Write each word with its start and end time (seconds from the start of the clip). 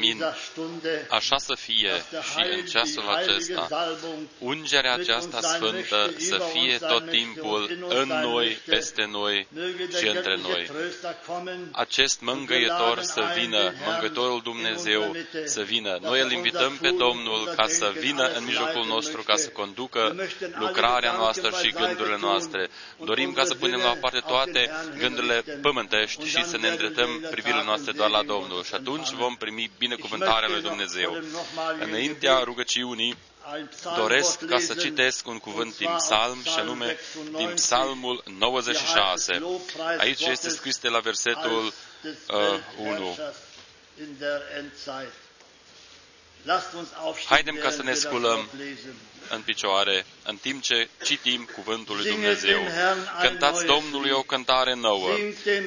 Amin. 0.00 0.22
Așa 1.08 1.36
să 1.38 1.54
fie 1.54 1.90
și 2.22 2.46
în 2.58 2.64
ceasul 2.66 3.08
acesta. 3.08 3.68
Ungerea 4.38 4.92
aceasta 4.94 5.40
sfântă 5.40 6.12
să 6.18 6.42
fie 6.52 6.78
tot 6.78 7.10
timpul 7.10 7.28
în 7.29 7.29
noi, 8.22 8.58
peste 8.66 9.08
noi 9.10 9.46
și 9.98 10.06
între 10.06 10.36
noi. 10.42 10.70
Acest 11.72 12.20
mângâietor 12.20 13.00
să 13.00 13.22
vină, 13.38 13.72
mângâietorul 13.86 14.40
Dumnezeu 14.42 15.16
să 15.44 15.62
vină. 15.62 15.98
Noi 16.02 16.20
îl 16.20 16.30
invităm 16.32 16.76
pe 16.80 16.90
Domnul 16.90 17.52
ca 17.56 17.66
să 17.66 17.92
vină 17.98 18.30
în 18.36 18.44
mijlocul 18.44 18.86
nostru, 18.86 19.22
ca 19.22 19.36
să 19.36 19.48
conducă 19.48 20.16
lucrarea 20.58 21.12
noastră 21.12 21.50
și 21.62 21.72
gândurile 21.72 22.18
noastre. 22.20 22.68
Dorim 23.04 23.32
ca 23.32 23.44
să 23.44 23.54
punem 23.54 23.78
la 23.78 23.90
o 23.90 24.00
parte 24.00 24.20
toate 24.26 24.70
gândurile 24.98 25.44
pământești 25.62 26.26
și 26.26 26.44
să 26.44 26.56
ne 26.56 26.68
îndreptăm 26.68 27.26
privirile 27.30 27.64
noastre 27.64 27.92
doar 27.92 28.10
la 28.10 28.22
Domnul. 28.22 28.62
Și 28.64 28.74
atunci 28.74 29.10
vom 29.10 29.36
primi 29.36 29.70
binecuvântarea 29.78 30.48
lui 30.48 30.62
Dumnezeu. 30.62 31.22
Înaintea 31.80 32.38
rugăciunii, 32.44 33.16
doresc 33.96 34.44
ca 34.46 34.58
să 34.58 34.74
citesc 34.74 35.26
un 35.26 35.38
cuvânt 35.38 35.76
din 35.76 35.90
psalm, 35.96 36.42
și 36.42 36.58
anume 36.58 36.96
din 37.36 37.50
psalmul 37.54 38.22
96. 38.38 39.42
Aici 39.98 40.20
este 40.20 40.48
scris 40.48 40.78
de 40.78 40.88
la 40.88 40.98
versetul 40.98 41.72
uh, 42.06 42.58
1. 42.78 43.16
Haidem 47.28 47.56
ca 47.62 47.70
să 47.70 47.82
ne 47.82 47.94
sculăm 47.94 48.48
în 49.30 49.40
picioare 49.40 50.06
în 50.24 50.36
timp 50.36 50.62
ce 50.62 50.88
citim 51.04 51.48
Cuvântul 51.54 51.96
lui 51.96 52.10
Dumnezeu. 52.10 52.60
Cântați 53.22 53.64
Domnului 53.64 54.10
o 54.10 54.22
cântare 54.22 54.74
nouă. 54.74 55.08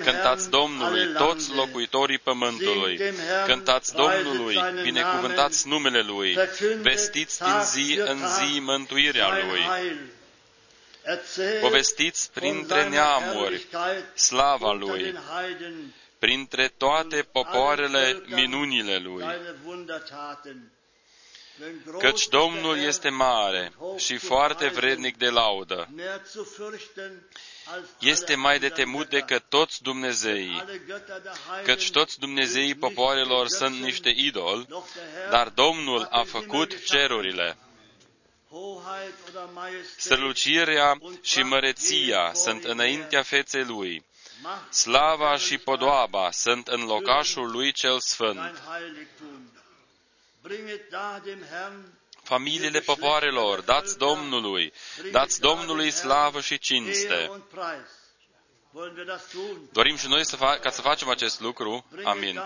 Cântați 0.04 0.50
Domnului 0.50 1.14
toți 1.18 1.54
locuitorii 1.54 2.20
pământului. 2.20 3.00
Cântați 3.46 3.94
Domnului, 3.94 4.58
binecuvântați 4.84 5.68
numele 5.68 6.02
Lui. 6.02 6.38
Vestiți 6.82 7.42
din 7.44 7.62
zi 7.64 8.00
în 8.06 8.18
zi 8.18 8.60
mântuirea 8.60 9.28
Lui. 9.28 9.62
Povestiți 11.62 12.32
printre 12.32 12.90
neamuri 12.90 13.66
slava 14.16 14.72
Lui, 14.72 15.16
printre 16.24 16.68
toate 16.68 17.22
popoarele 17.32 18.24
minunile 18.26 18.98
Lui. 18.98 19.26
Căci 22.00 22.28
Domnul 22.28 22.78
este 22.78 23.10
mare 23.10 23.74
și 23.98 24.18
foarte 24.18 24.68
vrednic 24.68 25.18
de 25.18 25.30
laudă. 25.30 25.90
Este 28.00 28.36
mai 28.36 28.60
de 28.60 28.70
temut 28.70 29.10
decât 29.10 29.44
toți 29.50 29.82
Dumnezeii, 29.82 30.64
căci 31.64 31.92
toți 31.92 32.20
Dumnezeii 32.20 32.76
popoarelor 32.76 33.48
sunt 33.48 33.76
niște 33.76 34.14
idoli, 34.16 34.68
dar 35.30 35.50
Domnul 35.50 36.08
a 36.10 36.24
făcut 36.24 36.86
cerurile. 36.86 37.58
Strălucirea 39.98 40.98
și 41.22 41.40
măreția 41.40 42.32
sunt 42.34 42.64
înaintea 42.64 43.22
feței 43.22 43.64
Lui. 43.64 44.04
Slava 44.70 45.38
și 45.38 45.58
podoaba 45.58 46.32
sunt 46.32 46.68
în 46.68 46.86
locașul 46.86 47.52
Lui 47.52 47.72
cel 47.72 48.00
Sfânt. 48.00 48.62
Familiile 52.24 52.80
popoarelor, 52.80 53.62
dați 53.62 53.98
Domnului, 53.98 54.74
dați 55.12 55.40
Domnului 55.40 55.92
slavă 55.92 56.42
și 56.42 56.58
cinste. 56.58 57.32
Dorim 59.72 59.96
și 59.96 60.08
noi 60.08 60.26
să 60.26 60.36
fa- 60.36 60.60
ca 60.62 60.70
să 60.70 60.82
facem 60.82 61.10
acest 61.10 61.40
lucru. 61.40 61.86
Amin. 62.04 62.42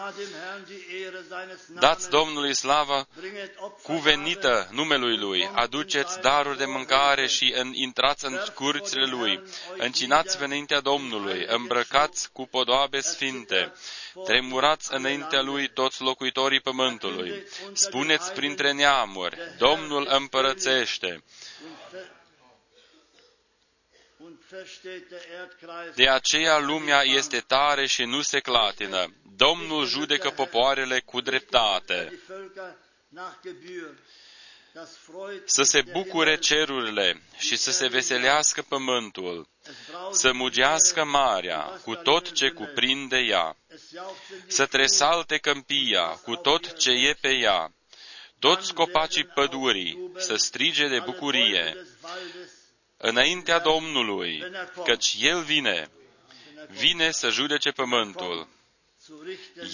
Dați 1.80 2.10
Domnului 2.10 2.54
slavă 2.54 3.08
cuvenită 3.84 4.68
numelui 4.72 5.18
Lui. 5.18 5.50
Aduceți 5.54 6.20
daruri 6.20 6.58
de 6.58 6.66
mâncare 6.66 7.28
și 7.28 7.54
în, 7.56 7.74
intrați 7.74 8.26
în 8.26 8.40
curțile 8.54 9.06
Lui. 9.06 9.42
Încinați 9.78 10.42
înaintea 10.42 10.80
Domnului. 10.80 11.46
Îmbrăcați 11.48 12.32
cu 12.32 12.46
podoabe 12.48 13.00
sfinte. 13.00 13.74
Tremurați 14.26 14.94
înaintea 14.94 15.42
Lui 15.42 15.70
toți 15.70 16.02
locuitorii 16.02 16.62
pământului. 16.62 17.44
Spuneți 17.74 18.34
printre 18.34 18.72
neamuri, 18.72 19.38
Domnul 19.58 20.08
împărățește. 20.10 21.24
De 25.96 26.10
aceea 26.10 26.58
lumea 26.58 27.02
este 27.04 27.40
tare 27.40 27.86
și 27.86 28.04
nu 28.04 28.22
se 28.22 28.40
clatină. 28.40 29.14
Domnul 29.36 29.86
judecă 29.86 30.30
popoarele 30.30 31.00
cu 31.00 31.22
dreptate. 31.22 32.20
Să 35.46 35.64
se 35.64 35.82
bucure 35.82 36.38
cerurile 36.38 37.22
și 37.38 37.56
să 37.56 37.72
se 37.72 37.88
veselească 37.88 38.62
pământul, 38.62 39.48
să 40.12 40.34
mugească 40.34 41.04
marea 41.04 41.60
cu 41.60 41.96
tot 41.96 42.32
ce 42.32 42.50
cuprinde 42.50 43.18
ea, 43.18 43.58
să 44.48 44.66
tresalte 44.66 45.38
câmpia 45.38 46.06
cu 46.08 46.36
tot 46.36 46.78
ce 46.78 46.92
e 46.92 47.14
pe 47.22 47.34
ea, 47.34 47.72
toți 48.40 48.74
copacii 48.74 49.26
pădurii 49.26 50.12
să 50.18 50.36
strige 50.36 50.88
de 50.88 51.00
bucurie, 51.00 51.76
înaintea 52.98 53.60
Domnului, 53.60 54.44
căci 54.84 55.16
El 55.20 55.42
vine, 55.42 55.90
vine 56.70 57.12
să 57.12 57.30
judece 57.30 57.72
pământul. 57.72 58.48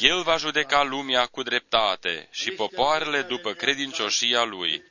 El 0.02 0.22
va 0.22 0.38
judeca 0.38 0.84
lumea 0.84 1.26
cu 1.26 1.44
dreptate 1.44 2.28
și 2.32 2.52
popoarele 2.52 3.22
după 3.22 3.54
credincioșia 3.54 4.44
Lui. 4.44 4.84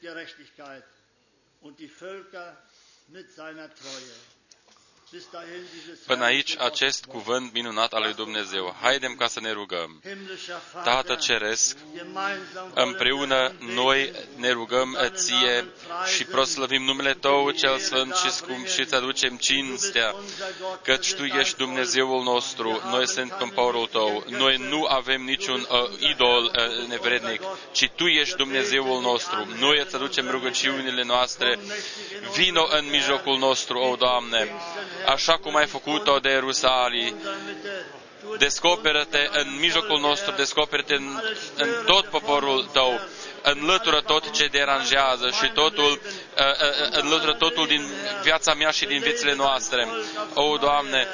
Până 6.07 6.25
aici 6.25 6.57
acest 6.59 7.04
cuvânt 7.04 7.52
minunat 7.52 7.92
al 7.92 8.02
lui 8.02 8.14
Dumnezeu. 8.14 8.76
Haidem 8.81 9.14
ca 9.14 9.26
să 9.26 9.40
ne 9.40 9.52
rugăm. 9.52 10.02
Tată 10.85 11.14
Ceresc, 11.14 11.76
împreună 12.75 13.52
noi 13.59 14.12
ne 14.37 14.50
rugăm 14.50 14.99
ție 15.14 15.66
și 16.14 16.25
proslăvim 16.25 16.83
numele 16.83 17.14
Tău 17.14 17.50
cel 17.50 17.78
Sfânt 17.78 18.14
și 18.14 18.31
scump 18.31 18.66
și 18.66 18.81
îți 18.81 18.95
aducem 18.95 19.37
cinstea, 19.37 20.14
căci 20.83 21.12
Tu 21.14 21.25
ești 21.25 21.57
Dumnezeul 21.57 22.23
nostru, 22.23 22.81
noi 22.90 23.09
suntem 23.09 23.49
poporul 23.54 23.87
Tău, 23.87 24.25
noi 24.28 24.57
nu 24.57 24.85
avem 24.85 25.23
niciun 25.23 25.66
uh, 25.71 26.11
idol 26.11 26.45
uh, 26.45 26.87
nevrednic, 26.88 27.42
ci 27.73 27.90
Tu 27.97 28.07
ești 28.07 28.37
Dumnezeul 28.37 29.00
nostru. 29.00 29.49
Noi 29.59 29.81
îți 29.81 29.95
aducem 29.95 30.31
rugăciunile 30.31 31.02
noastre, 31.04 31.59
vino 32.35 32.66
în 32.71 32.88
mijlocul 32.90 33.38
nostru, 33.38 33.78
o 33.78 33.97
Doamne, 33.97 34.50
așa 35.06 35.37
cum 35.37 35.56
ai 35.56 35.66
făcut-o 35.66 36.18
de 36.18 36.28
Ierusalim. 36.30 37.14
Descoperă-te 38.38 39.28
în 39.32 39.59
mijlocul 39.61 40.00
nostru, 40.00 40.32
descoperă-te 40.37 40.94
în, 40.94 41.21
în 41.56 41.68
tot 41.87 42.04
poporul 42.04 42.68
tău, 42.73 43.00
înlătură 43.42 44.00
tot 44.00 44.30
ce 44.30 44.47
deranjează 44.47 45.30
și 45.30 45.50
totul, 45.54 45.90
uh, 45.92 46.44
uh, 46.44 47.00
înlătură 47.02 47.32
totul 47.35 47.66
din 47.66 47.87
viața 48.23 48.54
mea 48.54 48.71
și 48.71 48.85
din 48.87 49.00
viețile 49.00 49.35
noastre. 49.35 49.88
O, 50.35 50.56
Doamne, 50.56 51.06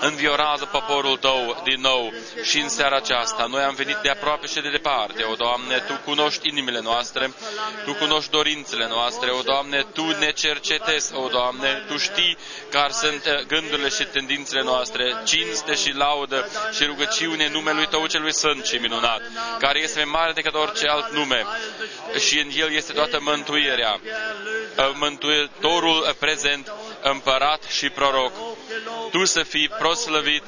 înviorează 0.00 0.64
poporul 0.64 1.16
Tău 1.16 1.62
din 1.64 1.80
nou 1.80 2.12
și 2.42 2.58
în 2.60 2.68
seara 2.68 2.96
aceasta. 2.96 3.46
Noi 3.46 3.62
am 3.62 3.74
venit 3.74 3.96
de 3.96 4.08
aproape 4.08 4.46
și 4.46 4.60
de 4.60 4.70
departe, 4.70 5.22
o 5.22 5.34
Doamne, 5.34 5.78
Tu 5.78 5.92
cunoști 6.04 6.48
inimile 6.48 6.80
noastre, 6.80 7.32
Tu 7.84 7.94
cunoști 7.94 8.30
dorințele 8.30 8.86
noastre, 8.88 9.30
o 9.30 9.42
Doamne, 9.42 9.86
Tu 9.92 10.04
ne 10.18 10.32
cercetezi, 10.32 11.14
o 11.14 11.28
Doamne, 11.28 11.84
Tu 11.88 11.96
știi 11.96 12.36
care 12.70 12.92
sunt 12.92 13.44
gândurile 13.46 13.88
și 13.88 14.04
tendințele 14.04 14.62
noastre, 14.62 15.16
cinste 15.24 15.74
și 15.74 15.92
laudă 15.94 16.48
și 16.72 16.84
rugăciune 16.84 17.48
numelui 17.48 17.86
Tău 17.86 18.06
celui 18.06 18.32
Sfânt 18.32 18.64
și 18.64 18.76
minunat, 18.76 19.22
care 19.58 19.78
este 19.78 20.02
mai 20.02 20.10
mare 20.20 20.32
decât 20.32 20.54
orice 20.54 20.86
alt 20.86 21.12
nume. 21.12 21.46
Și 22.18 22.38
în 22.38 22.48
El 22.56 22.72
este 22.72 22.92
toată 22.92 23.18
mântuirea, 23.20 24.00
mântuitorul 24.94 26.16
prezent, 26.18 26.72
împărat 27.02 27.62
și 27.62 27.88
proroc. 27.90 28.32
Tu 29.10 29.24
să 29.24 29.42
fii 29.42 29.68
proslăvit 29.68 30.42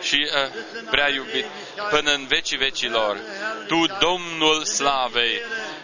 și 0.00 0.28
uh, 0.30 0.52
prea 0.90 1.08
iubit 1.08 1.46
până 1.90 2.12
în 2.12 2.26
vecii 2.26 2.56
vecilor. 2.56 3.18
Tu, 3.66 3.86
Domnul 3.86 4.64
Slavei, 4.64 5.40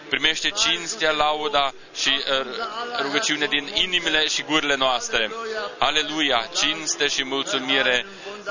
primește 0.09 0.49
cinstea, 0.49 1.11
lauda 1.11 1.73
și 1.95 2.09
uh, 2.09 2.45
rugăciune 3.01 3.45
din 3.45 3.69
inimile 3.73 4.27
și 4.27 4.43
gurile 4.43 4.75
noastre. 4.75 5.31
Aleluia, 5.79 6.49
cinste 6.55 7.07
și 7.07 7.23
mulțumire 7.23 8.05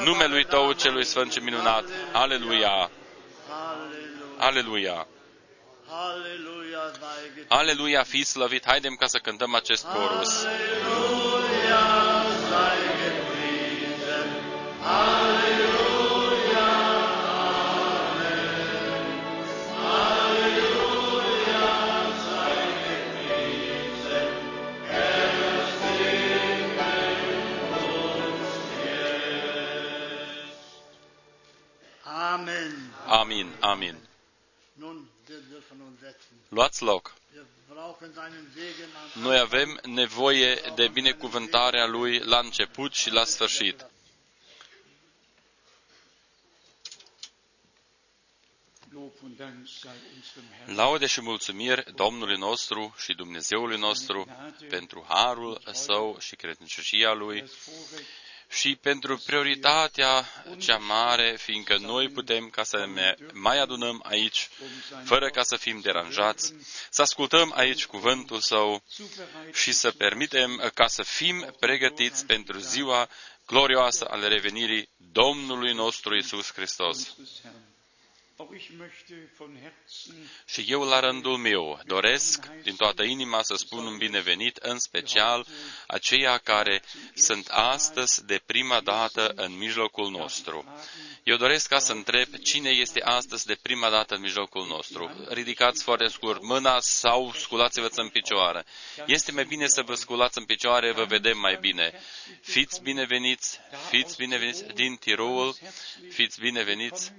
numelui 0.05 0.45
Tău 0.45 0.73
celui 0.73 1.05
Sfânt 1.05 1.33
și 1.33 1.39
minunat. 1.39 1.85
Aleluia! 2.13 2.91
Aleluia! 4.39 5.07
Aleluia, 7.49 8.03
fi 8.03 8.25
slăvit! 8.25 8.65
Haidem 8.67 8.95
ca 8.95 9.07
să 9.07 9.19
cântăm 9.19 9.55
acest 9.55 9.85
chorus. 9.85 10.45
Aleluia, 10.45 12.17
Halleluja, 12.51 12.57
Amen. 12.57 12.96
Amin, 33.07 33.53
amin. 33.61 33.97
Luați 36.49 36.83
loc. 36.83 37.15
Noi 39.13 39.39
avem 39.39 39.81
nevoie 39.85 40.61
de 40.75 40.89
binecuvântarea 40.89 41.87
Lui 41.87 42.19
la 42.19 42.39
început 42.39 42.95
și 42.95 43.11
la 43.11 43.25
sfârșit. 43.25 43.87
Laude 50.67 51.07
și 51.07 51.21
mulțumiri 51.21 51.95
Domnului 51.95 52.37
nostru 52.37 52.95
și 52.99 53.15
Dumnezeului 53.15 53.79
nostru 53.79 54.27
pentru 54.69 55.05
harul 55.09 55.61
său 55.73 56.17
și 56.21 56.37
credincioșia 56.37 57.13
lui 57.13 57.45
și 58.49 58.77
pentru 58.77 59.23
prioritatea 59.27 60.25
cea 60.59 60.77
mare, 60.77 61.37
fiindcă 61.39 61.77
noi 61.77 62.09
putem 62.09 62.49
ca 62.49 62.63
să 62.63 62.87
ne 62.95 63.15
mai 63.33 63.59
adunăm 63.59 64.03
aici, 64.09 64.49
fără 65.05 65.31
ca 65.31 65.43
să 65.43 65.57
fim 65.57 65.81
deranjați, 65.81 66.55
să 66.91 67.03
ascultăm 67.03 67.53
aici 67.57 67.87
cuvântul 67.87 68.41
Său 68.41 68.83
și 69.53 69.73
să 69.73 69.91
permitem 69.91 70.71
ca 70.75 70.87
să 70.87 71.03
fim 71.03 71.55
pregătiți 71.61 72.27
pentru 72.27 72.59
ziua 72.59 73.09
glorioasă 73.47 74.07
ale 74.11 74.27
revenirii 74.29 74.89
Domnului 74.97 75.73
nostru 75.73 76.17
Isus 76.17 76.53
Hristos. 76.53 77.15
Și 80.47 80.65
eu, 80.69 80.83
la 80.83 81.01
rândul 81.01 81.37
meu, 81.37 81.81
doresc 81.85 82.47
din 82.63 82.77
toată 82.77 83.03
inima 83.03 83.43
să 83.43 83.55
spun 83.55 83.87
un 83.87 83.97
binevenit, 83.97 84.57
în 84.57 84.79
special 84.79 85.47
aceia 85.87 86.39
care 86.39 86.83
sunt 87.15 87.49
astăzi 87.49 88.25
de 88.25 88.41
prima 88.47 88.81
dată 88.81 89.33
în 89.37 89.57
mijlocul 89.57 90.11
nostru. 90.11 90.65
Eu 91.23 91.37
doresc 91.37 91.69
ca 91.69 91.79
să 91.79 91.93
întreb 91.93 92.35
cine 92.35 92.69
este 92.71 93.03
astăzi 93.03 93.47
de 93.47 93.59
prima 93.63 93.91
dată 93.91 94.15
în 94.15 94.21
mijlocul 94.21 94.67
nostru. 94.67 95.27
Ridicați 95.29 95.83
foarte 95.83 96.07
scurt 96.07 96.43
mâna 96.43 96.81
sau 96.81 97.33
sculați-vă 97.33 97.89
în 97.95 98.09
picioare. 98.09 98.65
Este 99.07 99.33
mai 99.33 99.45
bine 99.45 99.67
să 99.67 99.83
vă 99.83 99.95
sculați 99.95 100.39
în 100.39 100.45
picioare, 100.45 100.93
vă 100.93 101.05
vedem 101.05 101.39
mai 101.39 101.57
bine. 101.61 102.01
Fiți 102.41 102.83
bineveniți, 102.83 103.59
fiți 103.89 104.17
bineveniți 104.17 104.65
din 104.75 104.97
Tirol, 104.97 105.55
fiți 106.11 106.41
bineveniți 106.41 107.13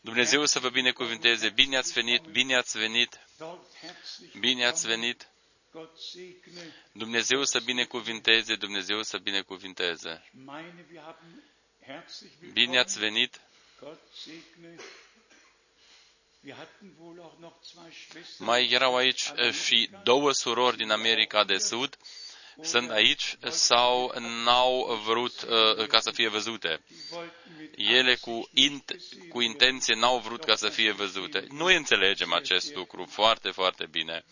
Dumnezeu 0.00 0.44
să 0.44 0.58
vă 0.58 0.68
binecuvinteze. 0.68 1.48
Bine 1.50 1.76
ați 1.76 1.92
venit, 1.92 2.22
bine 2.22 2.56
ați 2.56 2.78
venit, 2.78 3.20
bine 4.38 4.66
ați 4.66 4.86
venit. 4.86 5.28
Dumnezeu 6.92 7.44
să 7.44 7.60
binecuvinteze, 7.60 8.54
Dumnezeu 8.54 9.02
să 9.02 9.18
binecuvinteze. 9.18 10.30
Bine 12.52 12.78
ați 12.78 12.98
venit. 12.98 13.40
Mai 18.38 18.68
erau 18.70 18.96
aici 18.96 19.32
eh, 19.34 19.52
și 19.52 19.90
două 20.02 20.32
surori 20.32 20.76
din 20.76 20.90
America 20.90 21.44
de 21.44 21.58
Sud 21.58 21.98
sunt 22.62 22.90
aici 22.90 23.36
sau 23.48 24.12
n-au 24.44 25.00
vrut 25.04 25.42
uh, 25.42 25.86
ca 25.86 26.00
să 26.00 26.10
fie 26.10 26.28
văzute. 26.28 26.80
Ele 27.76 28.14
cu, 28.14 28.48
int, 28.54 28.96
cu 29.28 29.40
intenție 29.40 29.94
n-au 29.94 30.18
vrut 30.18 30.44
ca 30.44 30.54
să 30.54 30.68
fie 30.68 30.92
văzute. 30.92 31.44
Noi 31.50 31.76
înțelegem 31.76 32.32
acest 32.32 32.74
lucru 32.74 33.04
foarte, 33.10 33.50
foarte 33.50 33.86
bine. 33.90 34.24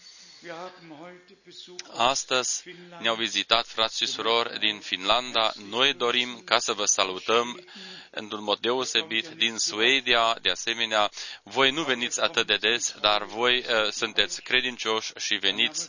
Astăzi 1.96 2.62
ne-au 3.00 3.14
vizitat 3.14 3.66
frați 3.66 3.96
și 3.96 4.06
surori 4.06 4.58
din 4.58 4.78
Finlanda. 4.80 5.52
Noi 5.68 5.94
dorim 5.94 6.42
ca 6.44 6.58
să 6.58 6.72
vă 6.72 6.84
salutăm 6.84 7.64
într-un 8.10 8.42
mod 8.42 8.58
deosebit 8.58 9.26
din 9.28 9.56
Suedia. 9.58 10.38
De 10.42 10.50
asemenea, 10.50 11.10
voi 11.42 11.70
nu 11.70 11.82
veniți 11.82 12.20
atât 12.20 12.46
de 12.46 12.56
des, 12.56 12.94
dar 13.00 13.22
voi 13.24 13.58
uh, 13.58 13.90
sunteți 13.90 14.42
credincioși 14.42 15.12
și 15.16 15.34
veniți. 15.34 15.88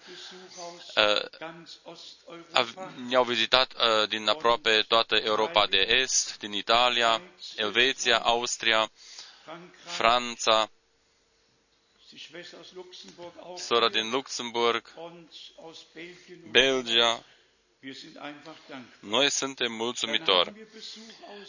Uh, 0.96 1.22
ne-au 3.08 3.24
vizitat 3.24 3.74
uh, 3.74 4.08
din 4.08 4.28
aproape 4.28 4.82
toată 4.88 5.16
Europa 5.16 5.68
de 5.68 5.78
Est, 5.88 6.38
din 6.38 6.54
Italia, 6.54 7.22
Elveția, 7.56 8.18
Austria, 8.18 8.92
Franța, 9.84 10.70
sora 13.56 13.90
din 13.90 14.10
Luxemburg, 14.10 14.94
Belgia. 16.52 17.24
Noi 19.00 19.32
suntem 19.32 19.72
mulțumitori. 19.72 20.68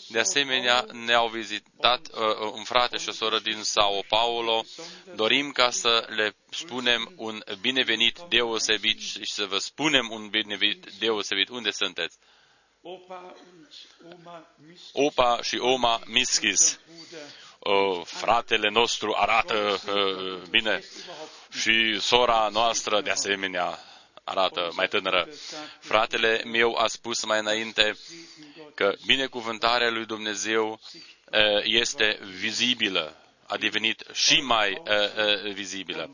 De 0.08 0.18
asemenea, 0.18 0.86
ne-au 0.92 1.28
vizitat 1.28 2.08
uh, 2.08 2.18
uh, 2.18 2.52
un 2.52 2.64
frate 2.64 2.96
și 2.96 3.08
o 3.08 3.12
soră 3.12 3.38
din 3.38 3.62
Sao 3.62 4.02
Paulo. 4.08 4.64
Dorim 5.14 5.50
ca 5.50 5.70
să 5.70 6.06
le 6.08 6.34
spunem 6.50 7.12
un 7.16 7.42
binevenit 7.60 8.18
deosebit 8.28 9.00
și 9.00 9.32
să 9.32 9.46
vă 9.46 9.58
spunem 9.58 10.10
un 10.10 10.28
binevenit 10.28 10.92
deosebit. 10.98 11.48
Unde 11.48 11.70
sunteți? 11.70 12.18
Opa 14.92 15.42
și 15.42 15.58
Oma 15.58 16.00
Miskis 16.06 16.78
uh, 17.58 18.00
fratele 18.04 18.68
nostru 18.68 19.14
arată 19.16 19.80
uh, 19.94 20.42
bine 20.50 20.82
și 21.60 22.00
sora 22.00 22.48
noastră 22.52 23.00
de 23.00 23.10
asemenea 23.10 23.78
arată 24.24 24.70
mai 24.74 24.88
tânără. 24.88 25.28
Fratele 25.80 26.42
meu 26.44 26.76
a 26.76 26.86
spus 26.86 27.24
mai 27.24 27.38
înainte 27.38 27.96
că 28.74 28.94
binecuvântarea 29.06 29.90
lui 29.90 30.06
Dumnezeu 30.06 30.70
uh, 30.72 31.40
este 31.62 32.18
vizibilă, 32.38 33.16
a 33.46 33.56
devenit 33.56 34.04
și 34.12 34.40
mai 34.40 34.72
uh, 34.72 35.44
uh, 35.46 35.52
vizibilă 35.52 36.10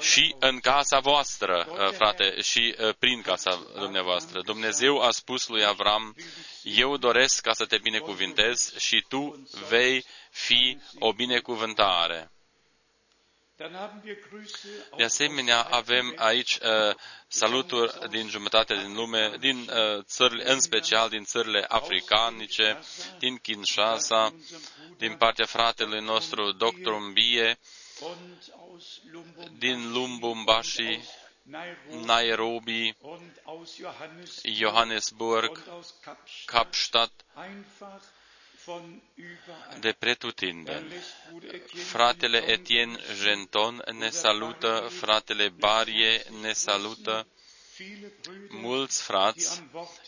și 0.00 0.34
în 0.38 0.58
casa 0.60 0.98
voastră, 0.98 1.66
uh, 1.70 1.90
frate, 1.92 2.40
și 2.40 2.74
uh, 2.78 2.94
prin 2.98 3.22
casa 3.22 3.66
dumneavoastră. 3.74 4.40
Dumnezeu 4.44 5.00
a 5.00 5.10
spus 5.10 5.48
lui 5.48 5.64
Avram, 5.64 6.16
eu 6.62 6.96
doresc 6.96 7.40
ca 7.40 7.52
să 7.52 7.64
te 7.64 7.78
binecuvintez 7.78 8.76
și 8.78 9.04
tu 9.08 9.48
vei 9.68 10.04
fi 10.36 10.78
o 10.98 11.12
binecuvântare. 11.12 12.30
De 14.96 15.04
asemenea, 15.04 15.60
avem 15.62 16.12
aici 16.16 16.58
uh, 16.62 16.94
saluturi 17.28 18.08
din 18.10 18.28
jumătate 18.28 18.74
din 18.76 18.94
lume, 18.94 19.36
din 19.40 19.56
uh, 19.70 20.02
țările, 20.04 20.50
în 20.52 20.60
special 20.60 21.08
din 21.08 21.24
țările 21.24 21.64
africanice, 21.68 22.78
din 23.18 23.36
Kinshasa, 23.36 24.34
din 24.96 25.16
partea 25.16 25.44
fratelui 25.46 26.00
nostru, 26.00 26.52
Dr. 26.52 26.90
Mbie, 27.10 27.58
din 29.58 29.92
Lumbumbashi, 29.92 31.00
Nairobi, 32.04 32.94
Johannesburg, 34.44 35.62
Kapstadt, 36.44 37.24
de 39.80 39.92
pretutindeni. 39.92 40.92
Fratele 41.84 42.38
Etienne 42.50 42.98
Genton 43.22 43.82
ne 43.98 44.10
salută, 44.10 44.88
fratele 45.00 45.48
Barie 45.48 46.22
ne 46.40 46.52
salută, 46.52 47.26
mulți 48.48 49.02
frați 49.02 49.62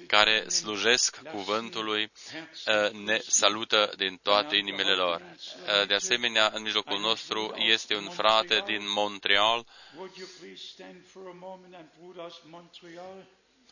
care 0.06 0.48
slujesc 0.48 1.20
cuvântului 1.30 2.02
uh, 2.66 2.90
ne 2.90 3.18
salută 3.26 3.92
din 3.96 4.18
toate 4.22 4.56
inimile 4.56 4.92
lor. 4.94 5.20
Uh, 5.20 5.86
de 5.86 5.94
asemenea, 5.94 6.50
în 6.54 6.62
mijlocul 6.62 7.00
nostru 7.00 7.54
este 7.56 7.96
un 7.96 8.10
frate 8.10 8.62
din 8.66 8.90
Montreal, 8.92 9.66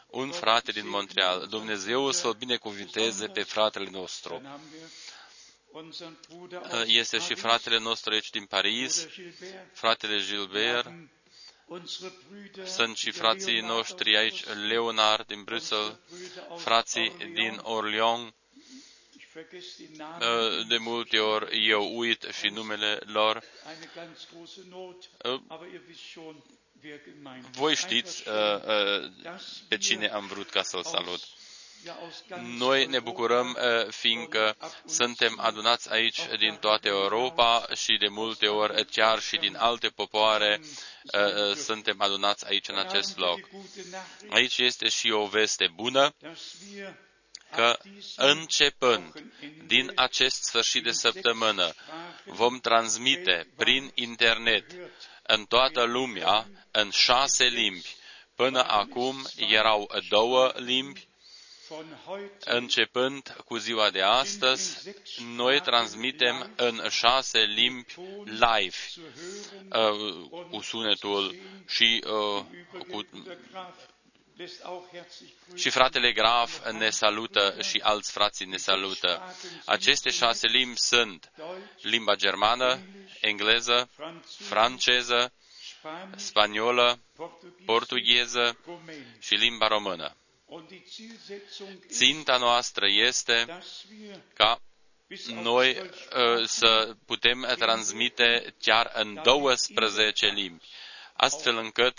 un 0.06 0.30
frate 0.30 0.72
din 0.72 0.88
Montreal. 0.88 1.46
Dumnezeu 1.46 2.10
să-l 2.10 2.32
binecuvinteze 2.32 3.26
pe 3.26 3.42
fratele 3.42 3.90
nostru. 3.90 4.42
Uh, 5.72 6.82
este 6.86 7.18
și 7.18 7.34
fratele 7.34 7.78
nostru 7.78 8.12
aici 8.12 8.30
din 8.30 8.44
Paris, 8.44 9.06
fratele 9.72 10.18
Gilbert, 10.20 10.90
sunt 12.64 12.96
și 12.96 13.10
frații 13.10 13.60
noștri 13.60 14.16
aici, 14.16 14.44
Leonard 14.68 15.26
din 15.26 15.42
Bruxelles, 15.42 15.96
frații 16.56 17.12
din 17.34 17.60
Orléans. 17.62 18.32
De 20.68 20.76
multe 20.76 21.18
ori 21.18 21.68
eu 21.68 21.96
uit 21.98 22.26
și 22.38 22.46
numele 22.48 22.98
lor. 23.06 23.42
Voi 27.50 27.74
știți 27.74 28.28
uh, 28.28 28.34
uh, 28.34 29.10
pe 29.68 29.76
cine 29.76 30.06
am 30.08 30.26
vrut 30.26 30.50
ca 30.50 30.62
să-l 30.62 30.82
salut. 30.84 31.20
Noi 32.58 32.86
ne 32.86 33.00
bucurăm 33.00 33.56
uh, 33.60 33.86
fiindcă 33.90 34.56
suntem 34.86 35.38
adunați 35.40 35.92
aici 35.92 36.18
din 36.38 36.56
toată 36.60 36.88
Europa 36.88 37.66
și 37.74 37.96
de 37.96 38.08
multe 38.08 38.46
ori 38.46 38.84
chiar 38.86 39.20
și 39.20 39.36
din 39.36 39.56
alte 39.56 39.88
popoare 39.88 40.60
uh, 40.60 41.48
uh, 41.50 41.54
suntem 41.56 42.00
adunați 42.00 42.46
aici 42.46 42.68
în 42.68 42.78
acest 42.78 43.16
loc. 43.18 43.38
Aici 44.30 44.58
este 44.58 44.88
și 44.88 45.10
o 45.10 45.26
veste 45.26 45.70
bună 45.74 46.14
că 47.50 47.78
începând 48.16 49.12
din 49.66 49.92
acest 49.94 50.42
sfârșit 50.42 50.82
de 50.82 50.90
săptămână 50.92 51.72
vom 52.24 52.58
transmite 52.60 53.48
prin 53.56 53.90
internet 53.94 54.64
în 55.26 55.44
toată 55.44 55.82
lumea 55.82 56.48
în 56.70 56.90
șase 56.90 57.44
limbi. 57.44 57.94
Până 58.34 58.64
acum 58.66 59.26
erau 59.36 59.90
două 60.08 60.52
limbi, 60.54 61.08
Începând 62.44 63.36
cu 63.44 63.56
ziua 63.56 63.90
de 63.90 64.02
astăzi, 64.02 64.94
noi 65.34 65.60
transmitem 65.60 66.52
în 66.56 66.88
șase 66.88 67.38
limbi 67.38 67.94
live 68.24 68.76
uh, 69.72 70.28
cu 70.50 70.60
sunetul 70.60 71.34
și 71.68 72.04
uh, 72.06 72.44
cu 72.88 73.06
și 75.54 75.70
fratele 75.70 76.12
Graf 76.12 76.70
ne 76.70 76.90
salută 76.90 77.56
și 77.62 77.80
alți 77.82 78.12
frații 78.12 78.46
ne 78.46 78.56
salută. 78.56 79.34
Aceste 79.64 80.10
șase 80.10 80.46
limbi 80.46 80.78
sunt 80.78 81.32
limba 81.80 82.14
germană, 82.14 82.78
engleză, 83.20 83.88
franceză, 84.38 85.32
spaniolă, 86.16 86.98
portugheză 87.64 88.58
și 89.20 89.34
limba 89.34 89.66
română. 89.66 90.16
Ținta 91.88 92.36
noastră 92.36 92.86
este 92.88 93.46
ca 94.34 94.60
noi 95.42 95.76
uh, 95.80 96.44
să 96.46 96.96
putem 97.06 97.54
transmite 97.58 98.54
chiar 98.62 98.90
în 98.94 99.20
12 99.22 100.26
limbi 100.26 100.64
astfel 101.16 101.56
încât 101.56 101.98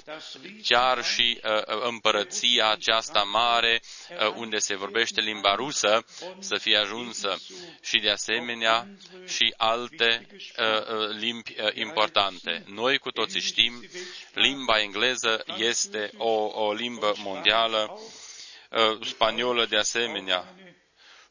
chiar 0.63 1.03
și 1.03 1.41
uh, 1.43 1.51
uh, 1.51 1.61
împărăția 1.83 2.69
aceasta 2.69 3.21
mare, 3.23 3.81
uh, 4.09 4.33
unde 4.35 4.57
se 4.57 4.75
vorbește 4.75 5.21
limba 5.21 5.55
rusă, 5.55 6.05
să 6.39 6.57
fie 6.57 6.77
ajunsă 6.77 7.37
și 7.83 7.99
de 7.99 8.09
asemenea 8.09 8.87
și 9.27 9.53
alte 9.57 10.27
limbi 11.19 11.55
importante. 11.73 12.63
Noi 12.67 12.97
cu 12.97 13.11
toții 13.11 13.41
știm, 13.41 13.89
limba 14.33 14.79
engleză 14.81 15.43
este 15.57 16.11
o, 16.17 16.63
o 16.65 16.73
limbă 16.73 17.13
mondială, 17.17 17.99
spaniolă 19.03 19.65
de 19.65 19.77
asemenea, 19.77 20.53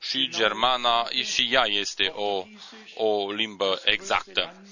și 0.00 0.28
germana 0.28 1.09
și 1.24 1.48
ea 1.52 1.64
este 1.66 2.06
o, 2.06 2.44
o 2.94 3.32
limbă 3.32 3.80
exactă. 3.85 4.62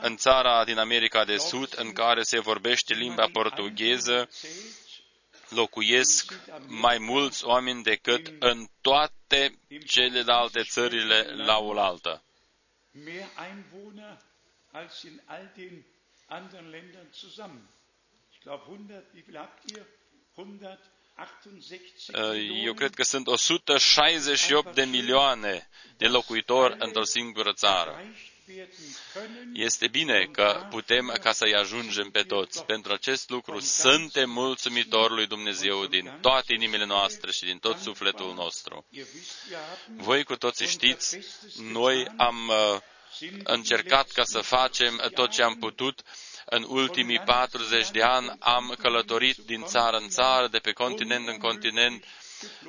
în 0.00 0.16
țara 0.16 0.64
din 0.64 0.78
America 0.78 1.24
de 1.24 1.36
Sud, 1.36 1.74
în 1.78 1.92
care 1.92 2.22
se 2.22 2.40
vorbește 2.40 2.94
limba 2.94 3.28
portugheză, 3.32 4.28
locuiesc 5.48 6.34
mai 6.66 6.98
mulți 6.98 7.44
oameni 7.44 7.82
decât 7.82 8.32
în 8.38 8.66
toate 8.80 9.58
celelalte 9.86 10.62
țările 10.62 11.22
la 11.36 11.58
oaltă. 11.58 12.22
Eu 22.64 22.74
cred 22.74 22.94
că 22.94 23.02
sunt 23.02 23.26
168 23.26 24.74
de 24.74 24.84
milioane 24.84 25.68
de 25.96 26.06
locuitori 26.06 26.76
într-o 26.78 27.04
singură 27.04 27.52
țară. 27.52 28.00
Este 29.52 29.88
bine 29.88 30.28
că 30.32 30.66
putem 30.70 31.18
ca 31.22 31.32
să-i 31.32 31.54
ajungem 31.54 32.10
pe 32.10 32.22
toți. 32.22 32.64
Pentru 32.64 32.92
acest 32.92 33.28
lucru 33.30 33.60
suntem 33.60 34.30
mulțumitori 34.30 35.12
lui 35.14 35.26
Dumnezeu 35.26 35.86
din 35.86 36.18
toate 36.20 36.52
inimile 36.52 36.84
noastre 36.84 37.30
și 37.30 37.44
din 37.44 37.58
tot 37.58 37.78
sufletul 37.78 38.34
nostru. 38.34 38.86
Voi 39.96 40.24
cu 40.24 40.36
toții 40.36 40.66
știți, 40.66 41.18
noi 41.58 42.06
am 42.16 42.48
uh, 42.48 42.80
încercat 43.44 44.10
ca 44.10 44.24
să 44.24 44.40
facem 44.40 45.10
tot 45.14 45.30
ce 45.30 45.42
am 45.42 45.54
putut 45.56 46.02
în 46.44 46.64
ultimii 46.68 47.18
40 47.18 47.90
de 47.90 48.02
ani 48.02 48.32
am 48.38 48.74
călătorit 48.78 49.36
din 49.36 49.62
țară 49.66 49.96
în 49.96 50.08
țară, 50.08 50.48
de 50.48 50.58
pe 50.58 50.72
continent 50.72 51.28
în 51.28 51.38
continent, 51.38 52.04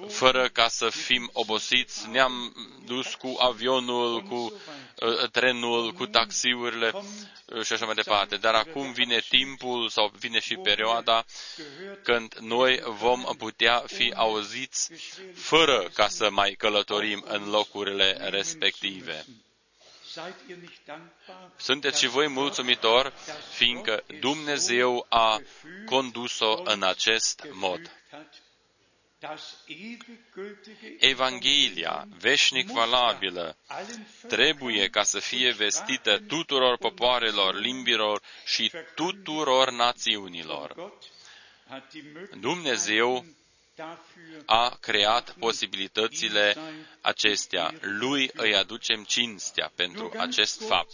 fără 0.07 0.47
ca 0.47 0.67
să 0.67 0.89
fim 0.89 1.29
obosiți. 1.33 2.07
Ne-am 2.09 2.53
dus 2.85 3.15
cu 3.15 3.35
avionul, 3.39 4.21
cu 4.21 4.35
uh, 4.35 5.29
trenul, 5.31 5.91
cu 5.93 6.05
taxiurile 6.05 6.91
uh, 7.45 7.63
și 7.63 7.73
așa 7.73 7.85
mai 7.85 7.95
departe. 7.95 8.35
Dar 8.37 8.53
acum 8.53 8.91
vine 8.91 9.19
timpul 9.29 9.89
sau 9.89 10.11
vine 10.19 10.39
și 10.39 10.55
perioada 10.55 11.25
când 12.03 12.33
noi 12.39 12.79
vom 12.85 13.23
putea 13.37 13.83
fi 13.87 14.13
auziți 14.15 14.89
fără 15.35 15.89
ca 15.93 16.07
să 16.07 16.29
mai 16.31 16.55
călătorim 16.57 17.23
în 17.27 17.49
locurile 17.49 18.17
respective. 18.29 19.25
Sunteți 21.57 21.99
și 21.99 22.07
voi 22.07 22.27
mulțumitori, 22.27 23.13
fiindcă 23.51 24.03
Dumnezeu 24.19 25.05
a 25.09 25.41
condus-o 25.85 26.61
în 26.63 26.83
acest 26.83 27.47
mod. 27.51 27.79
Evanghelia, 30.99 32.07
veșnic 32.19 32.67
valabilă, 32.67 33.57
trebuie 34.27 34.89
ca 34.89 35.03
să 35.03 35.19
fie 35.19 35.51
vestită 35.51 36.19
tuturor 36.27 36.77
popoarelor, 36.77 37.55
limbilor 37.55 38.21
și 38.45 38.71
tuturor 38.95 39.71
națiunilor. 39.71 40.93
Dumnezeu 42.39 43.25
a 44.45 44.77
creat 44.79 45.35
posibilitățile 45.39 46.55
acestea. 47.01 47.73
Lui 47.81 48.29
îi 48.33 48.55
aducem 48.55 49.03
cinstea 49.03 49.71
pentru 49.75 50.11
acest 50.17 50.63
fapt. 50.67 50.93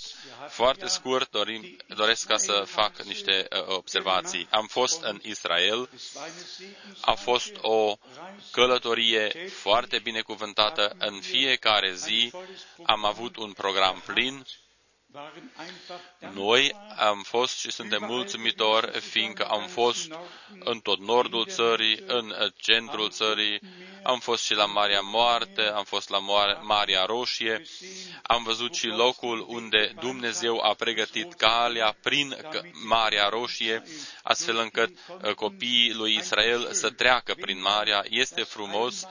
Foarte 0.50 0.88
scurt 0.88 1.32
dorim, 1.32 1.78
doresc 1.88 2.28
ca 2.28 2.38
să 2.38 2.64
fac 2.66 3.02
niște 3.02 3.48
uh, 3.52 3.76
observații. 3.76 4.48
Am 4.52 4.68
fost 4.68 5.02
în 5.04 5.20
Israel, 5.24 5.90
a 7.02 7.14
fost 7.14 7.52
o 7.62 7.96
călătorie 8.52 9.48
foarte 9.50 10.00
binecuvântată. 10.00 10.96
În 10.98 11.20
fiecare 11.20 11.94
zi 11.94 12.32
am 12.84 13.06
avut 13.06 13.36
un 13.36 13.52
program 13.52 14.04
plin 14.06 14.46
noi 16.34 16.76
am 16.98 17.22
fost 17.24 17.58
și 17.60 17.72
suntem 17.72 18.04
mulțumitori, 18.06 19.00
fiindcă 19.00 19.44
am 19.46 19.68
fost 19.68 20.12
în 20.60 20.80
tot 20.80 21.00
nordul 21.00 21.46
țării, 21.46 22.04
în 22.08 22.34
centrul 22.56 23.10
țării, 23.10 23.60
am 24.04 24.20
fost 24.20 24.44
și 24.44 24.54
la 24.54 24.66
Marea 24.66 25.02
Moarte, 25.02 25.62
am 25.62 25.84
fost 25.84 26.10
la 26.10 26.20
Marea 26.62 27.04
Roșie, 27.06 27.62
am 28.24 28.44
văzut 28.44 28.76
și 28.76 28.88
locul 28.88 29.46
unde 29.48 29.94
Dumnezeu 30.00 30.60
a 30.60 30.74
pregătit 30.74 31.34
calea 31.34 31.98
prin 32.02 32.38
Marea 32.88 33.28
Roșie, 33.28 33.84
astfel 34.24 34.58
încât 34.58 34.98
uh, 35.24 35.34
copiii 35.34 35.94
lui 35.94 36.16
Israel 36.16 36.74
să 36.74 36.90
treacă 36.90 37.34
prin 37.42 37.62
Marea. 37.62 38.04
Este 38.10 38.42
frumos 38.44 39.06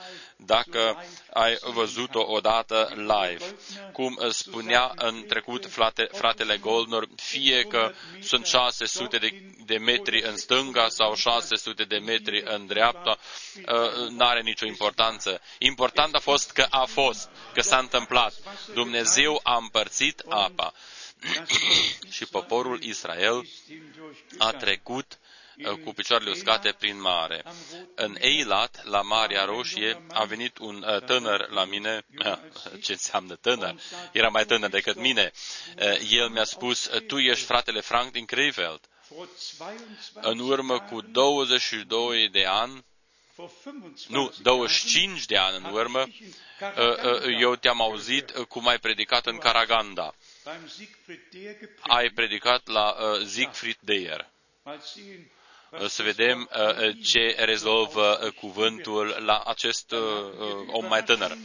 dacă 0.45 1.03
ai 1.33 1.57
văzut-o 1.73 2.25
odată 2.31 2.89
live. 2.95 3.55
Cum 3.93 4.17
uh, 4.21 4.29
spunea 4.29 4.91
în 4.95 5.23
trecut 5.27 5.65
frate, 5.93 6.17
fratele 6.17 6.57
Goldner, 6.57 7.03
fie 7.15 7.63
că 7.63 7.93
sunt 8.21 8.45
600 8.45 9.17
de, 9.17 9.29
de 9.65 9.77
metri 9.77 10.21
în 10.21 10.37
stânga 10.37 10.87
sau 10.89 11.15
600 11.15 11.83
de 11.83 11.97
metri 11.97 12.41
în 12.45 12.65
dreapta, 12.65 13.17
uh, 13.55 14.07
n-are 14.09 14.41
nicio 14.41 14.65
importanță. 14.65 15.41
Important 15.57 16.15
a 16.15 16.19
fost 16.19 16.51
că 16.51 16.67
a 16.69 16.85
fost, 16.85 17.29
că 17.53 17.61
s-a 17.61 17.77
întâmplat. 17.77 18.33
Dumnezeu 18.73 19.39
a 19.43 19.57
împărțit 19.57 20.23
apa 20.29 20.73
și 22.15 22.25
poporul 22.25 22.81
Israel 22.83 23.47
a 24.37 24.51
trecut 24.51 25.19
uh, 25.20 25.20
cu 25.83 25.93
picioarele 25.93 26.29
uscate 26.29 26.71
prin 26.79 27.01
mare. 27.01 27.43
În 27.95 28.15
Eilat, 28.19 28.85
la 28.85 29.01
Marea 29.01 29.43
Roșie, 29.45 30.01
a 30.13 30.23
venit 30.23 30.57
un 30.57 30.83
uh, 30.87 31.01
tânăr 31.01 31.49
la 31.49 31.65
mine, 31.65 32.05
ce 32.81 32.91
înseamnă 32.91 33.35
tânăr? 33.35 33.75
Era 34.11 34.27
mai 34.29 34.45
tânăr 34.45 34.69
decât 34.69 34.95
mine. 34.95 35.31
El 36.09 36.29
mi-a 36.29 36.43
spus, 36.43 36.89
tu 37.07 37.17
ești 37.17 37.45
fratele 37.45 37.79
Frank 37.79 38.11
din 38.11 38.25
Krefeld. 38.25 38.79
În 40.13 40.39
urmă 40.39 40.79
cu 40.79 41.01
22 41.01 42.29
de 42.29 42.45
ani, 42.45 42.85
nu, 44.07 44.33
25 44.41 45.25
de 45.25 45.37
ani 45.37 45.57
în 45.57 45.63
urmă, 45.73 45.99
uh, 45.99 46.77
uh, 46.77 47.37
eu 47.39 47.55
te-am 47.55 47.81
auzit 47.81 48.31
cum 48.31 48.67
ai 48.67 48.79
predicat 48.79 49.25
în 49.25 49.37
Karaganda. 49.37 50.15
Ai 51.81 52.09
predicat 52.09 52.67
la 52.67 52.95
Siegfried 53.25 53.77
Deyer. 53.79 54.29
Să 55.87 56.03
vedem 56.03 56.49
ce 57.03 57.35
rezolvă 57.37 58.31
cuvântul 58.35 59.15
la 59.19 59.39
acest 59.45 59.91
om 60.67 60.85
mai 60.85 61.03
tânăr. 61.03 61.37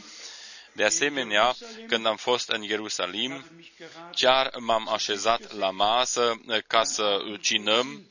De 0.72 0.84
asemenea, 0.84 1.54
când 1.88 2.06
am 2.06 2.16
fost 2.16 2.48
în 2.48 2.62
Ierusalim, 2.62 3.44
chiar 4.14 4.50
m-am 4.58 4.88
așezat 4.88 5.52
la 5.52 5.70
masă 5.70 6.40
ca 6.66 6.84
să 6.84 7.18
cinăm 7.40 8.06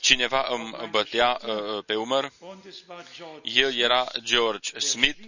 cineva 0.00 0.46
îmi 0.48 0.88
bătea 0.90 1.40
pe 1.86 1.94
umăr. 1.94 2.32
El 3.42 3.76
era 3.76 4.06
George 4.22 4.78
Smith, 4.78 5.18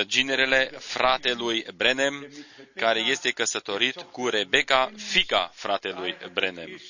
ginerele 0.00 0.64
fratelui 0.78 1.64
Brenem, 1.76 2.32
care 2.74 3.00
este 3.00 3.30
căsătorit 3.30 4.00
cu 4.00 4.28
Rebecca, 4.28 4.90
fica 4.96 5.50
fratelui 5.54 6.16
Brenem. 6.32 6.80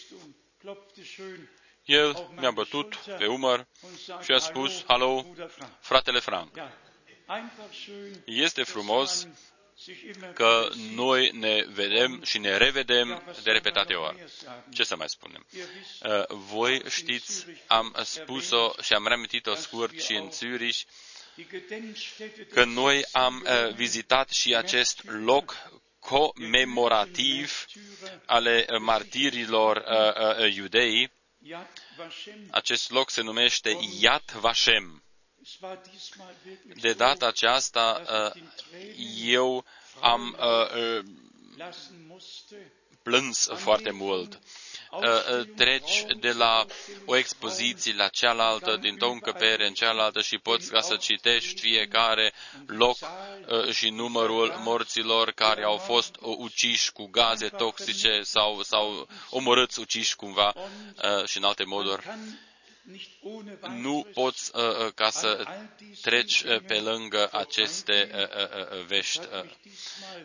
El 1.88 2.28
mi-a 2.36 2.50
bătut 2.50 2.94
pe 3.18 3.26
umăr 3.26 3.66
și 4.22 4.30
a 4.32 4.38
spus, 4.38 4.84
Halo, 4.86 5.24
fratele 5.80 6.18
Frank. 6.18 6.54
Este 8.24 8.62
frumos 8.62 9.28
că 10.34 10.68
noi 10.94 11.30
ne 11.34 11.64
vedem 11.72 12.22
și 12.24 12.38
ne 12.38 12.56
revedem 12.56 13.22
de 13.42 13.50
repetate 13.50 13.94
ori. 13.94 14.24
Ce 14.72 14.84
să 14.84 14.96
mai 14.96 15.08
spunem? 15.08 15.46
Uh, 16.02 16.24
voi 16.28 16.82
știți, 16.88 17.46
am 17.66 17.96
spus-o 18.04 18.72
și 18.82 18.92
am 18.94 19.06
reamintit-o 19.06 19.54
scurt 19.54 20.00
și 20.00 20.12
în 20.14 20.30
Zürich, 20.30 20.80
că 22.52 22.64
noi 22.64 23.04
am 23.12 23.44
uh, 23.46 23.74
vizitat 23.74 24.28
și 24.30 24.54
acest 24.54 25.00
loc 25.04 25.54
comemorativ 25.98 27.64
ale 28.26 28.66
martirilor 28.80 29.76
uh, 30.40 30.54
iudei. 30.54 31.16
Acest 32.50 32.90
loc 32.90 33.10
se 33.10 33.20
numește 33.22 33.76
Yad 34.00 34.30
Vashem. 34.32 35.02
De 36.80 36.92
data 36.92 37.26
aceasta, 37.26 38.02
uh, 38.34 38.42
eu 39.24 39.64
am 40.00 40.36
uh, 40.38 40.98
uh, 40.98 41.04
plâns 43.02 43.48
foarte 43.54 43.90
mult. 43.90 44.38
Treci 45.56 46.04
de 46.20 46.32
la 46.32 46.64
o 47.04 47.16
expoziție 47.16 47.94
la 47.96 48.08
cealaltă, 48.08 48.76
din 48.76 48.96
o 49.00 49.10
încăpere 49.10 49.66
în 49.66 49.72
cealaltă 49.72 50.20
și 50.20 50.38
poți 50.38 50.70
ca 50.70 50.80
să 50.80 50.96
citești 50.96 51.60
fiecare 51.60 52.32
loc 52.66 52.96
și 53.70 53.90
numărul 53.90 54.54
morților 54.58 55.30
care 55.30 55.64
au 55.64 55.76
fost 55.76 56.16
uciși 56.20 56.92
cu 56.92 57.06
gaze 57.06 57.48
toxice 57.48 58.20
sau, 58.22 58.62
sau 58.62 59.08
omorâți 59.30 59.80
uciși 59.80 60.16
cumva 60.16 60.52
și 61.26 61.36
în 61.36 61.44
alte 61.44 61.64
moduri 61.64 62.06
nu 63.76 64.06
poți 64.14 64.50
uh, 64.54 64.62
uh, 64.86 64.92
ca 64.94 65.10
să 65.10 65.44
treci 66.02 66.42
uh, 66.42 66.60
pe 66.66 66.80
lângă 66.80 67.28
aceste 67.32 68.10
vești. 68.86 69.20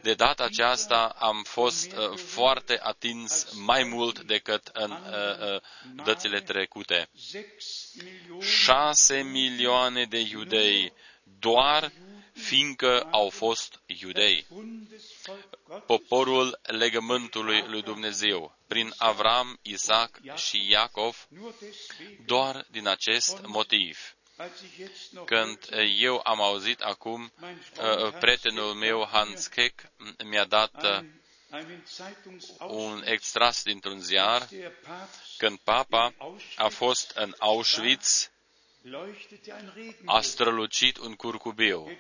De 0.02 0.14
data 0.14 0.44
aceasta 0.44 1.16
am 1.20 1.44
fost 1.44 1.96
foarte 2.16 2.80
atins 2.82 3.48
mai 3.54 3.84
mult 3.84 4.20
decât 4.22 4.70
în 4.74 4.94
dățile 6.04 6.40
trecute. 6.42 7.10
Șase 8.42 9.22
milioane 9.22 10.06
de 10.06 10.20
iudei 10.20 10.94
doar 11.40 11.92
fiindcă 12.34 13.08
au 13.12 13.30
fost 13.30 13.82
iudei. 13.86 14.46
Poporul 15.86 16.60
legământului 16.64 17.64
lui 17.68 17.82
Dumnezeu, 17.82 18.58
prin 18.68 18.94
Avram, 18.98 19.60
Isaac 19.62 20.20
și 20.36 20.70
Iacov, 20.70 21.28
doar 22.26 22.66
din 22.72 22.88
acest 22.88 23.42
motiv. 23.46 24.16
Când 25.26 25.58
eu 26.00 26.22
am 26.24 26.42
auzit 26.42 26.82
acum, 26.82 27.32
uh, 27.42 28.14
prietenul 28.20 28.74
meu, 28.74 29.08
Hans 29.12 29.48
Keck, 29.48 29.92
mi-a 30.26 30.46
dat 30.46 30.84
uh, 30.84 31.00
un 32.68 33.04
extras 33.06 33.64
dintr-un 33.64 34.00
ziar, 34.00 34.48
când 35.38 35.60
papa 35.64 36.14
a 36.56 36.68
fost 36.68 37.12
în 37.16 37.36
Auschwitz, 37.38 38.32
a 40.06 40.22
strălucit 40.22 40.98
un 40.98 41.16
curcubiu. 41.16 41.98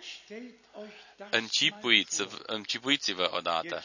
Închipuiți, 1.29 2.25
închipuiți-vă 2.45 3.31
odată. 3.33 3.83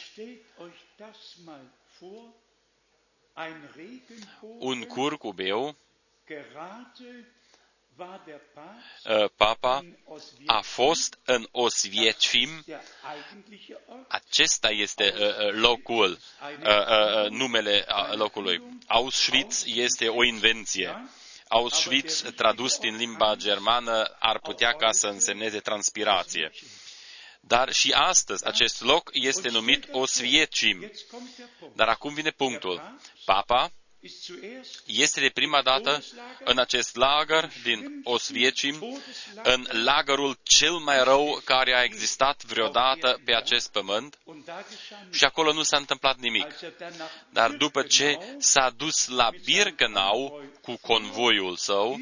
Un 4.59 4.85
curcubiu 4.85 5.77
ă, 9.05 9.29
Papa 9.37 9.85
a 10.47 10.61
fost 10.61 11.19
în 11.25 11.49
Osviecim. 11.51 12.49
Acesta 14.09 14.71
este 14.71 15.15
ă, 15.19 15.37
ă, 15.39 15.51
locul, 15.51 16.19
numele 17.31 17.87
locului. 18.13 18.63
Auschwitz 18.87 19.65
este 19.67 20.09
o 20.09 20.25
invenție. 20.25 21.09
Auschwitz, 21.49 22.25
tradus 22.37 22.79
din 22.79 22.97
limba 22.97 23.35
germană, 23.37 24.17
ar 24.19 24.39
putea 24.41 24.73
ca 24.73 24.93
să 24.93 25.07
însemneze 25.07 25.59
transpirație. 25.61 26.51
Dar 27.41 27.73
și 27.73 27.93
astăzi 27.93 28.47
acest 28.47 28.83
loc 28.83 29.11
este 29.13 29.49
numit 29.49 29.89
Osviecim. 29.91 30.91
Dar 31.75 31.89
acum 31.89 32.15
vine 32.15 32.31
punctul. 32.31 32.97
Papa 33.25 33.71
este 34.87 35.21
de 35.21 35.29
prima 35.35 35.63
dată 35.63 36.03
în 36.45 36.59
acest 36.59 36.97
lagăr 36.97 37.51
din 37.63 38.01
Osviecim, 38.05 39.01
în 39.43 39.67
lagărul 39.71 40.39
cel 40.43 40.73
mai 40.73 41.05
rău 41.05 41.41
care 41.45 41.75
a 41.75 41.83
existat 41.83 42.45
vreodată 42.45 43.21
pe 43.25 43.35
acest 43.35 43.73
pământ 43.73 44.19
și 45.11 45.25
acolo 45.25 45.53
nu 45.53 45.63
s-a 45.63 45.77
întâmplat 45.77 46.17
nimic. 46.19 46.47
Dar 47.31 47.51
după 47.51 47.83
ce 47.83 48.19
s-a 48.39 48.71
dus 48.77 49.07
la 49.09 49.31
Birkenau 49.45 50.43
cu 50.63 50.77
convoiul 50.77 51.57
său, 51.57 52.01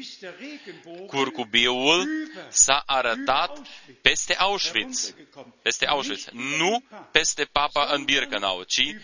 curcubiul 1.07 2.07
s-a 2.49 2.83
arătat 2.85 3.61
peste 4.01 4.35
Auschwitz. 4.35 5.13
Peste 5.61 5.85
Auschwitz. 5.85 6.27
Nu 6.31 6.83
peste 7.11 7.43
Papa 7.51 7.87
în 7.91 8.03
Birkenau, 8.03 8.63
ci 8.63 8.95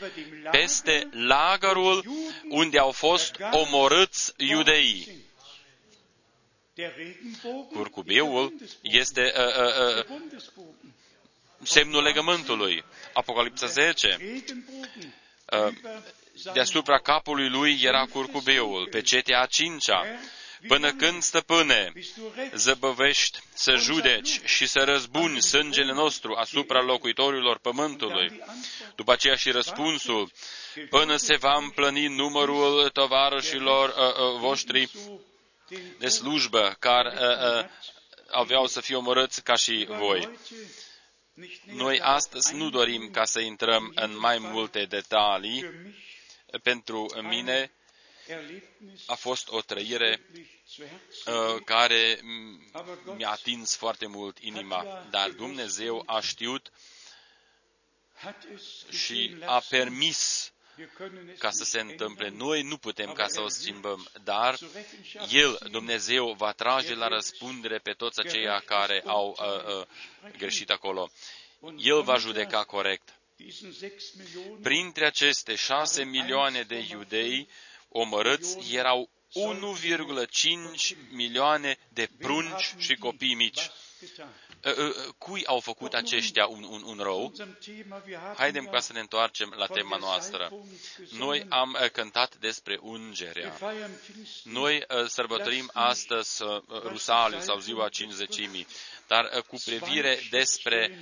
peste 0.51 1.09
lagărul 1.11 2.03
unde 2.49 2.77
au 2.79 2.91
fost 2.93 3.35
omorâți 3.51 4.33
iudeii. 4.37 5.21
Curcubiul 7.73 8.53
este 8.81 9.33
uh, 9.35 9.45
uh, 9.45 10.05
uh, 10.07 10.67
semnul 11.63 12.03
legământului. 12.03 12.83
Apocalipsa 13.13 13.65
10. 13.65 14.17
Uh, 15.51 15.73
deasupra 16.53 16.99
capului 16.99 17.49
lui 17.49 17.79
era 17.83 18.05
curcubiul. 18.05 18.87
Pe 18.91 19.01
cetea 19.01 19.41
a 19.41 19.45
cincea 19.45 20.05
Până 20.67 20.93
când, 20.93 21.21
stăpâne, 21.21 21.93
zăbăvești 22.53 23.39
să 23.53 23.75
judeci 23.75 24.41
și 24.45 24.67
să 24.67 24.83
răzbuni 24.83 25.41
sângele 25.41 25.93
nostru 25.93 26.33
asupra 26.33 26.81
locuitorilor 26.81 27.57
pământului? 27.59 28.41
După 28.95 29.11
aceea 29.11 29.35
și 29.35 29.51
răspunsul, 29.51 30.31
până 30.89 31.15
se 31.15 31.35
va 31.35 31.55
împlăni 31.57 32.07
numărul 32.07 32.89
tovarășilor 32.89 33.89
uh, 33.89 33.95
uh, 33.95 34.39
voștri 34.39 34.89
de 35.99 36.07
slujbă 36.07 36.75
care 36.79 37.13
uh, 37.13 37.63
uh, 37.63 37.69
aveau 38.31 38.67
să 38.67 38.81
fie 38.81 38.95
omorâți 38.95 39.43
ca 39.43 39.55
și 39.55 39.85
voi. 39.89 40.29
Noi 41.65 41.99
astăzi 42.01 42.55
nu 42.55 42.69
dorim 42.69 43.09
ca 43.11 43.25
să 43.25 43.39
intrăm 43.39 43.91
în 43.95 44.17
mai 44.19 44.37
multe 44.37 44.85
detalii. 44.85 45.65
Pentru 46.63 47.05
mine 47.21 47.71
a 49.05 49.15
fost 49.15 49.47
o 49.49 49.61
trăire 49.61 50.21
uh, 51.25 51.61
care 51.65 52.19
mi-a 53.15 53.29
atins 53.29 53.75
foarte 53.75 54.07
mult 54.07 54.37
inima, 54.39 55.07
dar 55.09 55.29
Dumnezeu 55.29 56.03
a 56.05 56.19
știut 56.19 56.71
și 58.89 59.35
a 59.45 59.63
permis 59.69 60.51
ca 61.37 61.49
să 61.51 61.63
se 61.63 61.79
întâmple. 61.79 62.29
Noi 62.29 62.61
nu 62.61 62.77
putem 62.77 63.13
ca 63.13 63.27
să 63.27 63.41
o 63.41 63.47
schimbăm, 63.47 64.09
dar 64.23 64.57
El, 65.31 65.59
Dumnezeu, 65.71 66.33
va 66.33 66.51
trage 66.51 66.95
la 66.95 67.07
răspundere 67.07 67.77
pe 67.77 67.91
toți 67.91 68.19
aceia 68.19 68.59
care 68.65 69.03
au 69.05 69.37
uh, 69.39 69.79
uh, 69.79 69.87
greșit 70.37 70.69
acolo. 70.69 71.11
El 71.77 72.01
va 72.01 72.17
judeca 72.17 72.63
corect. 72.63 73.17
Printre 74.61 75.05
aceste 75.05 75.55
șase 75.55 76.03
milioane 76.03 76.61
de 76.61 76.85
iudei 76.89 77.47
omorâți 77.93 78.57
erau 78.75 79.09
1,5 79.33 80.95
milioane 81.11 81.77
de 81.89 82.09
prunci 82.19 82.73
și 82.77 82.95
copii 82.95 83.33
mici. 83.35 83.69
Ă, 84.65 84.69
ă, 84.77 85.11
cui 85.17 85.45
au 85.45 85.59
făcut 85.59 85.93
aceștia 85.93 86.45
un, 86.45 86.63
un, 86.63 86.83
un 86.85 86.99
rău? 87.01 87.33
Haidem 88.37 88.65
ca 88.71 88.79
să 88.79 88.93
ne 88.93 88.99
întoarcem 88.99 89.53
la 89.57 89.65
tema 89.65 89.97
noastră. 89.97 90.51
Noi 91.11 91.45
am 91.49 91.77
ă, 91.83 91.87
cântat 91.87 92.35
despre 92.35 92.79
ungerea. 92.81 93.57
Noi 94.43 94.83
sărbătorim 95.07 95.69
astăzi 95.73 96.43
Rusaliu 96.83 97.39
sau 97.39 97.59
ziua 97.59 97.89
cinzecimii. 97.89 98.67
Dar 99.07 99.43
cu 99.47 99.55
privire 99.65 100.19
despre 100.29 100.97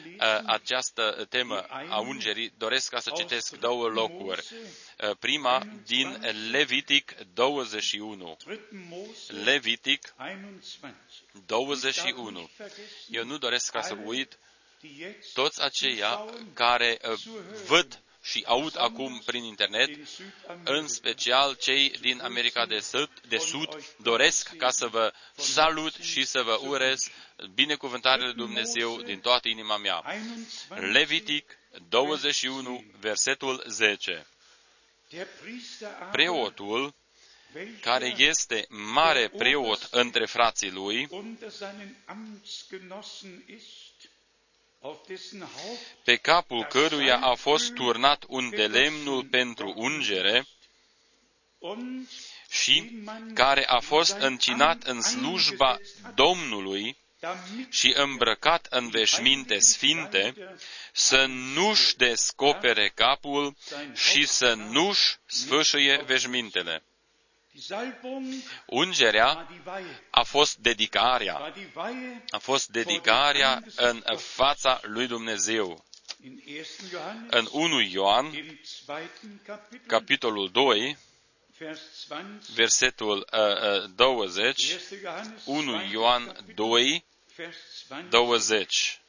această 0.45 1.25
temă 1.29 1.61
a 1.89 1.99
ungerii, 1.99 2.53
doresc 2.57 2.89
ca 2.89 2.99
să 2.99 3.11
citesc 3.15 3.55
două 3.59 3.87
locuri. 3.87 4.45
Uh, 4.97 5.15
prima 5.19 5.67
din 5.85 6.19
Levitic 6.51 7.13
21. 7.33 8.37
Levitic 9.43 10.13
21. 11.45 12.49
Eu 13.09 13.25
nu 13.25 13.37
doresc 13.37 13.71
ca 13.71 13.81
să 13.81 13.97
uit 14.05 14.37
toți 15.33 15.61
aceia 15.61 16.25
care 16.53 16.99
uh, 17.11 17.19
văd 17.65 18.01
și 18.23 18.43
aud 18.47 18.75
acum 18.77 19.21
prin 19.25 19.43
internet, 19.43 19.89
în 20.63 20.87
special 20.87 21.53
cei 21.53 21.89
din 21.89 22.21
America 22.21 22.65
de 22.65 22.79
Sud, 22.79 23.09
de 23.27 23.37
Sud, 23.37 23.83
doresc 23.97 24.55
ca 24.57 24.69
să 24.69 24.87
vă 24.87 25.13
salut 25.35 25.93
și 25.95 26.25
să 26.25 26.41
vă 26.41 26.59
urez 26.61 27.09
binecuvântarea 27.53 28.25
lui 28.25 28.33
Dumnezeu 28.33 29.01
din 29.01 29.19
toată 29.19 29.47
inima 29.47 29.77
mea. 29.77 30.03
Levitic 30.69 31.57
21, 31.89 32.83
versetul 32.99 33.63
10. 33.67 34.25
Preotul, 36.11 36.93
care 37.81 38.13
este 38.17 38.65
mare 38.69 39.27
preot 39.27 39.87
între 39.91 40.25
frații 40.25 40.71
lui, 40.71 41.07
pe 46.03 46.15
capul 46.15 46.63
căruia 46.65 47.17
a 47.19 47.33
fost 47.35 47.73
turnat 47.73 48.23
un 48.27 48.49
de 48.49 48.67
lemnul 48.67 49.25
pentru 49.25 49.73
ungere 49.75 50.45
și 52.49 52.91
care 53.33 53.65
a 53.67 53.79
fost 53.79 54.11
încinat 54.19 54.83
în 54.83 55.01
slujba 55.01 55.77
Domnului 56.15 56.97
și 57.69 57.93
îmbrăcat 57.95 58.67
în 58.69 58.89
veșminte 58.89 59.59
sfinte, 59.59 60.33
să 60.93 61.25
nu-și 61.25 61.95
descopere 61.95 62.91
capul 62.95 63.55
și 63.95 64.27
să 64.27 64.53
nu-și 64.53 65.15
sfâșie 65.25 66.03
veșmintele. 66.05 66.83
Ungerea 68.65 69.47
a 70.09 70.23
fost 70.23 70.57
dedicarea. 70.57 71.53
A 72.29 72.37
fost 72.37 72.67
dedicarea 72.69 73.63
în 73.75 74.03
fața 74.17 74.79
lui 74.83 75.07
Dumnezeu. 75.07 75.85
În 77.29 77.47
1 77.51 77.79
Ioan, 77.81 78.33
capitolul 79.85 80.49
2, 80.51 80.97
versetul 82.53 83.27
uh, 83.31 83.89
20, 83.95 84.75
1 85.45 85.81
Ioan 85.91 86.45
2, 86.55 87.03
20. 88.09 89.01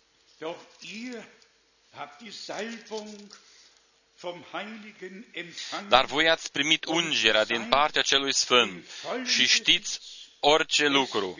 Dar 5.89 6.05
voi 6.05 6.29
ați 6.29 6.53
primit 6.53 6.85
ungerea 6.85 7.45
din 7.45 7.69
partea 7.69 8.03
celui 8.03 8.35
Sfânt 8.35 8.85
și 9.27 9.47
știți 9.47 10.01
orice 10.41 10.87
lucru. 10.87 11.39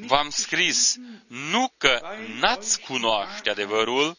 V-am 0.00 0.30
scris 0.30 0.96
nu 1.26 1.72
că 1.76 2.00
n-ați 2.40 2.80
cunoaște 2.80 3.50
adevărul, 3.50 4.18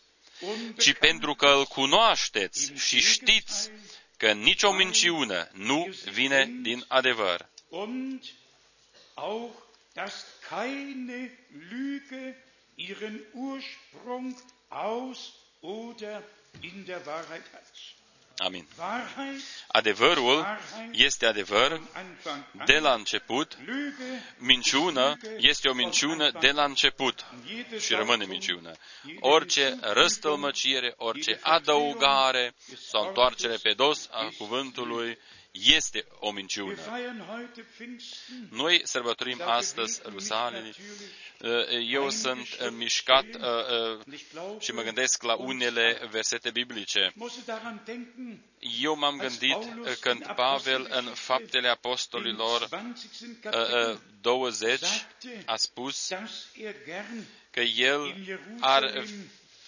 ci 0.78 0.94
pentru 0.94 1.34
că 1.36 1.48
îl 1.48 1.65
cunoașteți 1.65 2.74
și 2.74 3.00
știți 3.02 3.72
că 4.18 4.32
nicio 4.32 4.72
minciună 4.72 5.50
nu 5.54 5.96
vine 6.12 6.46
din 6.62 6.86
adevăr. 6.88 7.50
dass 9.94 10.26
keine 10.50 11.32
Lüge 11.70 12.36
ihren 12.76 13.24
Ursprung 13.34 14.36
aus 14.68 15.34
Amin. 18.38 18.67
Adevărul 19.67 20.45
este 20.91 21.25
adevăr 21.25 21.82
de 22.65 22.80
la 22.80 22.93
început, 22.93 23.58
minciună 24.38 25.17
este 25.38 25.67
o 25.69 25.73
minciună 25.73 26.32
de 26.39 26.51
la 26.51 26.63
început 26.63 27.25
și 27.80 27.93
rămâne 27.93 28.25
minciună. 28.25 28.71
Orice 29.19 29.78
răstălmăcire, 29.82 30.93
orice 30.97 31.39
adăugare 31.41 32.54
sau 32.89 33.08
întoarcere 33.08 33.56
pe 33.56 33.73
dos 33.73 34.10
a 34.12 34.30
cuvântului 34.38 35.17
este 35.63 36.06
o 36.20 36.32
minciună. 36.32 36.76
Noi 38.50 38.82
sărbătorim 38.84 39.41
astăzi 39.46 40.02
Rusalii. 40.06 40.76
Eu 41.89 42.10
sunt 42.10 42.72
mișcat 42.72 43.26
și 44.60 44.72
mă 44.72 44.82
gândesc 44.82 45.24
la 45.24 45.36
unele 45.36 46.08
versete 46.12 46.50
biblice. 46.50 47.13
Eu 48.82 48.96
m-am 48.98 49.18
gândit 49.18 49.58
când 50.00 50.26
Pavel 50.36 50.88
în 50.89 51.04
Faptele 51.13 51.68
Apostolilor 51.68 52.70
20 54.22 54.80
a 55.46 55.56
spus 55.56 56.12
că 57.52 57.62
el 57.62 58.15
ar 58.60 59.04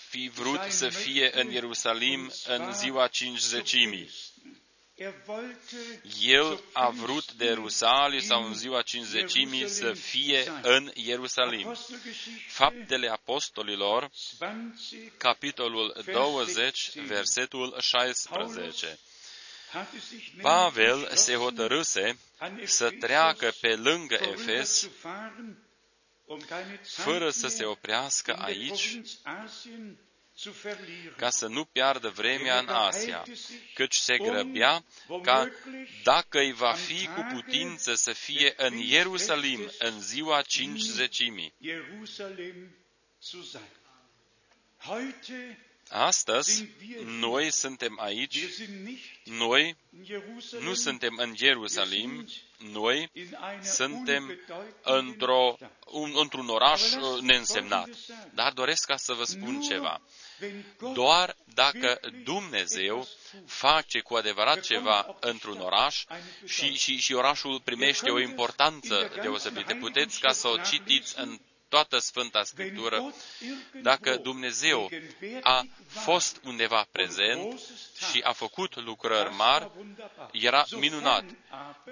fi 0.09 0.31
vrut 0.33 0.61
să 0.69 0.89
fie 0.89 1.29
în 1.33 1.51
Ierusalim 1.51 2.31
în 2.47 2.73
ziua 2.73 3.07
cincizecimii. 3.07 4.09
El 6.21 6.63
a 6.73 6.89
vrut 6.89 7.31
de 7.33 7.51
Rusalii 7.51 8.21
sau 8.21 8.45
în 8.45 8.53
ziua 8.53 8.81
cinzecimii 8.81 9.67
să 9.69 9.93
fie 9.93 10.51
în 10.61 10.91
Ierusalim. 10.93 11.75
Faptele 12.47 13.09
Apostolilor, 13.09 14.11
capitolul 15.17 16.03
20, 16.11 16.95
versetul 16.95 17.77
16. 17.79 18.99
Pavel 20.41 21.09
se 21.13 21.35
hotărâse 21.35 22.17
să 22.63 22.89
treacă 22.99 23.53
pe 23.61 23.75
lângă 23.75 24.17
Efes 24.21 24.89
fără 26.83 27.29
să 27.29 27.47
se 27.47 27.65
oprească 27.65 28.33
aici 28.33 28.99
ca 31.17 31.29
să 31.29 31.47
nu 31.47 31.65
piardă 31.65 32.09
vremea 32.09 32.59
în 32.59 32.67
Asia, 32.67 33.23
căci 33.73 33.95
se 33.95 34.17
grăbea 34.17 34.83
ca, 35.21 35.51
dacă 36.03 36.39
îi 36.39 36.53
va 36.53 36.73
fi 36.73 37.07
cu 37.07 37.27
putință 37.33 37.93
să 37.93 38.13
fie 38.13 38.53
în 38.57 38.77
Ierusalim 38.77 39.71
în 39.79 40.01
ziua 40.01 40.41
cincizecimii. 40.41 41.53
Astăzi, 45.89 46.67
noi 47.03 47.51
suntem 47.51 47.99
aici, 47.99 48.43
noi 49.23 49.77
nu 50.59 50.73
suntem 50.73 51.15
în 51.17 51.33
Ierusalim, 51.37 52.27
noi 52.57 53.11
suntem 53.61 54.39
într-o, 54.81 55.57
un, 55.85 56.11
într-un 56.15 56.47
oraș 56.47 56.81
uh, 56.81 57.21
neînsemnat. 57.21 57.89
Dar 58.33 58.53
doresc 58.53 58.85
ca 58.85 58.95
să 58.95 59.13
vă 59.13 59.23
spun 59.23 59.61
ceva. 59.61 60.01
Doar 60.93 61.35
dacă 61.53 61.99
Dumnezeu 62.23 63.07
face 63.45 63.99
cu 63.99 64.15
adevărat 64.15 64.59
ceva 64.59 65.17
într-un 65.19 65.59
oraș 65.59 66.03
și, 66.45 66.73
și, 66.73 66.97
și 66.97 67.13
orașul 67.13 67.61
primește 67.63 68.09
o 68.09 68.19
importanță 68.19 69.11
deosebită, 69.21 69.75
puteți 69.75 70.19
ca 70.19 70.31
să 70.31 70.47
o 70.47 70.57
citiți 70.57 71.19
în 71.19 71.39
toată 71.69 71.97
Sfânta 71.97 72.43
Scriptură, 72.43 73.13
dacă 73.81 74.17
Dumnezeu 74.17 74.89
a 75.41 75.67
fost 75.87 76.39
undeva 76.43 76.87
prezent 76.91 77.59
și 78.11 78.21
a 78.23 78.31
făcut 78.31 78.75
lucrări 78.75 79.33
mari, 79.33 79.71
era 80.31 80.65
minunat. 80.71 81.23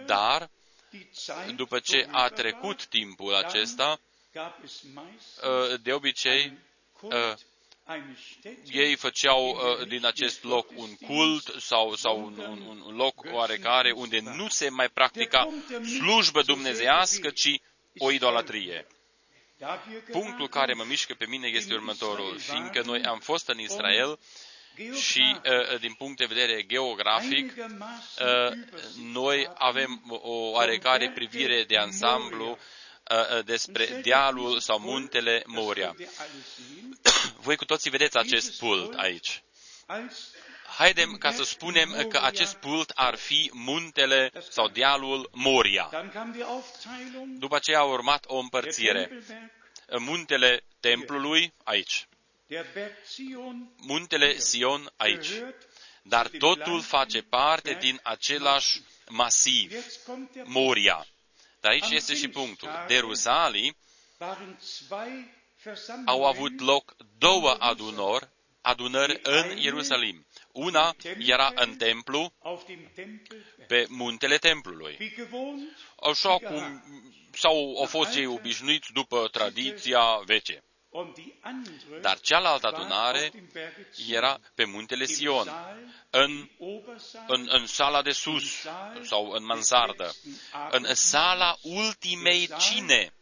Dar, 0.06 0.50
după 1.56 1.80
ce 1.80 2.08
a 2.12 2.28
trecut 2.28 2.86
timpul 2.86 3.36
acesta, 3.36 4.00
de 5.82 5.94
obicei, 5.94 6.58
ei 8.71 8.95
făceau 8.95 9.50
uh, 9.50 9.88
din 9.88 10.06
acest 10.06 10.43
loc 10.43 10.69
un 10.76 10.95
cult 10.95 11.56
sau, 11.60 11.95
sau 11.95 12.26
un, 12.26 12.38
un, 12.38 12.82
un 12.86 12.95
loc 12.95 13.26
oarecare 13.32 13.91
unde 13.91 14.19
nu 14.19 14.48
se 14.48 14.69
mai 14.69 14.89
practica 14.89 15.50
slujbă 15.98 16.41
dumnezească, 16.41 17.30
ci 17.30 17.60
o 17.98 18.12
idolatrie. 18.12 18.88
Punctul 20.12 20.50
care 20.50 20.74
mă 20.74 20.84
mișcă 20.88 21.13
pe 21.13 21.26
mine 21.26 21.48
este 21.48 21.74
următorul, 21.74 22.39
fiindcă 22.39 22.82
noi 22.86 23.04
am 23.04 23.19
fost 23.19 23.48
în 23.48 23.60
Israel 23.60 24.19
și 25.02 25.36
uh, 25.36 25.80
din 25.80 25.93
punct 25.93 26.17
de 26.17 26.26
vedere 26.26 26.65
geografic, 26.65 27.54
uh, 27.58 28.52
noi 28.98 29.50
avem 29.54 30.04
o 30.08 30.50
oarecare 30.50 31.12
privire 31.12 31.63
de 31.63 31.78
ansamblu 31.78 32.58
despre 33.45 33.86
dealul 34.04 34.60
sau 34.60 34.80
muntele 34.80 35.43
Moria. 35.45 35.95
Voi 37.46 37.56
cu 37.56 37.66
toții 37.66 37.90
vedeți 37.90 38.18
acest 38.18 38.58
pult 38.58 38.94
aici. 38.94 39.44
Haidem 40.78 41.18
ca 41.18 41.32
să 41.32 41.44
spunem 41.44 42.08
că 42.08 42.20
acest 42.24 42.56
pult 42.56 42.90
ar 42.90 43.16
fi 43.16 43.50
muntele 43.54 44.32
sau 44.50 44.68
dealul 44.68 45.30
Moria. 45.34 45.90
După 47.38 47.56
aceea 47.56 47.80
a 47.80 47.84
urmat 47.84 48.24
o 48.28 48.38
împărțire. 48.38 49.24
Muntele 49.98 50.64
templului 50.80 51.54
aici. 51.64 52.08
Muntele 53.78 54.38
Sion 54.38 54.92
aici. 54.98 55.30
dar 56.04 56.28
totul 56.28 56.82
face 56.82 57.22
parte 57.22 57.78
din 57.80 58.00
același 58.04 58.82
masiv, 59.10 59.86
Moria. 60.44 61.06
Dar 61.60 61.72
aici 61.72 61.90
este 61.90 62.16
și 62.16 62.28
punctul. 62.28 62.70
De 62.88 62.98
Rusalii 63.00 63.76
au 66.05 66.26
avut 66.26 66.59
loc 66.59 66.95
două 67.18 67.55
adunări, 67.59 68.30
adunări 68.61 69.20
în 69.24 69.57
Ierusalim. 69.57 70.26
Una 70.51 70.95
era 71.20 71.51
în 71.55 71.76
templu, 71.76 72.34
pe 73.68 73.86
muntele 73.89 74.38
templului. 74.38 74.97
Așa 76.01 76.38
cum 76.38 76.84
sau 77.34 77.76
au 77.80 77.86
fost 77.86 78.16
ei 78.16 78.26
obișnuiți 78.26 78.91
după 78.93 79.28
tradiția 79.32 80.22
veche. 80.26 80.63
Dar 82.01 82.20
cealaltă 82.20 82.68
adunare 82.68 83.32
era 84.09 84.39
pe 84.55 84.66
muntele 84.66 85.05
Sion, 85.05 85.47
în, 86.09 86.49
în, 87.28 87.47
în 87.49 87.66
sala 87.66 88.01
de 88.01 88.11
sus 88.11 88.43
sau 89.01 89.30
în 89.30 89.45
mansardă, 89.45 90.13
în 90.70 90.95
sala 90.95 91.57
ultimei 91.61 92.49
cine. 92.59 93.13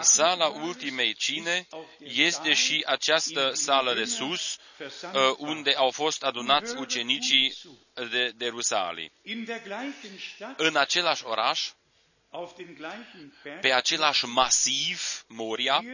Sala 0.00 0.46
ultimei 0.48 1.14
cine 1.14 1.66
este 1.98 2.52
și 2.52 2.82
această 2.86 3.50
sală 3.52 3.94
de 3.94 4.04
sus, 4.04 4.58
uh, 4.78 5.34
unde 5.38 5.74
au 5.74 5.90
fost 5.90 6.22
adunați 6.22 6.76
ucenicii 6.76 7.54
de, 8.10 8.32
de 8.36 8.46
Rusalii. 8.46 9.12
În 10.56 10.76
același 10.76 11.24
oraș, 11.24 11.70
pe 13.60 13.72
același 13.72 14.24
masiv, 14.24 15.24
Moria, 15.28 15.84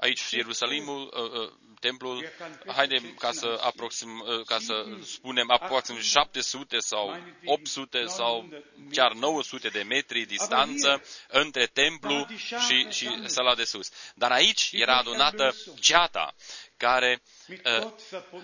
aici 0.00 0.30
Ierusalimul, 0.30 1.12
uh, 1.16 1.40
uh, 1.40 1.52
templul, 1.80 2.32
haidem 2.66 3.14
ca 3.18 3.32
să, 3.32 3.58
aproxim, 3.62 4.24
uh, 4.26 4.44
ca 4.44 4.58
să 4.58 4.84
spunem 5.04 5.50
aproxim 5.50 6.00
700 6.00 6.78
sau 6.78 7.16
800 7.44 8.04
sau 8.06 8.48
chiar 8.90 9.12
900 9.12 9.68
de 9.68 9.82
metri 9.82 10.24
distanță 10.24 11.02
între 11.28 11.66
templu 11.66 12.26
și, 12.66 12.86
și 12.90 13.28
sala 13.28 13.54
de 13.54 13.64
sus. 13.64 13.90
Dar 14.14 14.30
aici 14.30 14.70
era 14.72 14.96
adunată 14.96 15.54
ceata 15.80 16.34
care 16.78 17.22
uh, 17.48 17.90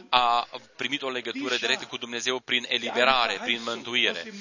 a 0.08 0.48
primit 0.76 1.02
o 1.02 1.10
legătură 1.10 1.56
directă 1.56 1.84
cu 1.84 1.96
Dumnezeu 1.96 2.38
prin 2.38 2.64
eliberare, 2.68 3.38
prin 3.42 3.62
mântuire. 3.62 4.32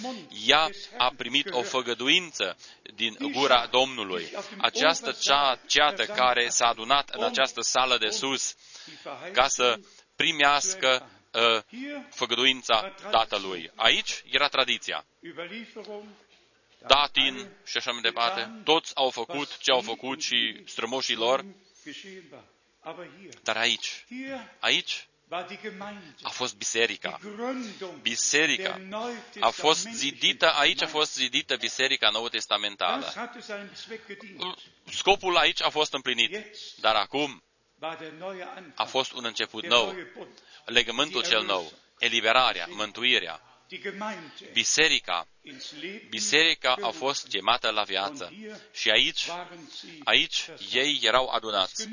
Ea 0.45 0.69
a 0.97 1.13
primit 1.17 1.51
o 1.51 1.61
făgăduință 1.61 2.57
din 2.95 3.17
gura 3.31 3.67
Domnului. 3.71 4.31
Această 4.57 5.11
cea, 5.11 5.59
ceată 5.67 6.05
care 6.05 6.47
s-a 6.49 6.67
adunat 6.67 7.09
în 7.09 7.23
această 7.23 7.61
sală 7.61 7.97
de 7.97 8.09
sus 8.09 8.55
ca 9.31 9.47
să 9.47 9.79
primească 10.15 11.09
uh, 11.31 11.61
făgăduința 12.09 12.93
Tatălui. 13.11 13.71
Aici 13.75 14.23
era 14.31 14.47
tradiția. 14.47 15.05
Datin 16.87 17.47
și 17.65 17.77
așa 17.77 17.91
mai 17.91 18.01
departe, 18.01 18.61
toți 18.63 18.95
au 18.95 19.09
făcut 19.09 19.57
ce 19.57 19.71
au 19.71 19.81
făcut 19.81 20.21
și 20.21 20.63
strămoșii 20.65 21.15
lor, 21.15 21.45
dar 23.43 23.57
aici, 23.57 24.05
aici 24.59 25.07
a 26.21 26.29
fost 26.29 26.55
biserica. 26.57 27.19
Biserica 28.01 28.79
a 29.39 29.49
fost 29.49 29.87
zidită, 29.87 30.51
aici 30.53 30.81
a 30.81 30.87
fost 30.87 31.13
zidită 31.13 31.55
biserica 31.55 32.09
nouă 32.09 32.29
testamentală. 32.29 33.13
Scopul 34.91 35.37
aici 35.37 35.61
a 35.61 35.69
fost 35.69 35.93
împlinit, 35.93 36.37
dar 36.79 36.95
acum 36.95 37.43
a 38.75 38.83
fost 38.83 39.11
un 39.11 39.25
început 39.25 39.65
nou, 39.65 39.95
legământul 40.65 41.23
cel 41.23 41.43
nou, 41.45 41.71
eliberarea, 41.99 42.67
mântuirea. 42.69 43.41
Biserica, 44.53 45.27
biserica 46.09 46.75
a 46.81 46.89
fost 46.89 47.27
chemată 47.27 47.69
la 47.69 47.83
viață. 47.83 48.33
Și 48.73 48.89
aici, 48.89 49.27
aici 50.03 50.49
ei 50.71 50.99
erau 51.01 51.27
adunați. 51.29 51.87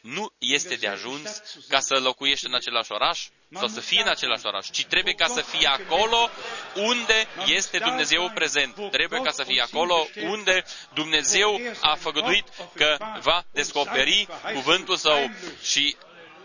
Nu 0.00 0.32
este 0.38 0.74
de 0.74 0.86
ajuns 0.86 1.42
ca 1.68 1.80
să 1.80 1.98
locuiești 1.98 2.46
în 2.46 2.54
același 2.54 2.92
oraș 2.92 3.28
sau 3.54 3.68
să 3.68 3.80
fii 3.80 4.00
în 4.00 4.08
același 4.08 4.46
oraș, 4.46 4.70
ci 4.70 4.84
trebuie 4.84 5.14
ca 5.14 5.26
să 5.26 5.40
fii 5.40 5.66
acolo 5.66 6.28
unde 6.74 7.26
este 7.46 7.78
Dumnezeu 7.78 8.30
prezent. 8.34 8.74
Trebuie 8.90 9.20
ca 9.20 9.30
să 9.30 9.42
fii 9.44 9.60
acolo 9.60 10.06
unde 10.22 10.64
Dumnezeu 10.94 11.60
a 11.80 11.94
făgăduit 11.94 12.44
că 12.74 12.96
va 13.20 13.44
descoperi 13.52 14.28
cuvântul 14.54 14.96
său 14.96 15.30
și 15.62 15.96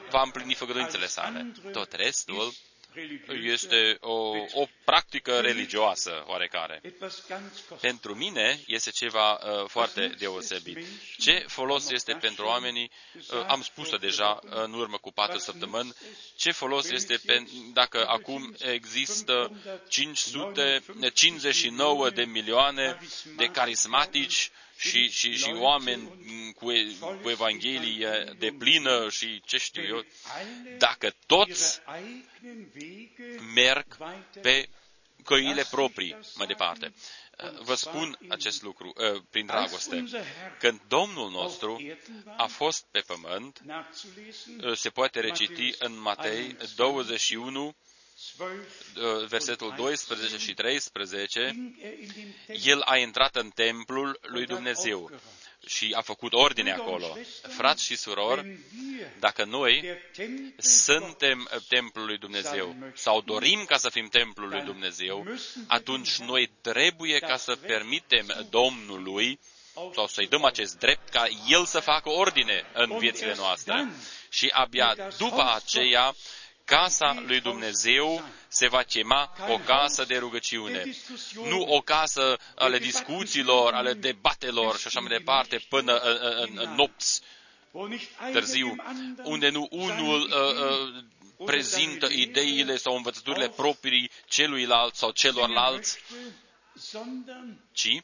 va 0.10 0.22
împlini 0.24 0.54
făgăduințele 0.54 1.08
sale. 1.08 1.52
Tot 1.72 1.94
restul 1.94 2.54
este 3.44 3.98
o, 4.02 4.32
o 4.54 4.68
practică 4.86 5.40
religioasă 5.40 6.24
oarecare. 6.28 6.82
Pentru 7.82 8.16
mine 8.16 8.60
este 8.68 8.90
ceva 8.90 9.32
uh, 9.34 9.40
foarte 9.68 10.08
deosebit. 10.18 10.78
Ce 11.18 11.44
folos 11.48 11.90
este 11.90 12.14
pentru 12.14 12.46
oamenii, 12.46 12.92
uh, 13.16 13.22
am 13.48 13.62
spus-o 13.62 13.98
deja 13.98 14.40
în 14.50 14.74
urmă 14.74 14.98
cu 14.98 15.12
patru 15.12 15.38
săptămâni, 15.38 15.94
ce 16.36 16.52
folos 16.52 16.90
este 16.90 17.20
pe, 17.26 17.46
dacă 17.74 18.08
acum 18.08 18.56
există 18.60 19.52
559 19.88 22.10
de 22.10 22.24
milioane 22.24 22.98
de 23.36 23.46
carismatici 23.46 24.52
și, 24.78 25.10
și, 25.10 25.36
și 25.38 25.50
oameni 25.54 26.10
cu, 26.56 26.66
cu 27.22 27.30
Evanghelie 27.30 28.34
de 28.38 28.56
plină 28.58 29.10
și 29.10 29.42
ce 29.46 29.58
știu 29.58 29.84
eu, 29.84 30.06
dacă 30.78 31.14
toți 31.26 31.82
merg 33.54 33.98
pe 34.42 34.70
căile 35.24 35.64
proprii 35.72 36.18
mai 36.36 36.48
departe. 36.48 36.94
Vă 37.62 37.76
spun 37.76 38.18
acest 38.30 38.62
lucru 38.62 38.94
uh, 38.98 39.22
prin 39.30 39.46
dragoste. 39.46 40.04
Când 40.60 40.82
Domnul 40.88 41.30
nostru 41.32 41.82
a 42.38 42.46
fost 42.46 42.86
pe 42.92 43.00
pământ, 43.08 43.62
uh, 44.64 44.74
se 44.78 44.90
poate 44.90 45.20
reciti 45.20 45.76
în 45.80 46.00
Matei 46.00 46.58
21, 46.76 47.66
Uh, 47.66 47.74
versetul 49.28 49.74
12 49.78 50.38
și 50.38 50.54
13, 50.54 51.74
el 52.64 52.82
a 52.82 52.98
intrat 52.98 53.36
în 53.36 53.50
templul 53.50 54.20
lui 54.22 54.46
Dumnezeu 54.46 55.12
și 55.68 55.94
a 55.98 56.02
făcut 56.02 56.34
ordine 56.34 56.72
acolo. 56.72 57.18
Frați 57.42 57.84
și 57.84 57.96
surori, 57.96 58.60
dacă 59.20 59.44
noi 59.44 59.84
suntem 60.58 61.50
templul 61.68 62.06
lui 62.06 62.18
Dumnezeu 62.18 62.76
sau 62.94 63.22
dorim 63.22 63.66
ca 63.66 63.78
să 63.78 63.90
fim 63.90 64.08
templul 64.08 64.50
lui 64.50 64.62
Dumnezeu, 64.62 65.28
atunci 65.68 66.18
noi 66.18 66.52
trebuie 66.62 67.20
ca 67.20 67.38
să 67.38 67.56
permitem 67.56 68.48
Domnului 68.50 69.40
sau 69.94 70.08
să-i 70.08 70.28
dăm 70.28 70.44
acest 70.44 70.78
drept 70.78 71.10
ca 71.10 71.26
El 71.48 71.66
să 71.66 71.80
facă 71.80 72.10
ordine 72.10 72.64
în 72.74 72.98
viețile 72.98 73.36
noastre. 73.36 73.90
Și 74.30 74.50
abia 74.54 74.96
după 75.18 75.54
aceea 75.56 76.16
casa 76.66 77.24
lui 77.28 77.40
Dumnezeu 77.42 78.24
se 78.48 78.68
va 78.68 78.84
chema 78.84 79.32
o 79.50 79.58
casă 79.58 80.04
de 80.04 80.18
rugăciune. 80.18 80.84
Nu 81.44 81.62
o 81.62 81.82
casă 81.82 82.38
ale 82.56 82.78
discuțiilor, 82.78 83.74
ale 83.74 83.94
debatelor 83.94 84.78
și 84.78 84.88
așa 84.88 85.00
mai 85.00 85.18
departe 85.18 85.66
până 85.70 85.98
în, 85.98 86.18
în, 86.22 86.58
în 86.58 86.76
nopți 86.76 87.22
târziu, 88.32 88.76
unde 89.24 89.50
nu 89.50 89.68
unul 89.72 90.22
uh, 90.22 90.98
uh, 90.98 91.46
prezintă 91.46 92.08
ideile 92.12 92.78
sau 92.78 92.96
învățăturile 92.96 93.50
proprii 93.50 94.12
celuilalt 94.28 94.96
sau 94.96 95.12
celorlalți, 95.12 96.00
ci 97.72 98.02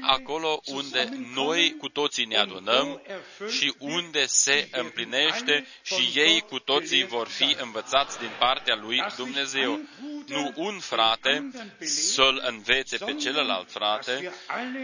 acolo 0.00 0.60
unde 0.66 1.08
noi 1.34 1.76
cu 1.76 1.88
toții 1.88 2.24
ne 2.24 2.36
adunăm 2.36 3.00
și 3.48 3.74
unde 3.78 4.26
se 4.26 4.68
împlinește 4.72 5.66
și 5.82 6.10
ei 6.14 6.40
cu 6.40 6.58
toții 6.58 7.04
vor 7.04 7.28
fi 7.28 7.56
învățați 7.60 8.18
din 8.18 8.30
partea 8.38 8.76
lui 8.76 9.02
Dumnezeu. 9.16 9.80
Nu 10.26 10.52
un 10.56 10.78
frate 10.78 11.50
să-l 11.80 12.42
învețe 12.46 12.96
pe 12.96 13.14
celălalt 13.14 13.70
frate, 13.70 14.32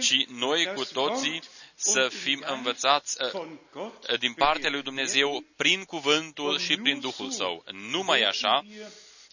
ci 0.01 0.27
noi 0.29 0.73
cu 0.75 0.85
toții 0.85 1.43
să 1.75 2.09
fim 2.09 2.45
învățați 2.47 3.17
uh, 3.35 4.19
din 4.19 4.33
partea 4.33 4.71
lui 4.71 4.83
Dumnezeu 4.83 5.45
prin 5.57 5.85
cuvântul 5.85 6.59
și 6.59 6.77
prin 6.77 7.01
Duhul 7.01 7.31
Său. 7.31 7.65
Numai 7.91 8.21
așa 8.23 8.65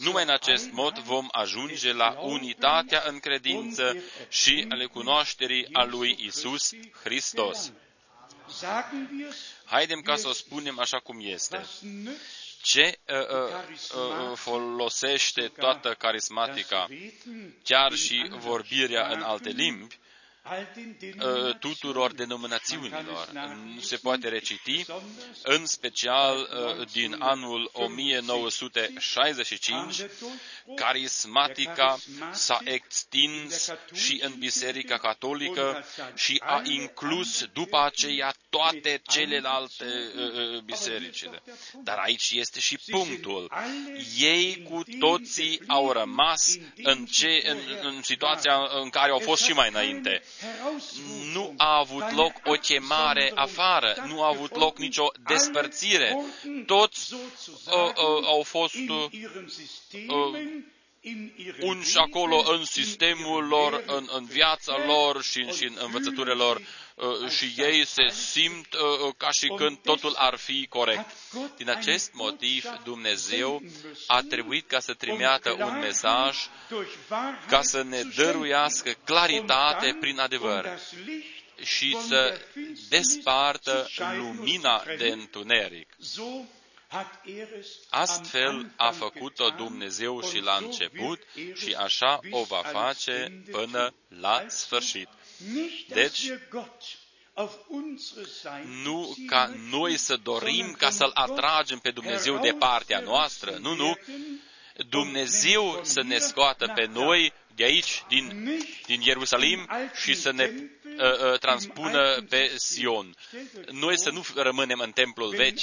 numai 0.03 0.23
în 0.23 0.29
acest 0.29 0.71
mod 0.71 0.97
vom 0.99 1.27
ajunge 1.31 1.93
la 1.93 2.15
unitatea 2.19 3.03
în 3.07 3.19
credință 3.19 3.95
și 4.29 4.65
ale 4.69 4.85
cunoașterii 4.85 5.67
a 5.71 5.83
lui 5.83 6.17
Isus 6.19 6.71
Hristos. 7.03 7.71
Haidem 9.65 10.01
ca 10.01 10.15
să 10.15 10.27
o 10.27 10.31
spunem 10.33 10.79
așa 10.79 10.99
cum 10.99 11.17
este. 11.21 11.65
Ce 12.61 12.99
uh, 13.07 13.15
uh, 13.15 14.31
uh, 14.31 14.37
folosește 14.37 15.51
toată 15.57 15.93
carismatica, 15.97 16.87
chiar 17.63 17.93
și 17.93 18.25
vorbirea 18.29 19.07
în 19.07 19.21
alte 19.21 19.49
limbi, 19.49 19.83
uh, 19.83 20.02
tuturor 21.59 22.13
denominațiunilor. 22.13 23.27
Se 23.79 23.95
poate 23.95 24.29
reciti, 24.29 24.85
în 25.43 25.65
special 25.65 26.37
uh, 26.37 26.47
din 26.91 27.15
anul 27.19 27.69
1965, 27.73 30.05
carismatica 30.75 31.97
s-a 32.31 32.59
extins 32.63 33.71
și 33.93 34.19
în 34.23 34.33
Biserica 34.39 34.97
Catolică 34.97 35.83
și 36.15 36.41
a 36.45 36.61
inclus 36.63 37.45
după 37.53 37.79
aceea 37.83 38.33
toate 38.57 39.01
celelalte 39.07 39.85
uh, 40.15 40.59
bisericile. 40.65 41.43
Dar 41.83 41.97
aici 41.97 42.31
este 42.35 42.59
și 42.59 42.77
punctul. 42.91 43.51
Ei 44.17 44.63
cu 44.69 44.83
toții 44.99 45.61
au 45.67 45.91
rămas 45.91 46.55
în, 46.83 47.05
ce, 47.05 47.41
în, 47.45 47.57
în 47.81 48.01
situația 48.01 48.53
în 48.81 48.89
care 48.89 49.11
au 49.11 49.19
fost 49.19 49.43
și 49.43 49.51
mai 49.53 49.69
înainte. 49.69 50.23
Nu 51.33 51.53
a 51.57 51.77
avut 51.77 52.11
loc 52.11 52.31
o 52.45 52.51
chemare 52.51 53.31
afară, 53.35 53.95
nu 54.07 54.23
a 54.23 54.27
avut 54.27 54.55
loc 54.55 54.77
nicio 54.77 55.11
despărțire. 55.27 56.15
Toți 56.65 57.13
uh, 57.13 57.19
uh, 57.71 58.25
au 58.25 58.41
fost 58.43 58.75
uh, 58.87 59.05
uh, 60.07 60.39
unși 61.61 61.97
acolo 61.97 62.43
în 62.51 62.65
sistemul 62.65 63.47
lor, 63.47 63.83
în, 63.85 64.07
în 64.11 64.25
viața 64.25 64.85
lor 64.85 65.23
și, 65.23 65.45
și 65.51 65.63
în 65.65 65.77
învățăturile 65.79 66.33
lor 66.33 66.55
uh, 66.55 66.63
și 67.29 67.53
ei 67.57 67.85
se 67.85 68.07
simt 68.07 68.73
uh, 68.73 68.79
uh, 69.07 69.13
ca 69.17 69.31
și 69.31 69.47
când 69.47 69.77
totul 69.77 70.13
ar 70.17 70.37
fi 70.37 70.67
corect. 70.69 71.05
Din 71.57 71.69
acest 71.69 72.13
motiv, 72.13 72.65
Dumnezeu 72.83 73.61
a 74.07 74.21
trebuit 74.21 74.67
ca 74.67 74.79
să 74.79 74.93
trimiată 74.93 75.51
un 75.51 75.79
mesaj 75.79 76.37
ca 77.47 77.61
să 77.61 77.83
ne 77.83 78.01
dăruiască 78.15 78.91
claritate 79.03 79.97
prin 79.99 80.19
adevăr 80.19 80.79
și 81.63 81.97
să 82.07 82.39
despartă 82.89 83.87
lumina 84.17 84.83
de 84.97 85.07
întuneric. 85.07 85.95
Astfel 87.89 88.73
a 88.75 88.91
făcut-o 88.91 89.49
Dumnezeu 89.49 90.21
și 90.21 90.39
la 90.39 90.55
început 90.61 91.19
și 91.55 91.73
așa 91.73 92.19
o 92.29 92.43
va 92.43 92.61
face 92.61 93.43
până 93.51 93.93
la 94.07 94.45
sfârșit. 94.47 95.07
Deci, 95.87 96.29
nu 98.83 99.15
ca 99.27 99.51
noi 99.69 99.97
să 99.97 100.15
dorim 100.15 100.75
ca 100.77 100.89
să-L 100.89 101.11
atragem 101.13 101.79
pe 101.79 101.91
Dumnezeu 101.91 102.39
de 102.39 102.51
partea 102.51 102.99
noastră, 102.99 103.57
nu, 103.61 103.75
nu, 103.75 103.97
Dumnezeu 104.89 105.79
să 105.83 106.03
ne 106.03 106.17
scoată 106.17 106.71
pe 106.75 106.85
noi 106.85 107.33
de 107.55 107.63
aici, 107.63 108.03
din, 108.07 108.57
din 108.85 109.01
Ierusalim, 109.01 109.69
și 110.01 110.13
să 110.15 110.31
ne 110.31 110.43
uh, 110.43 110.61
uh, 110.82 110.82
transpună 111.39 112.21
pe 112.29 112.53
Sion. 112.57 113.15
Noi 113.71 113.97
să 113.99 114.09
nu 114.09 114.23
rămânem 114.35 114.79
în 114.79 114.91
templul 114.91 115.29
vechi. 115.35 115.59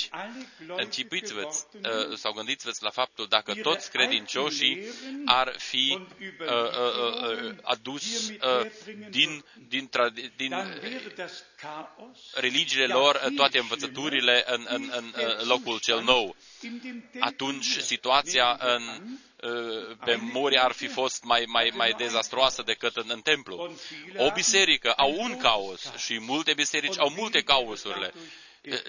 Închipuiți-vă 0.77 1.41
uh, 1.41 2.17
sau 2.17 2.33
gândiți-vă 2.33 2.71
la 2.81 2.91
faptul 2.91 3.27
dacă 3.29 3.55
toți 3.55 3.91
credincioșii 3.91 4.83
ar 5.25 5.55
fi 5.59 5.99
uh, 5.99 6.47
uh, 6.49 7.47
uh, 7.47 7.55
adus 7.63 8.29
uh, 8.29 8.67
din, 9.11 9.45
din, 9.69 9.89
tra- 9.89 10.37
din 10.37 10.55
religiile 12.35 12.87
lor 12.87 13.17
toate 13.37 13.59
învățăturile 13.59 14.45
în, 14.47 14.67
în, 14.69 14.91
în 15.39 15.47
locul 15.49 15.79
cel 15.79 16.03
nou. 16.03 16.37
Atunci 17.21 17.65
situația 17.79 18.57
în 18.61 18.83
pe 20.05 20.17
muri 20.17 20.59
ar 20.59 20.73
fi 20.73 20.87
fost 20.87 21.23
mai, 21.23 21.45
mai, 21.47 21.73
mai 21.75 21.93
dezastroasă 21.93 22.63
decât 22.63 22.97
în, 22.97 23.05
în 23.09 23.21
templu. 23.21 23.77
O 24.17 24.31
biserică 24.31 24.93
au 24.93 25.15
un 25.19 25.37
caos 25.37 25.93
și 25.97 26.19
multe 26.21 26.55
biserici 26.55 26.99
au 26.99 27.11
multe 27.17 27.43
caosurile. 27.43 28.13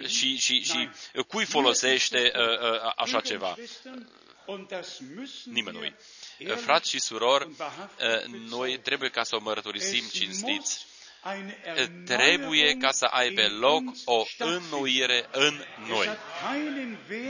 Și, 0.08 0.38
și, 0.38 0.64
și 0.64 0.90
cui 1.28 1.46
folosește 1.46 2.32
așa 2.96 3.22
ceva? 3.22 3.56
Nimănui. 5.44 5.96
Frați 6.56 6.90
și 6.90 7.00
surori, 7.00 7.50
noi 8.50 8.80
trebuie 8.80 9.10
ca 9.10 9.24
să 9.24 9.36
o 9.36 9.40
mărturisim 9.40 10.04
cinstiți 10.14 10.86
trebuie 12.06 12.74
ca 12.78 12.92
să 12.92 13.06
aibă 13.06 13.42
loc 13.60 13.82
o 14.06 14.24
înnoire 14.38 15.26
în 15.32 15.64
noi. 15.88 16.10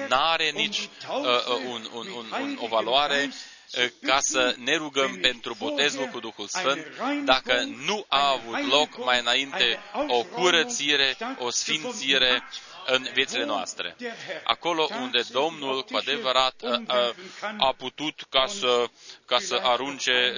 N-are 0.09 0.49
nici 0.49 0.77
uh, 0.79 1.17
uh 1.17 1.61
un, 1.69 1.87
un, 1.93 2.07
un, 2.07 2.25
un, 2.41 2.57
o 2.61 2.67
valoare 2.67 3.29
uh, 3.77 3.85
ca 4.01 4.19
să 4.19 4.55
ne 4.57 4.75
rugăm 4.75 5.17
pentru 5.21 5.55
botezul 5.59 6.05
cu 6.05 6.19
Duhul 6.19 6.47
Sfânt, 6.47 6.85
dacă 7.25 7.63
nu 7.85 8.05
a 8.07 8.29
avut 8.29 8.67
loc 8.71 9.05
mai 9.05 9.19
înainte 9.19 9.79
o 10.07 10.23
curățire, 10.23 11.17
o 11.39 11.49
sfințire 11.49 12.43
în 12.85 13.07
viețile 13.13 13.45
noastre. 13.45 13.95
Acolo 14.43 14.87
unde 15.01 15.21
Domnul 15.31 15.83
cu 15.83 15.97
adevărat 15.97 16.63
a, 16.87 17.13
a 17.57 17.73
putut 17.77 18.25
ca 18.29 18.45
să, 18.47 18.85
ca 19.25 19.39
să 19.39 19.59
arunce 19.63 20.33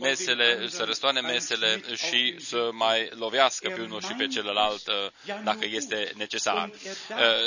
mesele, 0.00 0.68
să 0.68 0.84
răstoane 0.84 1.20
mesele 1.20 1.82
și 1.96 2.36
să 2.38 2.68
mai 2.72 3.08
lovească 3.18 3.68
pe 3.68 3.80
unul 3.80 4.00
și 4.00 4.14
pe 4.18 4.26
celălalt 4.26 4.82
dacă 5.44 5.64
este 5.70 6.12
necesar. 6.16 6.70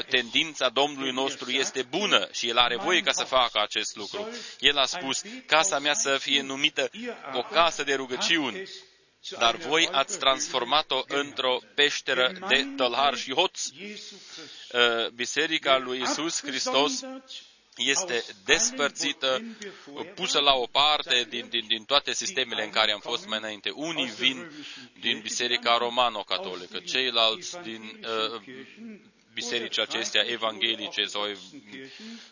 Tendința 0.09 0.69
Domnului 0.69 1.11
nostru 1.11 1.49
este 1.49 1.81
bună 1.89 2.27
și 2.31 2.49
El 2.49 2.57
are 2.57 2.77
voie 2.77 3.01
ca 3.01 3.11
să 3.11 3.23
facă 3.23 3.59
acest 3.61 3.95
lucru. 3.95 4.29
El 4.59 4.77
a 4.77 4.85
spus, 4.85 5.21
casa 5.45 5.79
mea 5.79 5.93
să 5.93 6.17
fie 6.17 6.41
numită 6.41 6.89
o 7.33 7.41
casă 7.41 7.83
de 7.83 7.93
rugăciuni 7.93 8.67
dar 9.39 9.55
voi 9.55 9.87
ați 9.91 10.19
transformat-o 10.19 11.03
într-o 11.07 11.59
peșteră 11.75 12.31
de 12.47 12.67
tălhar 12.75 13.15
și 13.17 13.33
hoț. 13.33 13.65
Uh, 13.67 15.07
Biserica 15.15 15.77
lui 15.77 16.01
Isus 16.01 16.41
Hristos 16.41 17.01
este 17.77 18.23
despărțită, 18.45 19.41
pusă 20.15 20.39
la 20.39 20.53
o 20.53 20.65
parte 20.65 21.25
din, 21.29 21.47
din, 21.49 21.67
din 21.67 21.83
toate 21.83 22.13
sistemele 22.13 22.63
în 22.63 22.69
care 22.69 22.91
am 22.91 22.99
fost 22.99 23.27
mai 23.27 23.37
înainte. 23.37 23.69
Unii 23.69 24.05
vin 24.17 24.51
din 24.99 25.19
Biserica 25.21 25.77
Romano-Catolică, 25.77 26.79
ceilalți 26.79 27.57
din 27.63 27.99
uh, 28.35 28.41
biserici 29.41 29.79
acestea 29.79 30.23
evanghelice 30.25 31.03
sau, 31.05 31.23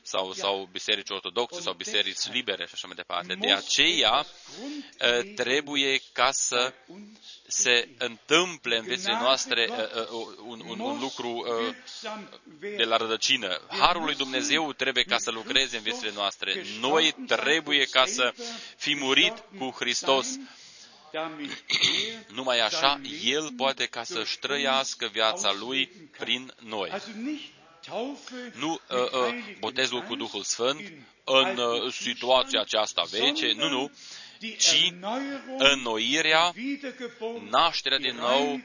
sau, 0.02 0.34
sau 0.34 0.70
biserici 0.72 1.10
ortodoxe 1.10 1.62
sau 1.62 1.74
biserici 1.74 2.32
libere 2.32 2.66
și 2.66 2.72
așa 2.74 2.88
mai 2.88 2.96
departe. 2.96 3.34
De 3.34 3.52
aceea 3.52 4.26
ă, 5.02 5.22
trebuie 5.36 6.02
ca 6.14 6.30
să 6.32 6.74
se 7.48 7.90
întâmple 7.98 8.78
în 8.78 8.84
viețile 8.86 9.18
noastre 9.22 9.70
ă, 9.72 9.90
ă, 9.96 10.08
un, 10.46 10.62
un, 10.68 10.80
un 10.80 11.00
lucru 11.00 11.46
de 12.60 12.84
la 12.84 12.98
rădăcină. 12.98 13.62
Harul 13.68 14.04
lui 14.04 14.16
Dumnezeu 14.16 14.74
trebuie 14.74 15.04
ca 15.04 15.18
să 15.18 15.32
lucreze 15.32 15.78
în 15.78 15.84
viețile 15.84 16.12
noastre. 16.14 16.64
Noi 16.80 17.16
trebuie 17.28 17.86
ca 17.86 18.06
să 18.06 18.34
fim 18.78 18.98
murit 18.98 19.44
cu 19.58 19.70
Hristos 19.80 20.28
numai 22.28 22.60
așa 22.60 23.02
El 23.24 23.52
poate 23.58 23.86
ca 23.86 24.04
să-și 24.04 24.40
trăiască 24.40 25.10
viața 25.12 25.54
Lui 25.60 25.90
prin 26.20 26.54
noi. 26.60 26.92
Nu 28.54 28.80
uh, 28.90 28.98
uh, 28.98 29.56
botezul 29.60 30.02
cu 30.02 30.16
Duhul 30.16 30.44
Sfânt 30.44 30.92
în 31.24 31.58
uh, 31.58 31.94
situația 31.94 32.62
aceasta 32.62 33.04
vece, 33.10 33.54
nu, 33.56 33.70
nu, 33.70 33.92
ci 34.58 34.94
înnoirea, 35.58 36.54
nașterea 37.50 37.98
din 37.98 38.16
nou, 38.16 38.62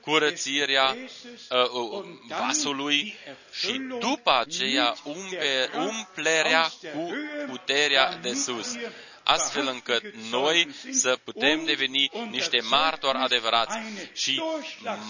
curățirea 0.00 0.96
uh, 0.96 1.70
uh, 1.72 2.04
vasului 2.28 3.14
și 3.52 3.72
după 4.00 4.30
aceea 4.46 4.94
umple, 5.04 5.70
umplerea 5.76 6.62
cu 6.94 7.12
puterea 7.48 8.16
de 8.16 8.32
sus 8.34 8.76
astfel 9.24 9.66
încât 9.66 10.14
noi 10.30 10.74
să 10.90 11.18
putem 11.24 11.64
deveni 11.64 12.10
niște 12.30 12.60
martori 12.60 13.18
adevărați 13.18 13.76
și, 14.12 14.42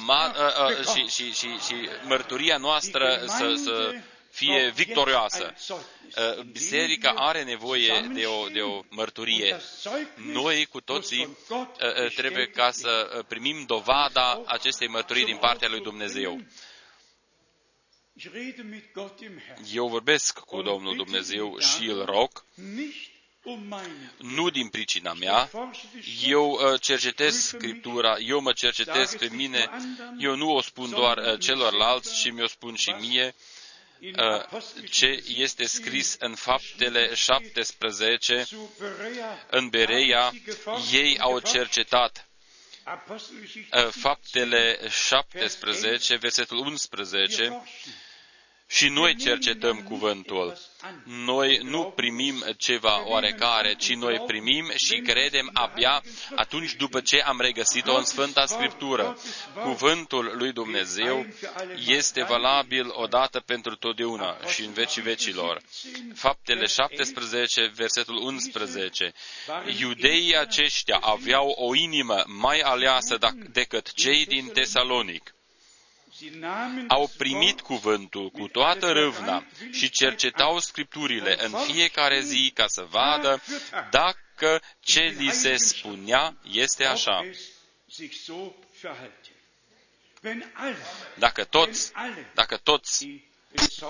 ma, 0.05 0.35
uh, 0.37 0.79
uh, 0.79 0.87
și, 0.95 1.07
și, 1.07 1.33
și, 1.33 1.47
și 1.47 1.89
mărturia 2.05 2.57
noastră 2.57 3.25
să, 3.27 3.53
să 3.65 3.95
fie 4.31 4.71
victorioasă. 4.75 5.55
Biserica 6.53 7.11
are 7.17 7.43
nevoie 7.43 8.11
de 8.13 8.27
o, 8.27 8.49
de 8.49 8.61
o 8.61 8.81
mărturie. 8.89 9.61
Noi 10.15 10.67
cu 10.67 10.81
toții 10.81 11.37
trebuie 12.17 12.47
ca 12.47 12.71
să 12.71 13.25
primim 13.29 13.65
dovada 13.67 14.43
acestei 14.47 14.89
mărturii 14.89 15.25
din 15.25 15.37
partea 15.37 15.69
lui 15.69 15.81
Dumnezeu. 15.81 16.41
Eu 19.73 19.89
vorbesc 19.89 20.39
cu 20.39 20.63
Domnul 20.63 20.97
Dumnezeu 20.97 21.59
și 21.59 21.87
îl 21.87 22.05
rog 22.05 22.45
nu 24.17 24.51
din 24.51 24.69
pricina 24.69 25.13
mea, 25.13 25.51
eu 26.27 26.51
uh, 26.51 26.81
cercetez 26.81 27.35
Scriptura, 27.47 28.17
eu 28.19 28.41
mă 28.41 28.53
cercetez 28.53 29.15
pe 29.15 29.29
mine, 29.33 29.71
eu 30.19 30.37
nu 30.37 30.51
o 30.51 30.61
spun 30.61 30.91
doar 30.91 31.17
uh, 31.19 31.39
celorlalți, 31.41 32.21
ci 32.21 32.31
mi-o 32.31 32.47
spun 32.47 32.75
și 32.75 32.91
mie, 32.91 33.35
uh, 34.01 34.61
ce 34.91 35.23
este 35.37 35.65
scris 35.67 36.17
în 36.19 36.35
faptele 36.35 37.15
17, 37.15 38.47
în 39.51 39.69
Bereia, 39.69 40.33
ei 40.93 41.19
au 41.19 41.39
cercetat 41.41 42.27
Faptele 43.91 44.79
17, 44.89 46.17
versetul 46.17 46.57
11, 46.59 47.63
și 48.73 48.89
noi 48.89 49.17
cercetăm 49.17 49.83
cuvântul. 49.83 50.59
Noi 51.05 51.61
nu 51.63 51.93
primim 51.97 52.45
ceva 52.57 53.09
oarecare, 53.09 53.75
ci 53.75 53.95
noi 53.95 54.23
primim 54.27 54.71
și 54.75 55.01
credem 55.01 55.51
abia 55.53 56.03
atunci 56.37 56.75
după 56.75 57.01
ce 57.01 57.21
am 57.21 57.41
regăsit-o 57.41 57.97
în 57.97 58.05
Sfânta 58.05 58.47
Scriptură. 58.47 59.19
Cuvântul 59.63 60.35
lui 60.39 60.53
Dumnezeu 60.53 61.27
este 61.87 62.23
valabil 62.23 62.87
odată 62.93 63.41
pentru 63.41 63.77
totdeauna 63.77 64.37
și 64.47 64.65
în 64.65 64.73
vecii 64.73 65.03
vecilor. 65.03 65.61
Faptele 66.15 66.67
17, 66.67 67.73
versetul 67.75 68.17
11. 68.17 69.13
Iudeii 69.81 70.37
aceștia 70.37 70.97
aveau 70.97 71.49
o 71.49 71.75
inimă 71.75 72.23
mai 72.27 72.61
aleasă 72.61 73.19
decât 73.53 73.93
cei 73.93 74.27
din 74.27 74.47
Tesalonic 74.49 75.35
au 76.89 77.11
primit 77.17 77.61
cuvântul 77.61 78.31
cu 78.31 78.49
toată 78.49 78.93
râvna 78.93 79.45
și 79.73 79.91
cercetau 79.91 80.59
scripturile 80.59 81.45
în 81.45 81.53
fiecare 81.67 82.21
zi 82.21 82.51
ca 82.55 82.67
să 82.67 82.83
vadă 82.91 83.43
dacă 83.91 84.63
ce 84.81 85.15
li 85.19 85.31
se 85.31 85.57
spunea 85.57 86.37
este 86.43 86.85
așa. 86.85 87.25
Dacă 91.19 91.45
toți, 91.45 91.93
dacă 92.35 92.57
toți 92.57 93.07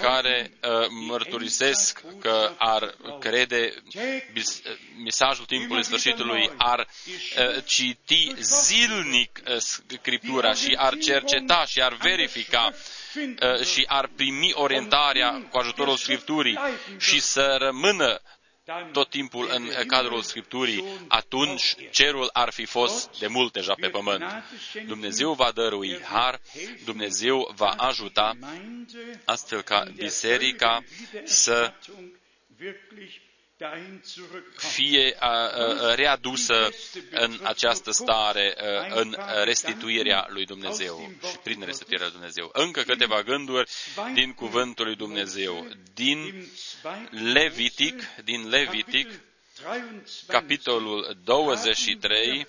care 0.00 0.50
uh, 0.62 0.86
mărturisesc 0.90 2.02
că 2.20 2.54
ar 2.58 2.94
crede 3.20 3.74
mesajul 5.02 5.44
timpului 5.44 5.84
sfârșitului, 5.84 6.50
ar 6.56 6.78
uh, 6.78 7.62
citi 7.64 8.32
zilnic 8.40 9.40
uh, 9.48 9.56
Scriptura 9.58 10.54
și 10.54 10.74
ar 10.78 10.96
cerceta 10.98 11.64
și 11.66 11.82
ar 11.82 11.94
verifica 11.94 12.72
uh, 13.16 13.64
și 13.64 13.84
ar 13.86 14.10
primi 14.16 14.52
orientarea 14.54 15.46
cu 15.50 15.58
ajutorul 15.58 15.96
Scripturii 15.96 16.58
și 16.98 17.20
să 17.20 17.56
rămână 17.58 18.20
tot 18.92 19.10
timpul 19.10 19.48
în 19.52 19.86
cadrul 19.86 20.22
Scripturii, 20.22 20.84
atunci 21.08 21.74
cerul 21.90 22.30
ar 22.32 22.50
fi 22.52 22.64
fost 22.64 23.18
de 23.18 23.26
mult 23.26 23.52
deja 23.52 23.74
pe 23.74 23.88
pământ. 23.88 24.24
Dumnezeu 24.86 25.32
va 25.32 25.50
dărui 25.54 26.00
har, 26.02 26.40
Dumnezeu 26.84 27.52
va 27.56 27.68
ajuta 27.68 28.36
astfel 29.24 29.62
ca 29.62 29.84
biserica 29.96 30.84
să 31.24 31.72
fie 34.56 35.16
readusă 35.94 36.68
în 37.10 37.40
această 37.42 37.90
stare, 37.90 38.54
în 38.88 39.16
restituirea 39.44 40.26
lui 40.28 40.44
Dumnezeu 40.44 41.12
și 41.30 41.36
prin 41.42 41.62
restituirea 41.64 42.04
lui 42.04 42.14
Dumnezeu. 42.14 42.50
Încă 42.52 42.82
câteva 42.82 43.22
gânduri 43.22 43.70
din 44.14 44.32
cuvântul 44.32 44.84
lui 44.84 44.96
Dumnezeu, 44.96 45.66
din 45.94 46.48
Levitic, 47.10 48.02
din 48.24 48.48
Levitic, 48.48 49.08
capitolul 50.26 51.16
23, 51.24 52.46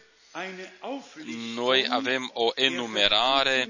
noi 1.56 1.88
avem 1.90 2.32
o 2.34 2.52
enumerare 2.56 3.70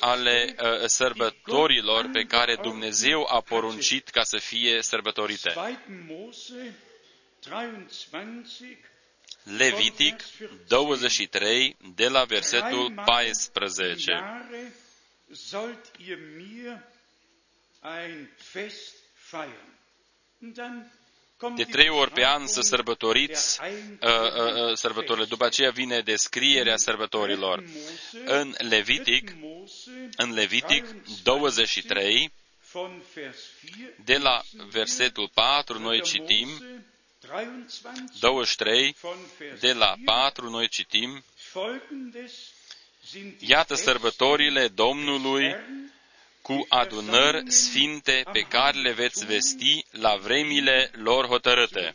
ale 0.00 0.54
uh, 0.58 0.86
sărbătorilor 0.86 2.08
pe 2.12 2.24
care 2.24 2.56
Dumnezeu 2.62 3.26
a 3.30 3.40
poruncit 3.40 4.08
ca 4.08 4.22
să 4.22 4.38
fie 4.38 4.82
sărbătorite. 4.82 5.54
Levitic 9.42 10.22
23, 10.68 11.76
de 11.94 12.08
la 12.08 12.24
versetul 12.24 12.92
14. 13.04 14.12
De 21.56 21.64
trei 21.64 21.88
ori 21.88 22.10
pe 22.10 22.24
an 22.26 22.46
să 22.46 22.60
sărbătoriți 22.60 23.60
uh, 23.62 23.68
uh, 24.00 24.68
uh, 24.68 24.76
sărbătorile. 24.76 25.24
După 25.24 25.44
aceea 25.44 25.70
vine 25.70 26.00
descrierea 26.00 26.76
sărbătorilor. 26.76 27.64
În 28.24 28.54
Levitic, 28.58 29.36
în 30.16 30.32
Levitic 30.32 30.84
23, 31.22 32.32
de 34.04 34.16
la 34.16 34.42
versetul 34.70 35.30
4, 35.34 35.78
noi 35.78 36.00
citim, 36.02 36.48
23, 38.20 38.96
de 39.60 39.72
la 39.72 39.94
4, 40.04 40.50
noi 40.50 40.68
citim, 40.68 41.24
Iată 43.38 43.74
sărbătorile 43.74 44.68
Domnului 44.68 45.56
cu 46.42 46.66
adunări 46.68 47.50
sfinte 47.50 48.22
pe 48.32 48.40
care 48.40 48.78
le 48.80 48.92
veți 48.92 49.26
vesti 49.26 49.84
la 49.90 50.16
vremile 50.16 50.90
lor 50.94 51.26
hotărâte. 51.26 51.94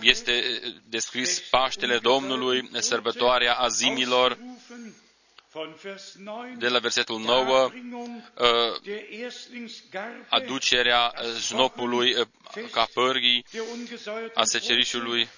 Este 0.00 0.32
eh, 0.32 0.72
descris 0.88 1.40
Paștele 1.50 1.98
Domnului, 1.98 2.68
sărbătoarea 2.80 3.54
azimilor, 3.54 4.38
de 6.58 6.68
la 6.68 6.78
versetul 6.78 7.20
9, 7.20 7.64
uh, 7.64 8.50
aducerea 10.28 11.14
znopului 11.38 12.14
uh, 12.14 12.26
ca 12.70 12.88
pârghii 12.94 13.44
a 14.34 14.44
secerișului, 14.44 15.28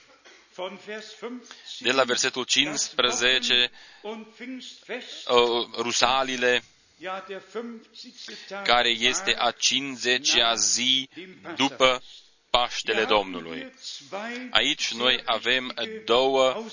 de 1.78 1.92
la 1.92 2.02
versetul 2.04 2.44
15, 2.44 3.70
uh, 4.02 5.66
rusalile, 5.76 6.62
care 8.64 8.88
este 8.88 9.34
a 9.38 9.52
50-a 9.52 10.54
zi 10.54 11.08
după 11.56 12.02
Paștele 12.58 13.04
Domnului. 13.04 13.72
Aici 14.50 14.92
noi 14.92 15.22
avem 15.24 15.74
două 16.04 16.54
uh, 16.54 16.64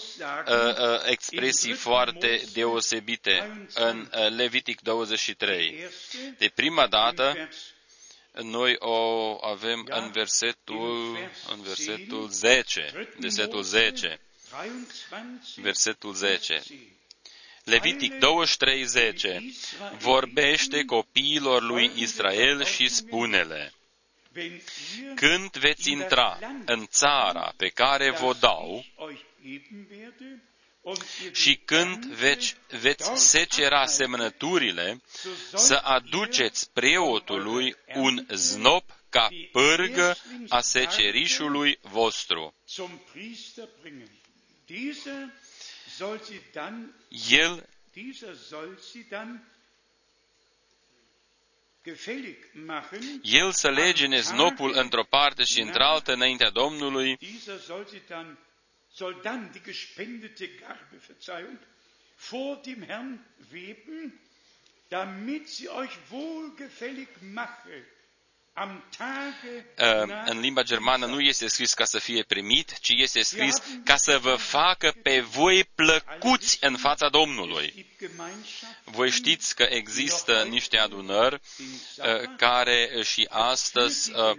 uh, 0.48 1.02
expresii 1.06 1.74
foarte 1.74 2.42
deosebite. 2.54 3.68
în 3.74 4.10
uh, 4.14 4.30
Levitic 4.30 4.82
23. 4.82 5.76
De 6.38 6.52
prima 6.56 6.88
dată, 6.88 7.50
noi 8.32 8.76
o 8.80 9.38
avem 9.46 9.88
în 9.90 10.12
versetul, 10.12 11.18
în 11.50 11.62
versetul 11.62 12.28
10, 12.30 13.10
versetul 13.20 13.62
10, 13.64 14.20
versetul 15.56 16.14
10. 16.14 16.62
Levitic 17.64 18.14
23:10 18.14 18.20
vorbește 19.98 20.84
copiilor 20.86 21.62
lui 21.62 21.92
Israel 21.96 22.64
și 22.64 22.88
spune-le, 22.88 23.74
când 25.16 25.58
veți 25.58 25.92
intra 25.92 26.40
în 26.66 26.86
țara 26.88 27.54
pe 27.58 27.70
care 27.70 28.12
vă 28.12 28.36
dau 28.40 28.86
și 31.32 31.56
când 31.66 32.06
veți, 32.06 32.56
veți 32.82 33.12
secera 33.30 33.86
semnăturile, 33.86 35.02
să 35.54 35.76
aduceți 35.76 36.72
preotului 36.72 37.76
un 37.96 38.26
znop 38.30 39.02
ca 39.10 39.30
pârgă 39.52 40.18
a 40.50 40.62
secerișului 40.62 41.80
vostru. 41.82 42.56
El 47.30 47.70
el 53.24 53.52
să 53.52 53.70
legene 53.70 54.20
znopul 54.20 54.72
într-o 54.76 55.04
parte 55.04 55.44
și 55.44 55.62
într-altă 55.62 56.14
înaintea 56.14 56.50
Domnului, 56.50 57.18
soll 58.94 59.20
dann 59.24 59.50
die 59.52 59.62
gespendete 59.66 60.48
Garbe, 60.48 61.00
Verzeihung, 61.08 61.60
vor 62.30 62.60
dem 62.64 62.84
Herrn 62.88 63.20
weben, 63.54 64.20
damit 64.88 65.48
sie 65.50 65.70
euch 65.80 65.98
wohlgefällig 66.10 67.08
mache 67.34 67.86
în 70.26 70.40
limba 70.40 70.64
germană 70.64 71.06
nu 71.06 71.20
este 71.20 71.48
scris 71.48 71.74
ca 71.74 71.86
să 71.86 72.00
fie 72.00 72.24
primit, 72.24 72.80
ci 72.80 72.90
este 72.90 73.22
scris 73.22 73.58
ca 73.84 73.96
să 73.96 74.18
vă 74.22 74.36
facă 74.36 74.94
pe 75.04 75.20
voi 75.20 75.64
plăcuți 75.76 76.58
în 76.62 76.78
fața 76.78 77.10
Domnului. 77.10 77.86
Voi 78.84 79.10
știți 79.10 79.56
că 79.56 79.66
există 79.70 80.46
niște 80.50 80.78
adunări 80.78 81.34
uh, 81.36 82.06
care 82.38 83.02
și 83.04 83.28
astăzi 83.30 84.12
uh, 84.12 84.36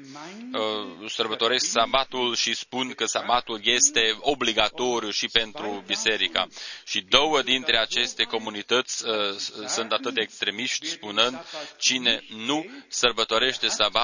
uh, 1.00 1.10
sărbătoresc 1.10 1.70
sabatul 1.70 2.34
și 2.36 2.54
spun 2.54 2.94
că 2.94 3.04
sabatul 3.04 3.60
este 3.62 4.16
obligatoriu 4.20 5.10
și 5.10 5.28
pentru 5.28 5.82
biserica. 5.86 6.46
Și 6.84 7.00
două 7.00 7.42
dintre 7.42 7.78
aceste 7.78 8.22
comunități 8.24 9.04
sunt 9.66 9.92
atât 9.92 10.14
de 10.14 10.20
extremiști 10.20 10.86
spunând 10.86 11.44
cine 11.78 12.24
nu 12.28 12.66
sărbătorește 12.88 13.68
sabatul 13.68 14.00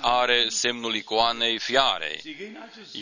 are 0.00 0.48
semnul 0.48 0.94
icoanei 0.94 1.58
fiarei. 1.58 2.20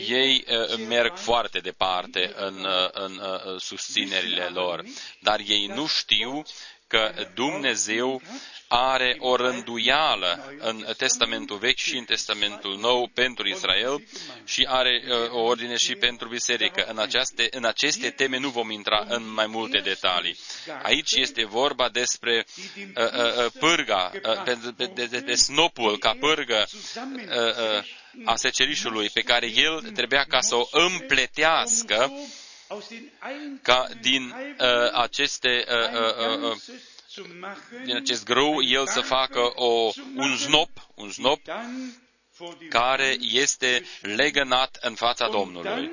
Ei 0.08 0.44
merg 0.88 1.16
foarte 1.16 1.58
departe 1.58 2.32
în, 2.36 2.66
în 2.92 3.20
susținerile 3.58 4.44
lor, 4.44 4.84
dar 5.20 5.40
ei 5.46 5.66
nu 5.66 5.86
știu 5.86 6.42
că 6.88 7.12
Dumnezeu 7.34 8.22
are 8.68 9.16
o 9.18 9.36
rânduială 9.36 10.54
în 10.58 10.84
Testamentul 10.96 11.58
Vechi 11.58 11.78
și 11.78 11.96
în 11.96 12.04
Testamentul 12.04 12.78
Nou 12.78 13.10
pentru 13.14 13.48
Israel 13.48 14.06
și 14.44 14.66
are 14.68 15.02
uh, 15.08 15.30
o 15.30 15.40
ordine 15.40 15.76
și 15.76 15.94
pentru 15.94 16.28
biserică. 16.28 16.84
În 16.88 16.98
aceste, 16.98 17.48
în 17.50 17.64
aceste 17.64 18.10
teme 18.10 18.38
nu 18.38 18.48
vom 18.48 18.70
intra 18.70 19.04
în 19.08 19.32
mai 19.32 19.46
multe 19.46 19.78
detalii. 19.78 20.38
Aici 20.82 21.12
este 21.12 21.44
vorba 21.44 21.88
despre 21.88 22.46
uh, 22.76 23.04
uh, 23.04 23.44
uh 23.44 23.52
pârga, 23.58 24.10
uh, 24.14 24.42
de, 24.76 24.86
de, 24.94 25.06
de, 25.06 25.18
de 25.20 25.34
snopul 25.34 25.98
ca 25.98 26.16
pârgă 26.20 26.66
uh, 26.66 27.78
uh, 27.78 27.84
a 28.24 28.36
secerișului 28.36 29.10
pe 29.10 29.20
care 29.20 29.46
el 29.54 29.80
trebuia 29.94 30.24
ca 30.24 30.40
să 30.40 30.54
o 30.54 30.68
împletească 30.70 32.12
ca 33.62 33.88
din 34.00 34.34
uh, 34.60 34.92
aceste 34.92 35.64
uh, 35.68 36.00
uh, 36.00 36.42
uh, 36.42 36.50
uh 36.50 36.56
din 37.84 37.96
acest 37.96 38.24
grâu 38.24 38.62
el 38.62 38.86
să 38.86 39.00
facă 39.00 39.52
o, 39.54 39.90
un 40.14 40.36
znop, 40.36 40.70
un 40.94 41.10
znop 41.10 41.40
care 42.68 43.16
este 43.20 43.84
legănat 44.00 44.78
în 44.80 44.94
fața 44.94 45.28
Domnului. 45.28 45.90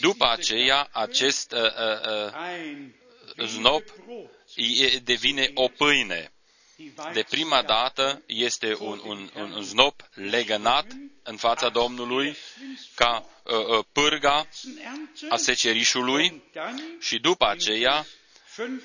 După 0.00 0.26
aceea, 0.30 0.88
acest 0.92 1.52
uh, 1.52 1.60
uh, 1.60 2.32
uh, 3.36 3.46
znop 3.46 3.82
devine 5.04 5.50
o 5.54 5.68
pâine. 5.68 6.32
De 7.12 7.22
prima 7.22 7.62
dată 7.62 8.22
este 8.26 8.76
un, 8.78 9.00
un, 9.04 9.30
un 9.34 9.62
znop 9.62 10.08
legănat 10.14 10.86
în 11.22 11.36
fața 11.36 11.68
Domnului 11.68 12.36
ca 12.94 13.24
uh, 13.42 13.54
uh, 13.78 13.84
pârga 13.92 14.48
a 15.28 15.36
secerișului 15.36 16.42
și 17.00 17.18
după 17.18 17.46
aceea 17.46 18.06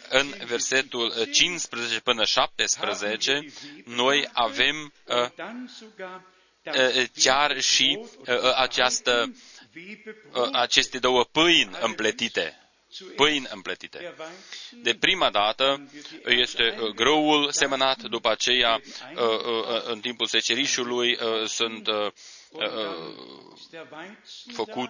în 0.09 0.33
versetul 0.45 1.13
15 1.31 1.99
până 1.99 2.23
17, 2.25 3.45
noi 3.85 4.29
avem 4.33 4.93
uh, 5.05 5.27
uh, 6.63 7.05
chiar 7.23 7.61
și 7.61 7.99
uh, 8.17 8.53
această, 8.55 9.33
aceste 10.51 10.99
două 10.99 11.23
pâini 11.23 11.77
împletite. 11.81 12.62
Pâini 13.15 13.47
împletite. 13.49 14.15
De 14.71 14.93
prima 14.93 15.29
dată 15.29 15.89
este 16.25 16.75
grăul 16.95 17.51
semănat, 17.51 18.01
după 18.01 18.29
aceea, 18.29 18.81
în 19.83 19.99
timpul 19.99 20.27
secerișului, 20.27 21.17
sunt 21.45 21.87
făcut 24.53 24.89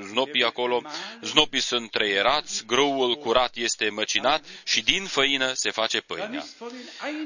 znopii 0.00 0.44
acolo, 0.44 0.82
znopii 1.22 1.60
sunt 1.60 1.90
treierați, 1.90 2.66
grăul 2.66 3.14
curat 3.14 3.56
este 3.56 3.88
măcinat 3.88 4.44
și 4.64 4.82
din 4.82 5.04
făină 5.04 5.52
se 5.52 5.70
face 5.70 6.00
pâinea. 6.00 6.44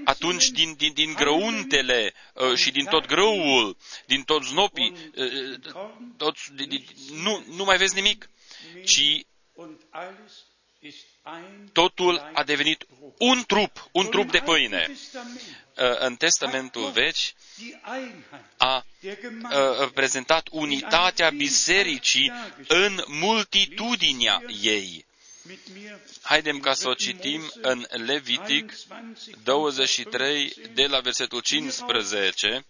Atunci 0.05 0.49
din, 0.49 0.75
din, 0.77 0.93
din 0.93 1.15
grăuntele 1.15 2.15
și 2.55 2.71
din 2.71 2.85
tot 2.85 3.07
grăul, 3.07 3.77
din 4.07 4.23
tot 4.23 4.43
znopii, 4.45 5.11
tot, 6.17 6.37
nu, 7.13 7.45
nu 7.49 7.65
mai 7.65 7.77
vezi 7.77 7.95
nimic, 7.95 8.31
ci 8.85 9.25
totul 11.73 12.31
a 12.33 12.43
devenit 12.45 12.87
un 13.19 13.43
trup, 13.47 13.89
un 13.93 14.09
trup 14.11 14.31
de 14.31 14.39
pâine. 14.39 14.91
În 15.99 16.17
Testamentul 16.17 16.91
Vechi 16.91 17.35
a 18.57 18.85
prezentat 19.95 20.49
unitatea 20.51 21.31
bisericii 21.31 22.33
în 22.69 23.03
multitudinea 23.07 24.43
ei. 24.63 25.05
Haidem 26.23 26.61
ca 26.61 26.75
să 26.75 26.89
o 26.89 26.95
citim 26.95 27.53
în 27.61 27.87
Levitic 27.91 28.73
23, 29.43 30.55
de 30.75 30.87
la 30.87 31.01
versetul 31.01 31.41
15 31.41 32.65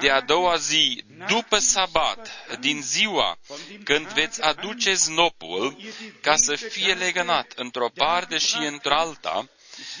de 0.00 0.10
a 0.10 0.20
doua 0.20 0.56
zi, 0.56 1.04
după 1.28 1.58
sabat, 1.58 2.30
din 2.60 2.82
ziua 2.82 3.38
când 3.84 4.06
veți 4.06 4.42
aduce 4.42 4.94
znopul 4.94 5.76
ca 6.20 6.36
să 6.36 6.54
fie 6.56 6.94
legănat 6.94 7.52
într-o 7.56 7.88
parte 7.88 8.38
și 8.38 8.56
într-alta, 8.56 9.48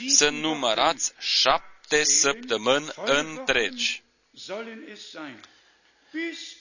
să 0.08 0.28
numărați 0.30 1.12
șapte 1.18 2.04
săptămâni 2.04 2.86
întregi. 3.04 4.02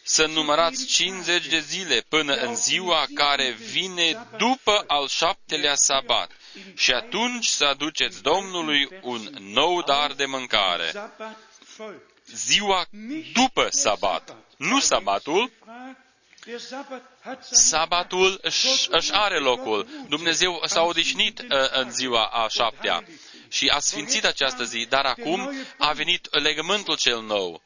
Să 0.04 0.26
numărați 0.26 0.86
50 0.86 1.48
de 1.48 1.60
zile 1.60 2.06
până 2.10 2.34
în 2.34 2.56
ziua 2.56 3.06
care 3.14 3.52
vine 3.52 4.28
după 4.38 4.84
al 4.88 5.08
șaptelea 5.08 5.76
sabat. 5.76 6.32
și 6.76 6.92
atunci 6.92 7.46
să 7.46 7.66
aduceți 7.66 8.22
Domnului 8.22 8.88
un 9.02 9.30
nou 9.40 9.82
dar 9.82 10.12
de 10.14 10.26
mâncare 10.26 10.92
ziua 12.26 12.86
după 13.34 13.68
sabat, 13.70 14.36
nu 14.58 14.80
sabatul. 14.80 15.52
Sabatul 17.52 18.40
își, 18.42 18.68
își 18.90 19.12
are 19.12 19.40
locul. 19.40 19.88
Dumnezeu 20.08 20.62
s-a 20.66 20.82
odihnit 20.82 21.40
uh, 21.40 21.48
în 21.72 21.92
ziua 21.92 22.26
a 22.26 22.48
șaptea 22.48 23.04
și 23.50 23.68
a 23.68 23.80
sfințit 23.80 24.26
această 24.26 24.64
zi, 24.64 24.86
dar 24.90 25.06
acum 25.06 25.52
a 25.78 25.92
venit 25.92 26.40
legământul 26.40 26.98
cel 26.98 27.22
nou. 27.22 27.62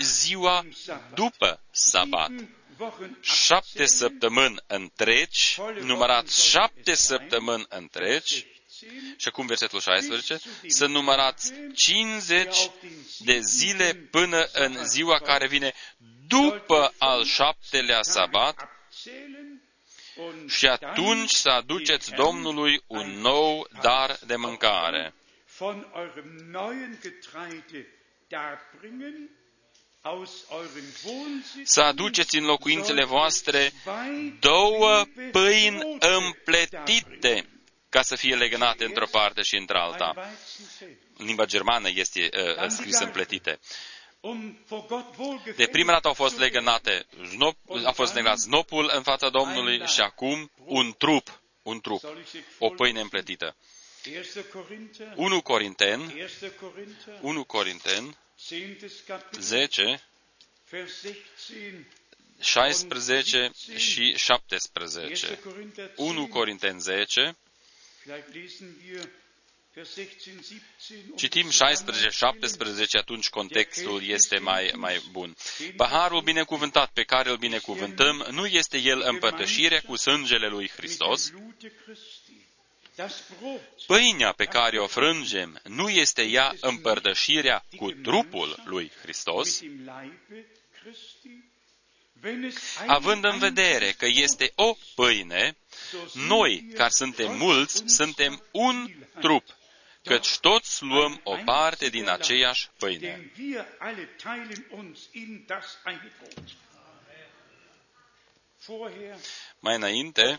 Ziua 0.00 0.66
după 1.14 1.60
sabat. 1.70 2.30
Șapte 3.20 3.86
săptămâni 3.86 4.56
întregi, 4.66 5.58
numărați 5.80 6.48
șapte 6.48 6.94
săptămâni 6.94 7.66
întregi, 7.68 8.46
și 9.16 9.28
acum 9.28 9.46
versetul 9.46 9.80
16, 9.80 10.38
să 10.66 10.86
numărați 10.86 11.52
50 11.74 12.70
de 13.18 13.38
zile 13.40 13.94
până 14.10 14.48
în 14.52 14.86
ziua 14.86 15.18
care 15.18 15.46
vine 15.46 15.72
după 16.26 16.94
al 16.98 17.24
șaptelea 17.24 18.02
sabat. 18.02 18.68
și 20.48 20.66
atunci 20.66 21.30
să 21.30 21.48
aduceți 21.48 22.10
Domnului 22.10 22.82
un 22.86 23.10
nou 23.20 23.68
dar 23.82 24.18
de 24.26 24.36
mâncare. 24.36 25.14
Să 31.64 31.80
aduceți 31.80 32.36
în 32.36 32.44
locuințele 32.44 33.04
voastre 33.04 33.72
două 34.40 35.04
pâini 35.32 35.96
împletite 35.98 37.55
ca 37.88 38.02
să 38.02 38.16
fie 38.16 38.34
legănate 38.34 38.84
într-o 38.84 39.06
parte 39.06 39.42
și 39.42 39.56
într-alta. 39.56 40.14
În 41.16 41.26
limba 41.26 41.44
germană 41.44 41.88
este 41.94 42.28
uh, 42.60 42.68
scris 42.68 42.98
împletite. 42.98 43.58
De 45.56 45.66
prima 45.66 45.92
dată 45.92 46.08
au 46.08 46.14
fost 46.14 46.38
legănate, 46.38 47.06
znop, 47.24 47.56
a 47.84 47.92
fost 47.92 48.14
legat 48.14 48.38
znopul 48.38 48.90
în 48.94 49.02
fața 49.02 49.28
Domnului 49.28 49.86
și 49.86 50.00
acum 50.00 50.50
un 50.64 50.94
trup, 50.98 51.40
un 51.62 51.80
trup, 51.80 52.02
o 52.58 52.68
pâine 52.68 53.00
împletită. 53.00 53.56
1 55.14 55.42
Corinten, 55.42 56.14
1 57.20 57.44
Corinten, 57.44 58.16
10, 59.38 60.02
16 62.40 63.50
și 63.76 64.14
17. 64.16 65.38
1 65.96 66.26
Corinten 66.26 66.80
10, 66.80 67.36
Citim 71.16 71.48
16-17, 71.50 71.52
atunci 72.98 73.28
contextul 73.28 74.02
este 74.04 74.38
mai, 74.38 74.72
mai 74.76 75.02
bun. 75.10 75.36
Paharul 75.76 76.22
binecuvântat 76.22 76.90
pe 76.92 77.02
care 77.02 77.30
îl 77.30 77.36
binecuvântăm 77.36 78.26
nu 78.30 78.46
este 78.46 78.78
el 78.78 79.02
împărtășire 79.04 79.80
cu 79.80 79.96
sângele 79.96 80.48
lui 80.48 80.68
Hristos? 80.68 81.32
Pâinea 83.86 84.32
pe 84.32 84.44
care 84.44 84.78
o 84.78 84.86
frângem 84.86 85.60
nu 85.64 85.88
este 85.88 86.22
ea 86.22 86.54
împărtășirea 86.60 87.64
cu 87.76 87.90
trupul 87.90 88.62
lui 88.64 88.92
Hristos? 89.02 89.60
Având 92.86 93.24
în 93.24 93.38
vedere 93.38 93.92
că 93.92 94.06
este 94.08 94.52
o 94.54 94.76
pâine, 94.94 95.56
noi, 96.12 96.66
care 96.74 96.90
suntem 96.90 97.36
mulți, 97.36 97.82
suntem 97.86 98.42
un 98.50 98.90
trup, 99.20 99.44
căci 100.04 100.38
toți 100.38 100.82
luăm 100.82 101.20
o 101.24 101.36
parte 101.44 101.88
din 101.88 102.08
aceeași 102.08 102.68
pâine. 102.78 103.32
Mai 109.58 109.74
înainte, 109.74 110.38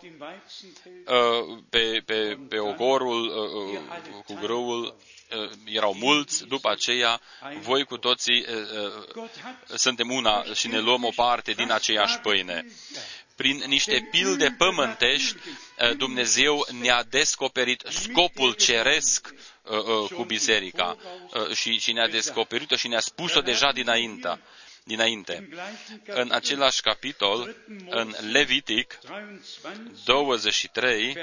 uh, 1.06 1.58
pe, 1.70 2.02
pe, 2.06 2.38
pe 2.50 2.60
ogorul 2.60 3.28
uh, 3.28 3.80
uh, 3.80 4.24
cu 4.26 4.34
grâul 4.34 4.96
erau 5.66 5.94
mulți, 5.94 6.46
după 6.46 6.70
aceea 6.70 7.22
voi 7.60 7.84
cu 7.84 7.98
toții 7.98 8.46
suntem 9.76 10.12
una 10.12 10.44
și 10.54 10.68
ne 10.68 10.80
luăm 10.80 11.04
o 11.04 11.10
parte 11.16 11.52
din 11.52 11.72
aceeași 11.72 12.20
pâine. 12.20 12.66
Prin 13.36 13.64
niște 13.68 14.08
pilde 14.12 14.56
pământești, 14.58 15.36
Dumnezeu 15.98 16.68
ne-a 16.82 17.04
descoperit 17.04 17.84
scopul 17.90 18.54
ceresc 18.54 19.34
cu 20.16 20.24
biserica. 20.24 20.98
și, 21.54 21.80
și 21.80 21.92
ne-a 21.92 22.08
descoperit-o 22.08 22.76
și 22.76 22.88
ne-a 22.88 23.00
spus-o 23.00 23.42
deja 23.42 23.72
dinainte 23.72 24.40
dinainte. 24.88 25.50
În 26.06 26.32
același 26.32 26.82
capitol, 26.82 27.56
în 27.90 28.16
Levitic 28.32 29.00
23, 30.06 31.18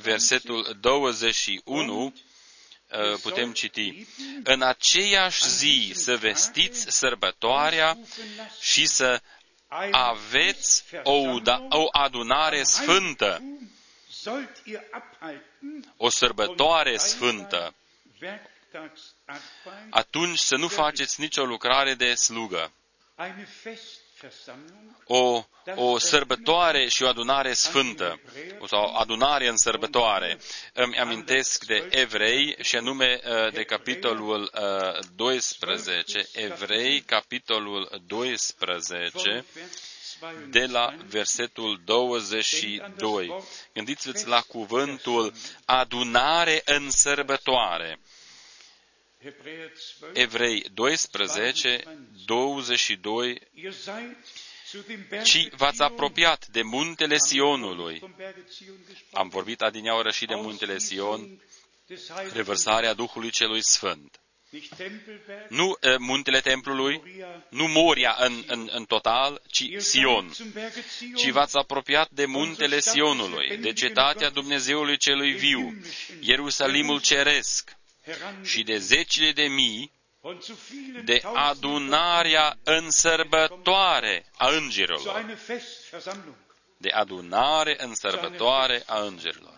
versetul 0.00 0.76
21, 0.80 2.04
uh, 2.04 3.18
putem 3.22 3.52
citi, 3.52 4.06
În 4.44 4.62
aceeași 4.62 5.48
zi 5.48 5.90
să 5.94 6.16
vestiți 6.16 6.84
sărbătoarea 6.90 7.98
și 8.60 8.86
să 8.86 9.20
aveți 9.90 10.84
o, 11.02 11.12
o 11.68 11.86
adunare 11.92 12.62
sfântă, 12.62 13.42
o 15.96 16.08
sărbătoare 16.08 16.96
sfântă 16.96 17.74
atunci 19.90 20.38
să 20.38 20.56
nu 20.56 20.68
faceți 20.68 21.20
nicio 21.20 21.44
lucrare 21.44 21.94
de 21.94 22.14
slugă. 22.14 22.72
O, 25.04 25.44
o 25.74 25.98
sărbătoare 25.98 26.88
și 26.88 27.02
o 27.02 27.08
adunare 27.08 27.52
sfântă, 27.52 28.20
sau 28.66 28.96
adunare 28.96 29.48
în 29.48 29.56
sărbătoare. 29.56 30.38
Îmi 30.72 30.98
amintesc 30.98 31.64
de 31.64 31.86
evrei 31.90 32.56
și 32.60 32.76
anume 32.76 33.20
uh, 33.24 33.52
de 33.52 33.64
capitolul 33.64 34.50
12, 35.14 36.18
uh, 36.18 36.24
evrei, 36.32 37.00
capitolul 37.00 38.02
12, 38.06 39.44
de 40.48 40.66
la 40.66 40.94
versetul 41.06 41.80
22. 41.84 43.44
Gândiți-vă 43.74 44.28
la 44.28 44.40
cuvântul 44.40 45.32
adunare 45.64 46.62
în 46.64 46.90
sărbătoare. 46.90 48.00
Evrei 50.12 50.64
12, 50.74 51.82
22, 52.26 53.38
ci 55.24 55.48
v-ați 55.56 55.82
apropiat 55.82 56.46
de 56.46 56.62
muntele 56.62 57.16
Sionului. 57.18 58.02
Am 59.12 59.28
vorbit 59.28 59.60
adineaură 59.62 60.10
și 60.10 60.26
de 60.26 60.34
muntele 60.34 60.78
Sion, 60.78 61.42
revărsarea 62.32 62.92
Duhului 62.92 63.30
Celui 63.30 63.62
Sfânt. 63.64 64.20
Nu 65.48 65.68
uh, 65.68 65.96
muntele 65.98 66.40
templului, 66.40 67.02
nu 67.50 67.66
Moria 67.66 68.16
în, 68.18 68.44
în, 68.46 68.68
în 68.72 68.84
total, 68.84 69.42
ci 69.50 69.64
Sion. 69.76 70.30
Ci 71.16 71.30
v-ați 71.30 71.56
apropiat 71.56 72.10
de 72.10 72.24
muntele 72.26 72.80
Sionului, 72.80 73.56
de 73.56 73.72
cetatea 73.72 74.30
Dumnezeului 74.30 74.96
celui 74.96 75.32
viu, 75.32 75.80
Ierusalimul 76.20 77.00
ceresc, 77.00 77.77
și 78.42 78.62
de 78.62 78.78
zecile 78.78 79.32
de 79.32 79.46
mii 79.46 79.92
de 81.04 81.20
adunarea 81.34 82.58
în 82.64 82.90
sărbătoare 82.90 84.26
a 84.36 84.48
îngerilor. 84.48 85.24
De 86.76 86.90
adunare 86.90 87.76
în 87.78 87.94
sărbătoare 87.94 88.82
a 88.86 89.00
îngerilor. 89.00 89.54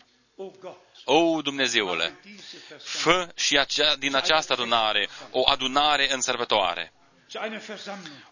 O, 1.05 1.43
Dumnezeule, 1.43 2.21
fă 2.79 3.33
și 3.37 3.59
acea, 3.59 3.97
din 3.97 4.15
această 4.15 4.53
adunare 4.53 5.09
o 5.31 5.43
adunare 5.51 6.13
în 6.13 6.21
sărbătoare 6.21 6.93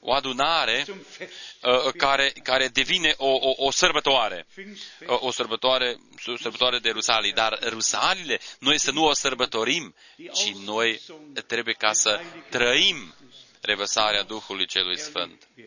o 0.01 0.13
adunare 0.13 0.85
uh, 0.89 1.93
care, 1.97 2.33
care 2.43 2.69
devine 2.69 3.15
o, 3.17 3.29
o, 3.29 3.55
o 3.57 3.71
sărbătoare, 3.71 4.47
uh, 4.57 5.23
o 5.23 5.31
sărbătoare, 5.31 5.97
o 6.27 6.37
sărbătoare 6.37 6.79
de 6.79 6.91
Rusalii, 6.91 7.33
dar 7.33 7.59
Rusalile, 7.63 8.41
noi 8.59 8.79
să 8.79 8.91
nu 8.91 9.05
o 9.05 9.13
sărbătorim, 9.13 9.95
ci 10.35 10.53
noi 10.55 11.01
trebuie 11.47 11.75
ca 11.75 11.93
să 11.93 12.21
trăim 12.51 13.15
revăsarea 13.61 14.23
Duhului 14.23 14.67
Celui 14.67 14.99
Sfânt. 14.99 15.49
Uh, 15.57 15.65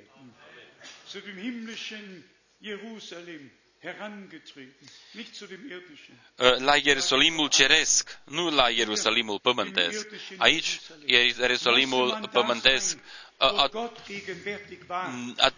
la 6.57 6.75
Ierusalimul 6.75 7.49
ceresc, 7.49 8.19
nu 8.25 8.49
la 8.49 8.69
Ierusalimul 8.69 9.39
pământesc. 9.39 10.07
Aici, 10.37 10.79
Ierusalimul 11.05 12.29
pământesc 12.31 12.97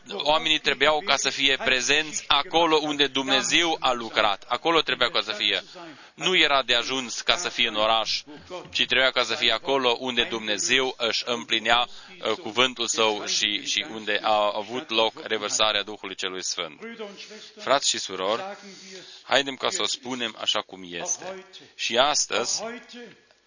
oamenii 0.10 0.60
trebuiau 0.60 1.02
ca 1.06 1.16
să 1.16 1.30
fie 1.30 1.58
prezenți 1.66 2.24
acolo 2.28 2.80
unde 2.82 3.08
Dumnezeu 3.08 3.78
a 3.80 3.92
lucrat. 3.92 4.46
Acolo 4.48 4.82
trebuia 4.82 5.10
ca 5.10 5.22
să 5.22 5.32
fie. 5.32 5.64
Nu 6.14 6.38
era 6.38 6.64
de 6.64 6.76
ajuns 6.76 7.22
ca 7.22 7.36
să 7.36 7.50
fie 7.50 7.68
în 7.68 7.76
oraș, 7.76 8.22
ci 8.72 8.86
trebuia 8.86 9.12
ca 9.12 9.24
să 9.24 9.36
fie 9.36 9.52
acolo 9.52 9.98
unde 10.00 10.24
Dumnezeu 10.24 10.96
își 10.98 11.24
împlinea 11.26 11.88
uh, 11.88 12.32
cuvântul 12.32 12.88
său 12.88 13.26
și, 13.26 13.66
și 13.66 13.86
unde 13.92 14.20
a 14.22 14.52
avut 14.56 14.90
loc 14.90 15.14
revărsarea 15.24 15.84
Duhului 15.84 16.16
Celui 16.16 16.44
Sfânt. 16.44 16.80
Frați 17.58 17.90
și 17.90 17.98
surori, 17.98 18.44
haidem 19.24 19.56
ca 19.56 19.70
să 19.70 19.82
o 19.82 19.86
spunem 19.86 20.36
așa 20.40 20.62
cum 20.62 20.84
este. 20.86 21.46
Și 21.76 21.98
astăzi, 21.98 22.64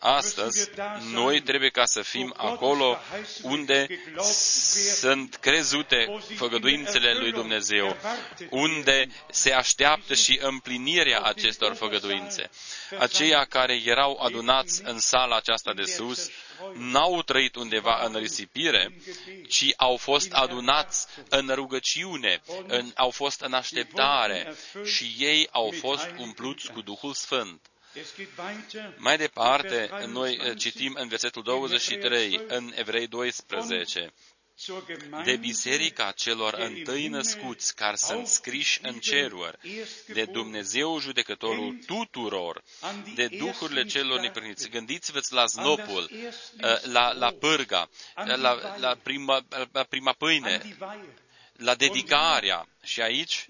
astăzi, 0.06 0.70
noi 1.12 1.40
trebuie 1.40 1.70
ca 1.70 1.84
să 1.84 2.02
fim 2.02 2.34
acolo 2.36 2.98
unde 3.42 3.86
sunt 4.94 5.34
crezute 5.34 6.20
făgăduințele 6.36 7.12
lui 7.12 7.32
Dumnezeu, 7.32 7.96
unde 8.50 9.06
se 9.30 9.52
așteaptă 9.52 10.14
și 10.14 10.38
împlinirea 10.42 11.20
acestor 11.20 11.74
făgăduințe. 11.74 12.50
Aceia 12.98 13.44
care 13.44 13.80
erau 13.84 14.20
adunați 14.22 14.80
în 14.84 14.98
sala 14.98 15.36
aceasta 15.36 15.72
de 15.72 15.82
sus, 15.84 16.30
n-au 16.74 17.22
trăit 17.22 17.54
undeva 17.54 18.04
în 18.04 18.16
risipire, 18.16 18.96
ci 19.48 19.72
au 19.76 19.96
fost 19.96 20.32
adunați 20.32 21.06
în 21.28 21.50
rugăciune, 21.54 22.40
în, 22.66 22.92
au 22.94 23.10
fost 23.10 23.40
în 23.40 23.52
așteptare 23.52 24.54
și 24.84 25.14
ei 25.18 25.48
au 25.50 25.74
fost 25.80 26.08
umpluți 26.18 26.72
cu 26.72 26.80
Duhul 26.80 27.12
Sfânt. 27.14 27.60
Mai 28.96 29.16
departe, 29.16 29.90
noi 30.06 30.38
eh, 30.42 30.56
citim 30.56 30.96
în 30.98 31.08
versetul 31.08 31.42
23, 31.42 32.40
în 32.48 32.72
Evrei 32.74 33.06
12, 33.06 34.12
de 35.24 35.36
biserica 35.36 36.10
celor 36.10 36.54
întâi 36.54 37.08
născuți 37.08 37.74
care 37.74 37.96
sunt 37.96 38.26
scriși 38.26 38.78
în 38.82 38.98
ceruri, 38.98 39.58
de 40.06 40.24
Dumnezeu 40.24 41.00
judecătorul 41.00 41.78
tuturor, 41.86 42.62
de 43.14 43.26
duhurile 43.26 43.84
celor 43.84 44.20
neprihniți. 44.20 44.68
Gândiți-vă 44.68 45.20
la 45.28 45.46
znopul, 45.46 46.10
eh, 46.10 46.82
la, 46.82 47.12
la 47.12 47.30
pârga, 47.30 47.88
la, 48.14 48.76
la, 48.78 48.96
prima, 49.02 49.46
la 49.72 49.82
prima 49.82 50.12
pâine, 50.12 50.76
la 51.56 51.74
dedicarea. 51.74 52.68
Și 52.82 53.00
aici 53.00 53.46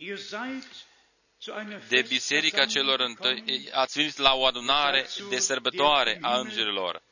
de 1.88 2.02
biserica 2.08 2.66
celor 2.66 3.00
întâi, 3.00 3.70
ați 3.72 3.98
venit 3.98 4.16
la 4.16 4.34
o 4.34 4.44
adunare 4.44 5.06
de 5.28 5.38
sărbătoare 5.38 6.18
a 6.20 6.38
îngerilor. 6.38 7.02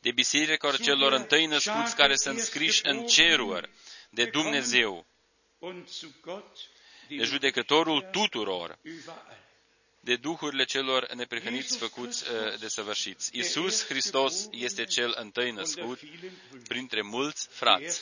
De 0.00 0.10
biserica 0.12 0.76
celor 0.76 1.12
întâi 1.12 1.46
născuți 1.46 1.96
care 1.96 2.16
sunt 2.16 2.38
scriși 2.38 2.80
în 2.84 3.06
ceruri 3.06 3.70
de 4.10 4.24
Dumnezeu, 4.24 5.06
de 7.08 7.24
judecătorul 7.24 8.08
tuturor, 8.10 8.78
de 10.04 10.16
duhurile 10.16 10.64
celor 10.64 11.12
neprihăniți 11.14 11.78
făcuți 11.78 12.24
uh, 12.30 12.58
de 12.58 12.68
săvârșiți. 12.68 13.30
Iisus 13.36 13.84
Hristos 13.86 14.48
este 14.50 14.84
cel 14.84 15.14
întâi 15.18 15.50
născut 15.50 16.00
printre 16.68 17.02
mulți 17.02 17.48
frați. 17.50 18.00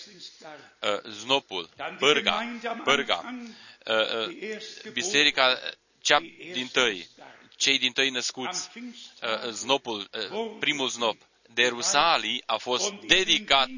Uh, 0.82 1.10
znopul, 1.10 1.68
pârga, 1.98 2.58
pârga, 2.84 3.34
uh, 3.86 4.28
uh, 4.28 4.92
biserica 4.92 5.58
cea 6.00 6.18
din 6.52 6.68
tăi, 6.72 7.08
cei 7.56 7.78
din 7.78 7.92
tăi 7.92 8.10
născuți, 8.10 8.70
uh, 8.76 9.50
znopul, 9.50 10.10
uh, 10.32 10.56
primul 10.60 10.88
znop, 10.88 11.16
de 11.54 11.66
Rusalii 11.68 12.42
a 12.46 12.56
fost 12.56 12.92
dedicat 12.92 13.68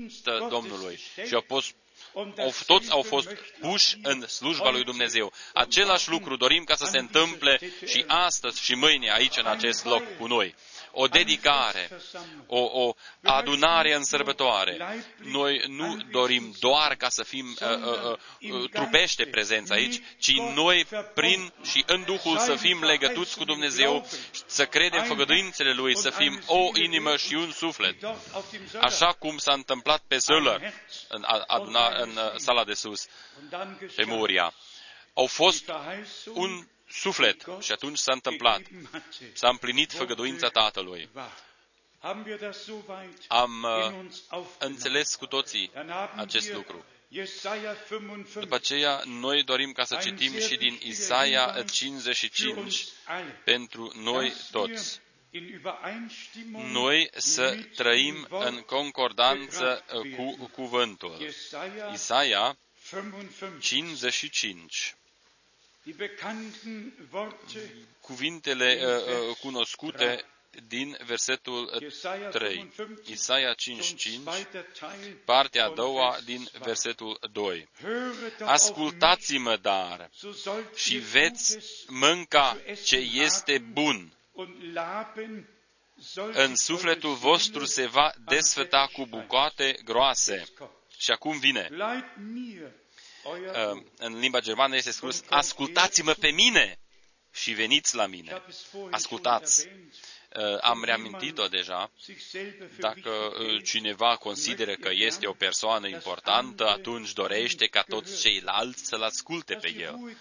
Domnului 0.49 0.99
și 1.27 1.35
a 1.35 1.41
fost 1.47 1.75
au, 2.15 2.55
toți 2.67 2.91
au 2.91 3.03
fost 3.03 3.29
puși 3.61 3.97
în 4.03 4.27
slujba 4.27 4.71
lui 4.71 4.85
Dumnezeu. 4.85 5.33
Același 5.55 6.11
lucru 6.11 6.37
dorim 6.37 6.65
ca 6.65 6.75
să 6.75 6.85
se 6.85 6.99
întâmple 6.99 7.61
și 7.87 8.05
astăzi 8.07 8.65
și 8.65 8.75
mâine 8.75 9.13
aici 9.13 9.37
în 9.37 9.47
acest 9.47 9.85
loc 9.85 10.17
cu 10.19 10.27
noi 10.27 10.55
o 10.93 11.07
dedicare, 11.07 11.89
o, 12.47 12.59
o 12.59 12.95
adunare 13.23 13.95
în 13.95 14.05
sărbătoare. 14.05 15.05
Noi 15.17 15.65
nu 15.69 15.97
dorim 16.11 16.55
doar 16.61 16.95
ca 16.95 17.09
să 17.09 17.23
fim 17.23 17.57
uh, 17.61 17.69
uh, 17.69 18.53
uh, 18.53 18.71
trupește 18.71 19.27
prezenți 19.27 19.73
aici, 19.73 20.01
ci 20.19 20.33
noi 20.55 20.87
prin 21.15 21.53
și 21.63 21.83
în 21.87 22.05
Duhul 22.05 22.39
să 22.39 22.55
fim 22.55 22.85
legătuți 22.85 23.37
cu 23.37 23.45
Dumnezeu, 23.45 24.07
să 24.47 24.67
credem 24.67 25.05
făgăduințele 25.05 25.73
Lui, 25.73 25.97
să 25.97 26.11
fim 26.11 26.43
o 26.47 26.69
inimă 26.75 27.17
și 27.17 27.35
un 27.35 27.51
suflet. 27.51 27.97
Așa 28.81 29.13
cum 29.13 29.39
s-a 29.39 29.53
întâmplat 29.53 30.03
pe 30.09 30.17
Zöller, 30.17 30.73
în, 31.09 31.25
aduna, 31.47 31.89
în 31.89 32.11
uh, 32.11 32.33
sala 32.37 32.65
de 32.65 32.75
sus, 32.75 33.07
pe 33.97 34.05
Moria. 34.05 34.55
Au 35.15 35.27
fost 35.27 35.73
un 36.33 36.67
suflet. 36.93 37.45
Și 37.61 37.73
atunci 37.73 37.99
s-a 37.99 38.13
întâmplat. 38.13 38.61
S-a 39.33 39.49
împlinit 39.49 39.93
făgăduința 39.93 40.49
Tatălui. 40.49 41.09
Am 43.29 43.67
uh, 44.31 44.43
înțeles 44.59 45.15
cu 45.15 45.27
toții 45.27 45.71
acest 46.17 46.53
lucru. 46.53 46.85
După 48.41 48.55
aceea, 48.55 49.03
noi 49.07 49.43
dorim 49.45 49.73
ca 49.73 49.85
să 49.85 49.97
citim 50.03 50.39
și 50.39 50.57
din 50.57 50.79
Isaia 50.83 51.65
55 51.71 52.87
pentru 53.45 53.93
noi 53.97 54.33
toți. 54.51 55.01
Noi 56.73 57.11
să 57.17 57.59
trăim 57.77 58.27
în 58.31 58.61
concordanță 58.61 59.85
uh, 59.95 60.15
cu 60.17 60.49
cuvântul. 60.53 61.29
Isaia 61.93 62.57
55 63.61 64.97
cuvintele 68.01 68.79
uh, 68.81 69.29
uh, 69.29 69.37
cunoscute 69.41 70.25
din 70.69 70.97
versetul 71.07 71.71
3. 72.31 72.73
Isaia 73.05 73.55
5.5, 73.55 73.61
partea 75.25 75.65
a 75.65 75.69
doua 75.75 76.19
din 76.25 76.49
versetul 76.59 77.19
2. 77.33 77.69
Ascultați-mă, 78.45 79.57
dar, 79.57 80.11
și 80.75 80.97
veți 80.97 81.59
mânca 81.89 82.57
ce 82.85 82.97
este 82.97 83.59
bun. 83.59 84.13
În 86.33 86.57
sufletul 86.57 87.15
vostru 87.15 87.65
se 87.65 87.87
va 87.87 88.13
desfăta 88.25 88.89
cu 88.93 89.07
bucoate 89.07 89.77
groase. 89.85 90.45
Și 90.99 91.11
acum 91.11 91.39
vine 91.39 91.69
Uh, 91.71 92.82
în 93.97 94.19
limba 94.19 94.41
germană 94.41 94.77
este 94.77 94.91
scris, 94.91 95.23
ascultați-mă 95.29 96.13
pe 96.13 96.29
mine 96.29 96.79
și 97.33 97.53
veniți 97.53 97.95
la 97.97 98.07
mine. 98.07 98.43
Ascultați. 98.91 99.69
Uh, 100.37 100.59
am 100.61 100.85
reamintit-o 100.85 101.47
deja. 101.47 101.91
Dacă 102.79 103.11
uh, 103.11 103.63
cineva 103.65 104.17
consideră 104.17 104.75
că 104.75 104.89
este 104.93 105.27
o 105.27 105.33
persoană 105.33 105.89
importantă, 105.89 106.67
atunci 106.69 107.13
dorește 107.13 107.67
ca 107.67 107.83
toți 107.83 108.21
ceilalți 108.21 108.87
să-l 108.87 109.03
asculte 109.03 109.55
pe 109.55 109.75
el. 109.79 110.17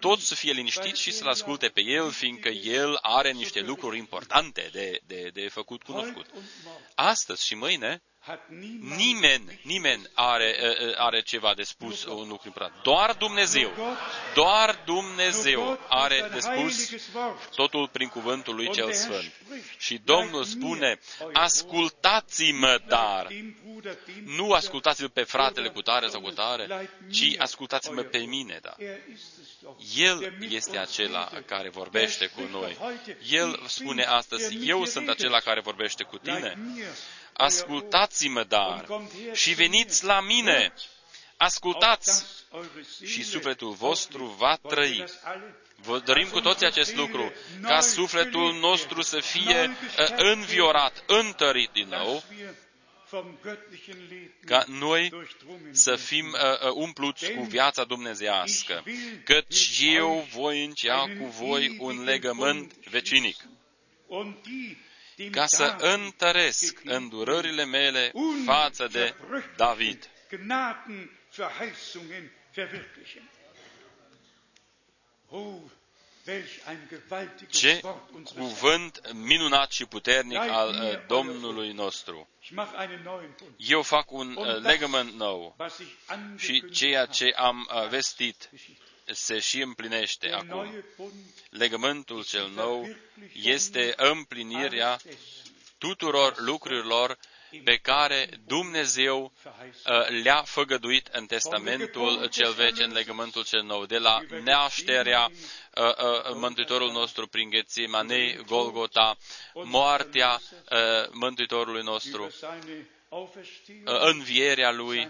Toți 0.00 0.26
să 0.26 0.34
fie 0.34 0.52
liniștiți 0.52 1.00
și 1.00 1.12
să-l 1.12 1.28
asculte 1.28 1.68
pe 1.68 1.80
el, 1.80 2.10
fiindcă 2.10 2.48
el 2.48 2.98
are 3.02 3.30
niște 3.32 3.60
lucruri 3.60 3.98
importante 3.98 4.68
de, 4.72 5.00
de, 5.06 5.30
de 5.32 5.48
făcut 5.48 5.82
cunoscut. 5.82 6.26
Astăzi 6.94 7.46
și 7.46 7.54
mâine, 7.54 8.02
Nimeni, 8.96 9.60
nimeni 9.62 10.10
are, 10.14 10.56
are 10.96 11.20
ceva 11.22 11.54
de 11.54 11.62
spus 11.62 12.04
un 12.04 12.28
lucru 12.28 12.46
important. 12.46 12.82
Doar 12.82 13.12
Dumnezeu, 13.12 13.72
doar 14.34 14.82
Dumnezeu 14.84 15.78
are 15.88 16.30
de 16.32 16.40
spus 16.40 16.90
totul 17.54 17.88
prin 17.88 18.08
cuvântul 18.08 18.54
lui 18.54 18.70
cel 18.70 18.92
Sfânt. 18.92 19.32
Și 19.78 20.00
Domnul 20.04 20.44
spune, 20.44 20.98
ascultați-mă 21.32 22.80
dar, 22.86 23.28
nu 24.24 24.52
ascultați-l 24.52 25.08
pe 25.08 25.22
fratele 25.22 25.68
cu 25.68 25.82
tare 25.82 26.08
sau 26.08 26.20
cu 26.20 26.30
tare, 26.30 26.90
ci 27.12 27.34
ascultați-mă 27.38 28.02
pe 28.02 28.18
mine, 28.18 28.58
da. 28.62 28.76
El 29.96 30.36
este 30.48 30.78
acela 30.78 31.30
care 31.46 31.68
vorbește 31.68 32.26
cu 32.26 32.40
noi. 32.50 32.76
El 33.30 33.60
spune 33.66 34.02
astăzi, 34.02 34.68
eu 34.68 34.84
sunt 34.84 35.08
acela 35.08 35.38
care 35.38 35.60
vorbește 35.60 36.02
cu 36.02 36.18
tine. 36.18 36.58
Ascultați-mă, 37.36 38.44
dar, 38.44 38.86
și 39.32 39.52
veniți 39.52 40.04
la 40.04 40.20
mine. 40.20 40.72
Ascultați 41.36 42.24
și 43.06 43.24
sufletul 43.24 43.72
vostru 43.72 44.24
va 44.24 44.56
trăi. 44.68 45.04
Vă 45.76 45.98
dorim 45.98 46.28
cu 46.28 46.40
toții 46.40 46.66
acest 46.66 46.94
lucru, 46.94 47.32
ca 47.62 47.80
sufletul 47.80 48.54
nostru 48.54 49.02
să 49.02 49.20
fie 49.20 49.76
uh, 49.98 50.06
înviorat, 50.16 51.04
întărit 51.06 51.70
din 51.70 51.88
nou, 51.88 52.22
ca 54.44 54.64
noi 54.66 55.12
să 55.70 55.96
fim 55.96 56.26
uh, 56.26 56.66
uh, 56.66 56.72
umpluți 56.74 57.30
cu 57.30 57.42
viața 57.42 57.84
dumnezească, 57.84 58.84
căci 59.24 59.80
eu 59.80 60.26
voi 60.32 60.64
încheia 60.64 61.16
cu 61.18 61.26
voi 61.26 61.76
un 61.78 62.04
legământ 62.04 62.74
vecinic 62.88 63.36
ca 65.30 65.46
să 65.46 65.76
întăresc 65.78 66.80
îndurările 66.84 67.64
mele 67.64 68.12
față 68.44 68.86
de 68.86 69.14
David. 69.56 70.08
Ce 77.50 77.80
cuvânt 78.34 79.12
minunat 79.12 79.70
și 79.72 79.84
puternic 79.84 80.38
al 80.38 80.68
uh, 80.68 81.06
Domnului 81.06 81.72
nostru. 81.72 82.28
Eu 83.56 83.82
fac 83.82 84.10
un 84.10 84.36
uh, 84.36 84.56
legământ 84.60 85.12
nou. 85.12 85.56
și 86.36 86.70
ceea 86.70 87.06
ce 87.06 87.32
am 87.36 87.68
uh, 87.74 87.88
vestit 87.88 88.50
se 89.04 89.38
și 89.38 89.60
împlinește 89.60 90.30
acum. 90.30 90.84
Legământul 91.50 92.24
cel 92.24 92.48
nou 92.48 92.88
este 93.32 93.92
împlinirea 93.96 95.00
tuturor 95.78 96.34
lucrurilor 96.40 97.18
pe 97.64 97.76
care 97.76 98.28
Dumnezeu 98.46 99.32
uh, 99.44 100.22
le-a 100.22 100.42
făgăduit 100.42 101.06
în 101.06 101.26
Testamentul 101.26 102.28
cel 102.28 102.52
vechi, 102.52 102.78
în 102.78 102.92
legământul 102.92 103.44
cel 103.44 103.62
nou, 103.62 103.86
de 103.86 103.98
la 103.98 104.20
nașterea 104.44 105.24
uh, 105.24 105.84
uh, 105.84 106.34
Mântuitorul 106.34 106.92
nostru 106.92 107.26
prin 107.26 107.50
Ghețimanei, 107.50 108.36
Golgota, 108.46 109.16
moartea 109.52 110.40
Mântuitorului 111.10 111.82
nostru, 111.82 112.30
învierea 113.84 114.70
Lui, 114.70 115.08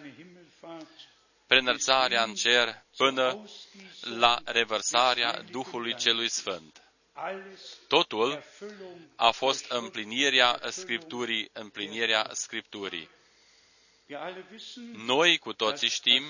prenărțarea 1.47 2.23
în 2.23 2.35
cer 2.35 2.85
până 2.97 3.45
la 4.19 4.39
revărsarea 4.45 5.43
Duhului 5.51 5.95
Celui 5.95 6.29
Sfânt. 6.31 6.83
Totul 7.89 8.43
a 9.17 9.31
fost 9.31 9.71
împlinirea 9.71 10.61
Scripturii, 10.71 11.51
împlinirea 11.53 12.29
Scripturii. 12.33 13.09
Noi 15.07 15.39
cu 15.39 15.53
toții 15.53 15.89
știm 15.89 16.23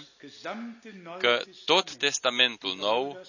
că 1.18 1.42
tot 1.64 1.94
Testamentul 1.96 2.76
Nou, 2.76 3.20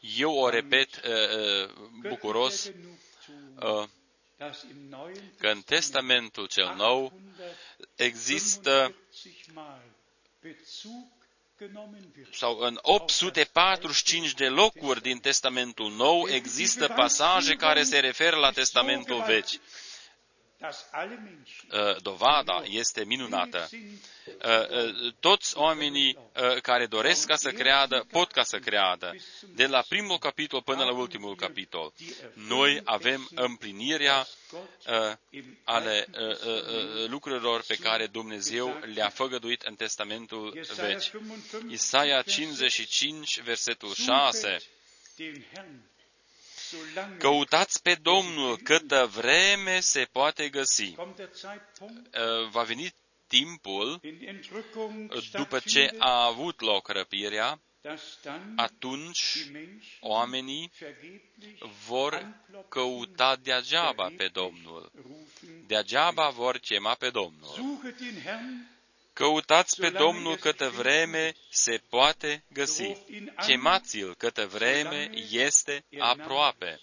eu 0.00 0.34
o 0.34 0.48
repet 0.48 0.88
uh, 0.96 1.12
uh 1.64 1.70
bucuros, 2.08 2.70
uh, 3.60 3.84
că 5.38 5.48
în 5.48 5.60
Testamentul 5.60 6.46
cel 6.46 6.74
Nou 6.76 7.12
există 7.96 8.94
sau 12.32 12.58
în 12.58 12.78
845 12.82 14.34
de 14.34 14.48
locuri 14.48 15.02
din 15.02 15.18
Testamentul 15.18 15.90
Nou 15.92 16.28
există 16.28 16.88
pasaje 16.88 17.54
care 17.54 17.82
se 17.82 17.98
referă 17.98 18.36
la 18.36 18.50
Testamentul 18.50 19.22
Vechi. 19.26 19.60
Uh, 20.62 21.96
dovada 22.02 22.62
este 22.66 23.04
minunată. 23.04 23.68
Uh, 23.72 25.12
toți 25.20 25.56
oamenii 25.56 26.18
care 26.62 26.86
doresc 26.86 27.26
ca 27.26 27.36
să 27.36 27.50
creadă, 27.50 28.06
pot 28.10 28.30
ca 28.30 28.42
să 28.42 28.58
creadă. 28.58 29.14
De 29.54 29.66
la 29.66 29.84
primul 29.88 30.18
capitol 30.18 30.62
până 30.62 30.84
la 30.84 30.92
ultimul 30.92 31.36
capitol. 31.36 31.92
Noi 32.34 32.80
avem 32.84 33.28
împlinirea 33.34 34.26
ale 35.64 36.06
lucrurilor 37.06 37.62
pe 37.66 37.76
care 37.76 38.06
Dumnezeu 38.06 38.80
le-a 38.94 39.08
făgăduit 39.08 39.62
în 39.62 39.74
Testamentul 39.74 40.60
Vechi. 40.76 41.10
Isaia 41.68 42.22
55, 42.22 43.40
versetul 43.40 43.94
6 43.94 44.58
Căutați 47.18 47.82
pe 47.82 47.94
Domnul 47.94 48.56
câtă 48.56 49.10
vreme 49.14 49.80
se 49.80 50.08
poate 50.12 50.48
găsi. 50.48 50.94
Uh, 50.98 52.48
va 52.50 52.62
veni 52.62 52.94
timpul, 53.26 54.00
după 55.32 55.58
ce 55.58 55.94
a 55.98 56.24
avut 56.24 56.60
loc 56.60 56.88
răpirea, 56.88 57.60
atunci 58.56 59.46
oamenii 60.00 60.72
vor 61.88 62.40
căuta 62.68 63.36
degeaba 63.36 64.12
pe 64.16 64.28
Domnul. 64.32 64.92
Degeaba 65.66 66.28
vor 66.28 66.58
chema 66.58 66.94
pe 66.94 67.10
Domnul. 67.10 67.80
Căutați 69.12 69.80
pe 69.80 69.90
Domnul 69.90 70.36
câtă 70.36 70.68
vreme 70.68 71.32
se 71.50 71.82
poate 71.88 72.44
găsi. 72.52 72.96
Chemați-l 73.46 74.14
câtă 74.14 74.46
vreme 74.46 75.10
este 75.30 75.84
aproape. 75.98 76.80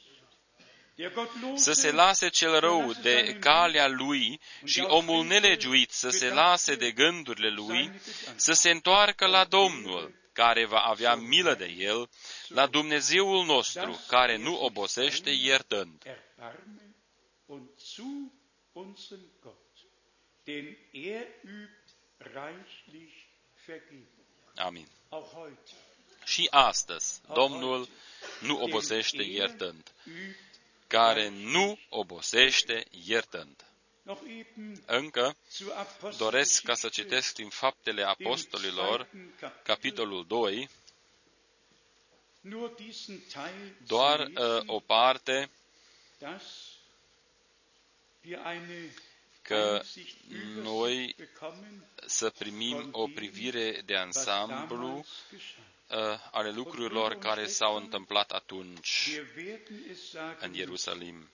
Să 1.56 1.72
se 1.72 1.92
lase 1.92 2.30
cel 2.30 2.60
rău 2.60 2.94
de 2.94 3.38
calea 3.40 3.88
lui 3.88 4.40
și 4.64 4.82
omul 4.82 5.26
nelegiuit 5.26 5.92
să 5.92 6.10
se 6.10 6.30
lase 6.30 6.76
de 6.76 6.92
gândurile 6.92 7.50
lui, 7.50 7.92
să 8.36 8.54
se 8.54 8.70
întoarcă 8.70 9.26
la 9.26 9.44
Domnul, 9.44 10.14
care 10.34 10.66
va 10.66 10.80
avea 10.80 11.16
milă 11.16 11.56
de 11.56 11.66
el, 11.78 12.10
la 12.48 12.68
Dumnezeul 12.68 13.46
nostru, 13.46 14.06
care 14.08 14.38
nu 14.38 14.62
obosește 14.62 15.30
iertând. 15.30 16.04
Denn 20.46 20.78
er 20.92 21.28
übt 21.44 21.79
Amin. 24.56 24.88
Și 26.26 26.48
astăzi, 26.50 27.22
Domnul 27.34 27.88
nu 28.42 28.62
obosește 28.62 29.24
iertând, 29.24 29.92
care 30.88 31.30
nu 31.30 31.80
obosește 31.90 32.86
iertând. 33.06 33.64
Încă 34.86 35.36
doresc 36.18 36.64
ca 36.64 36.74
să 36.74 36.90
citesc 36.90 37.36
din 37.36 37.50
Faptele 37.50 38.04
Apostolilor, 38.04 39.08
capitolul 39.64 40.26
2, 40.28 40.70
doar 43.88 44.20
uh, 44.20 44.62
o 44.66 44.80
parte 44.80 45.50
că 49.50 49.82
noi 50.62 51.16
să 52.06 52.30
primim 52.30 52.89
o 52.91 53.08
privire 53.16 53.82
de 53.86 53.95
ansamblu 53.95 54.97
uh, 54.97 55.97
ale 56.32 56.52
lucrurilor 56.52 57.16
care 57.16 57.45
s-au 57.47 57.76
întâmplat 57.76 58.32
atunci 58.32 59.10
în 60.39 60.54
Ierusalim. 60.54 61.30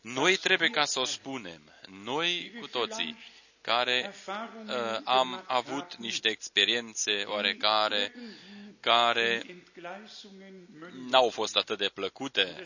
Noi 0.00 0.36
trebuie 0.36 0.68
ca 0.68 0.84
să 0.84 1.00
o 1.00 1.04
spunem, 1.04 1.60
noi 1.88 2.52
cu 2.60 2.66
toții, 2.66 3.16
care 3.68 4.12
uh, 4.26 5.00
am 5.04 5.44
avut 5.46 5.96
niște 5.96 6.28
experiențe 6.28 7.22
oarecare 7.26 8.12
care 8.80 9.42
n-au 11.10 11.28
fost 11.30 11.56
atât 11.56 11.78
de 11.78 11.90
plăcute. 11.94 12.62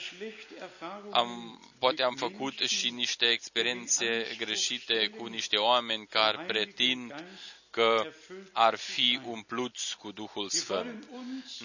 Am, 1.11 1.61
poate 1.78 2.03
am 2.03 2.14
făcut 2.14 2.59
și 2.59 2.90
niște 2.90 3.26
experiențe 3.26 4.26
greșite 4.38 5.09
cu 5.09 5.26
niște 5.26 5.57
oameni 5.57 6.07
care 6.07 6.44
pretind 6.46 7.24
că 7.73 8.12
ar 8.53 8.77
fi 8.77 9.20
umpluți 9.25 9.97
cu 9.99 10.11
Duhul 10.11 10.49
Sfânt. 10.49 11.09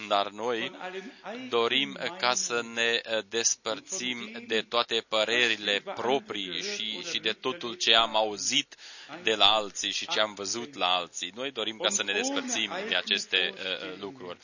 Dar 0.08 0.30
noi 0.30 0.72
dorim 1.49 1.97
ca 2.20 2.34
să 2.34 2.64
ne 2.74 3.01
despărțim 3.30 4.43
de 4.47 4.62
toate 4.62 5.05
părerile 5.08 5.84
proprii 5.95 6.62
și, 6.62 7.01
și 7.10 7.20
de 7.20 7.32
totul 7.32 7.74
ce 7.74 7.95
am 7.95 8.16
auzit 8.16 8.76
de 9.24 9.36
la 9.36 9.45
alții 9.45 9.91
și 9.91 10.08
ce 10.08 10.20
am 10.20 10.34
văzut 10.34 10.76
la 10.76 10.95
alții. 10.95 11.32
Noi 11.36 11.51
dorim 11.51 11.78
ca 11.78 11.89
să 11.89 12.03
ne 12.03 12.14
despărțim 12.14 12.72
de 12.88 12.95
aceste 12.95 13.53
uh, 13.53 13.99
lucruri. 13.99 14.38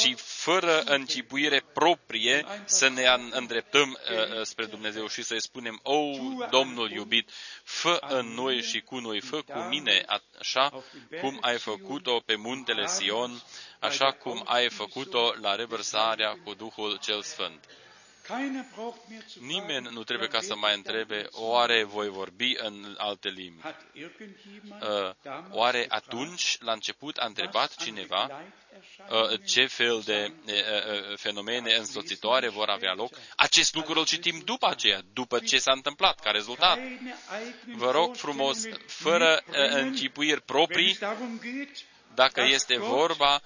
Și 0.00 0.14
fără 0.16 0.82
încipuire 0.82 1.60
proprie 1.72 2.44
să 2.64 2.88
ne 2.88 3.04
îndreptăm 3.30 3.90
uh, 3.90 4.42
spre 4.42 4.64
Dumnezeu 4.66 5.08
și 5.08 5.22
să-i 5.22 5.42
spunem, 5.42 5.80
O, 5.82 6.10
Domnul 6.50 6.90
iubit, 6.90 7.30
fă 7.64 7.98
în 8.08 8.26
noi 8.26 8.62
și 8.62 8.80
cu 8.80 8.98
noi, 8.98 9.20
fă 9.20 9.42
cu 9.42 9.58
mine 9.58 10.04
așa 10.38 10.82
cum 11.20 11.38
ai 11.40 11.58
făcut-o 11.58 12.20
pe 12.20 12.36
muntele 12.36 12.86
Sion, 12.86 13.42
așa 13.78 14.12
cum 14.12 14.42
ai 14.46 14.68
făcut-o 14.68 15.34
la 15.40 15.54
revărsarea 15.54 16.38
cu 16.44 16.54
Duhul 16.54 16.98
cel 16.98 17.22
Sfânt. 17.22 17.66
Nimeni 19.40 19.88
nu 19.92 20.04
trebuie 20.04 20.28
ca 20.28 20.40
să 20.40 20.56
mai 20.56 20.74
întrebe, 20.74 21.26
oare 21.30 21.84
voi 21.84 22.08
vorbi 22.08 22.54
în 22.58 22.94
alte 22.98 23.28
limbi? 23.28 23.62
Uh, 24.80 25.10
oare 25.50 25.86
atunci, 25.88 26.56
la 26.60 26.72
început, 26.72 27.16
a 27.16 27.26
întrebat 27.26 27.76
cineva 27.76 28.42
uh, 29.10 29.40
ce 29.46 29.66
fel 29.66 30.02
de 30.04 30.32
uh, 30.46 31.16
fenomene 31.16 31.74
însoțitoare 31.74 32.48
vor 32.48 32.68
avea 32.68 32.92
loc? 32.94 33.12
Acest 33.36 33.74
lucru 33.74 33.98
îl 33.98 34.04
citim 34.04 34.42
după 34.44 34.66
aceea, 34.66 35.00
după 35.12 35.38
ce 35.38 35.58
s-a 35.58 35.72
întâmplat, 35.72 36.20
ca 36.20 36.30
rezultat. 36.30 36.78
Vă 37.76 37.90
rog 37.90 38.16
frumos, 38.16 38.58
fără 38.86 39.42
închipuiri 39.70 40.42
proprii, 40.42 40.98
dacă 42.14 42.40
este 42.40 42.78
vorba 42.78 43.40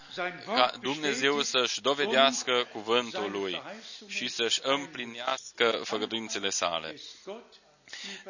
ca 0.44 0.72
Dumnezeu 0.80 1.42
să-și 1.42 1.80
dovedească 1.80 2.68
cuvântul 2.72 3.30
Lui 3.30 3.62
și 4.06 4.28
să-și 4.28 4.60
împlinească 4.62 5.80
făgăduințele 5.84 6.50
sale. 6.50 6.94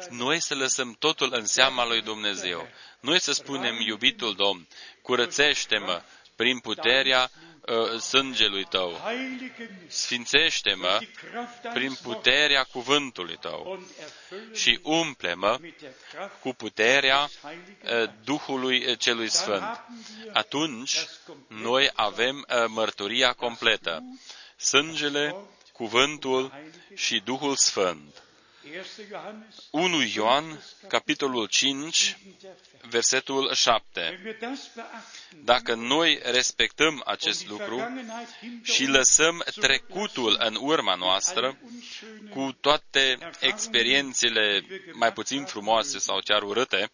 Noi 0.09 0.39
să 0.39 0.55
lăsăm 0.55 0.95
totul 0.99 1.29
în 1.33 1.45
seama 1.45 1.85
lui 1.85 2.01
Dumnezeu. 2.01 2.67
Noi 2.99 3.19
să 3.19 3.31
spunem, 3.31 3.79
iubitul 3.79 4.35
Domn, 4.35 4.67
curățește-mă 5.01 6.01
prin 6.35 6.59
puterea 6.59 7.29
uh, 7.61 7.99
sângelui 7.99 8.63
tău. 8.65 9.01
Sfințește-mă 9.87 10.99
prin 11.73 11.97
puterea 12.01 12.63
cuvântului 12.63 13.37
tău 13.37 13.85
și 14.53 14.79
umple-mă 14.83 15.59
cu 16.41 16.53
puterea 16.53 17.19
uh, 17.21 18.09
Duhului 18.23 18.97
celui 18.97 19.29
Sfânt. 19.29 19.83
Atunci 20.33 20.97
noi 21.47 21.89
avem 21.93 22.45
uh, 22.49 22.65
mărturia 22.67 23.33
completă. 23.33 24.03
Sângele, 24.57 25.35
cuvântul 25.71 26.53
și 26.95 27.19
Duhul 27.19 27.55
Sfânt. 27.55 28.24
1 29.71 30.01
Ioan, 30.15 30.63
capitolul 30.87 31.47
5, 31.47 32.17
versetul 32.89 33.53
7. 33.53 34.37
Dacă 35.43 35.73
noi 35.73 36.19
respectăm 36.23 37.01
acest 37.05 37.47
lucru 37.47 37.81
și 38.63 38.85
lăsăm 38.85 39.43
trecutul 39.59 40.35
în 40.39 40.57
urma 40.59 40.95
noastră, 40.95 41.57
cu 42.29 42.57
toate 42.61 43.17
experiențele 43.39 44.65
mai 44.93 45.13
puțin 45.13 45.45
frumoase 45.45 45.99
sau 45.99 46.19
chiar 46.23 46.41
urâte, 46.41 46.91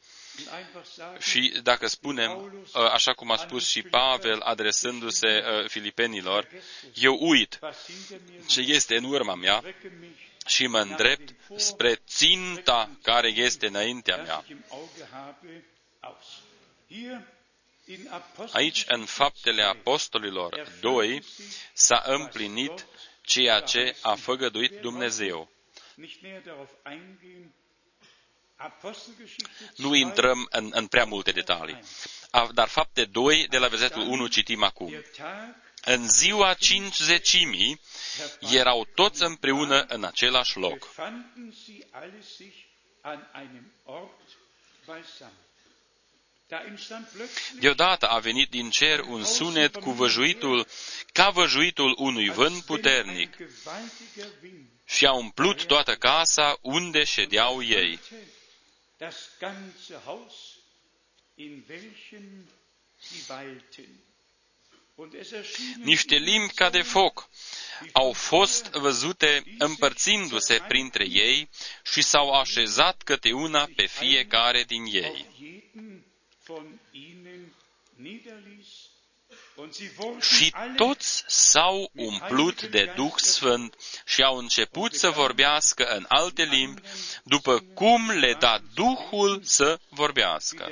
și 1.19 1.59
dacă 1.63 1.87
spunem, 1.87 2.63
așa 2.91 3.13
cum 3.13 3.31
a 3.31 3.35
spus 3.35 3.67
și 3.69 3.81
Pavel 3.81 4.39
adresându-se 4.39 5.41
filipenilor, 5.67 6.47
eu 6.93 7.17
uit 7.19 7.59
ce 8.47 8.59
este 8.61 8.95
în 8.97 9.03
urma 9.03 9.35
mea 9.35 9.63
și 10.51 10.67
mă 10.67 10.79
îndrept 10.79 11.35
spre 11.55 11.95
ținta 11.95 12.89
care 13.01 13.27
este 13.27 13.67
înaintea 13.67 14.17
mea. 14.17 14.45
Aici, 18.51 18.83
în 18.87 19.05
Faptele 19.05 19.63
Apostolilor 19.63 20.67
2, 20.79 21.23
s-a 21.73 22.03
împlinit 22.05 22.85
ceea 23.21 23.59
ce 23.59 23.95
a 24.01 24.15
făgăduit 24.15 24.71
Dumnezeu. 24.71 25.49
Nu 29.75 29.95
intrăm 29.95 30.47
în, 30.49 30.69
în 30.73 30.87
prea 30.87 31.05
multe 31.05 31.31
detalii. 31.31 31.79
Dar 32.51 32.67
fapte 32.67 33.05
2, 33.05 33.47
de 33.47 33.57
la 33.57 33.67
versetul 33.67 34.01
1, 34.01 34.27
citim 34.27 34.63
acum. 34.63 35.03
În 35.85 36.09
ziua 36.09 36.53
cincizecimii 36.53 37.79
erau 38.39 38.87
toți 38.95 39.23
împreună 39.23 39.85
în 39.87 40.03
același 40.03 40.57
loc. 40.57 40.89
Deodată 47.59 48.07
a 48.07 48.19
venit 48.19 48.49
din 48.49 48.69
cer 48.69 48.99
un 48.99 49.23
sunet 49.23 49.75
cu 49.75 49.91
văjuitul, 49.91 50.67
ca 51.13 51.29
văjuitul 51.29 51.95
unui 51.97 52.29
vânt 52.29 52.63
puternic 52.63 53.37
și 54.85 55.05
a 55.05 55.13
umplut 55.13 55.65
toată 55.65 55.95
casa 55.95 56.57
unde 56.61 57.03
ședeau 57.03 57.63
ei. 57.63 57.99
Niște 65.83 66.15
limbi 66.15 66.53
ca 66.53 66.69
de 66.69 66.81
foc 66.81 67.29
au 67.91 68.11
fost 68.13 68.65
văzute 68.69 69.43
împărțindu-se 69.57 70.63
printre 70.67 71.05
ei 71.09 71.49
și 71.83 72.01
s-au 72.01 72.31
așezat 72.31 73.01
câte 73.01 73.31
una 73.31 73.69
pe 73.75 73.85
fiecare 73.85 74.63
din 74.63 74.83
ei. 74.85 75.25
Și 80.21 80.53
toți 80.75 81.23
s-au 81.27 81.91
umplut 81.95 82.63
de 82.63 82.93
Duh 82.95 83.13
Sfânt 83.15 83.75
și 84.05 84.23
au 84.23 84.37
început 84.37 84.93
să 84.93 85.09
vorbească 85.09 85.85
în 85.85 86.05
alte 86.07 86.43
limbi, 86.43 86.81
după 87.23 87.59
cum 87.59 88.09
le 88.11 88.33
da 88.33 88.59
Duhul 88.73 89.41
să 89.43 89.79
vorbească. 89.89 90.69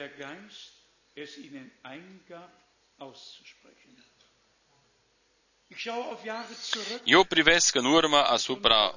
Eu 7.04 7.24
privesc 7.24 7.76
în 7.76 7.86
urmă 7.86 8.18
asupra 8.18 8.96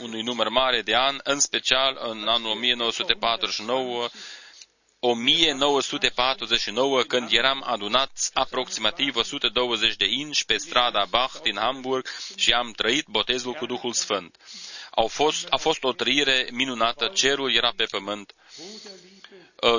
unui 0.00 0.22
număr 0.22 0.48
mare 0.48 0.82
de 0.82 0.94
ani, 0.94 1.18
în 1.22 1.40
special 1.40 1.98
în 2.02 2.28
anul 2.28 2.50
1949, 2.50 4.08
1949, 5.00 7.02
când 7.02 7.28
eram 7.30 7.62
adunați 7.66 8.30
aproximativ 8.34 9.16
120 9.16 9.96
de 9.96 10.06
inși 10.06 10.44
pe 10.44 10.56
strada 10.56 11.04
Bach 11.10 11.40
din 11.42 11.56
Hamburg 11.56 12.06
și 12.36 12.52
am 12.52 12.72
trăit 12.72 13.06
botezul 13.06 13.52
cu 13.52 13.66
Duhul 13.66 13.92
Sfânt. 13.92 14.36
Au 14.90 15.06
fost, 15.06 15.46
a 15.50 15.56
fost 15.56 15.84
o 15.84 15.92
trăire 15.92 16.48
minunată, 16.52 17.10
cerul 17.14 17.54
era 17.54 17.72
pe 17.76 17.84
pământ, 17.84 18.34
ă, 18.60 18.62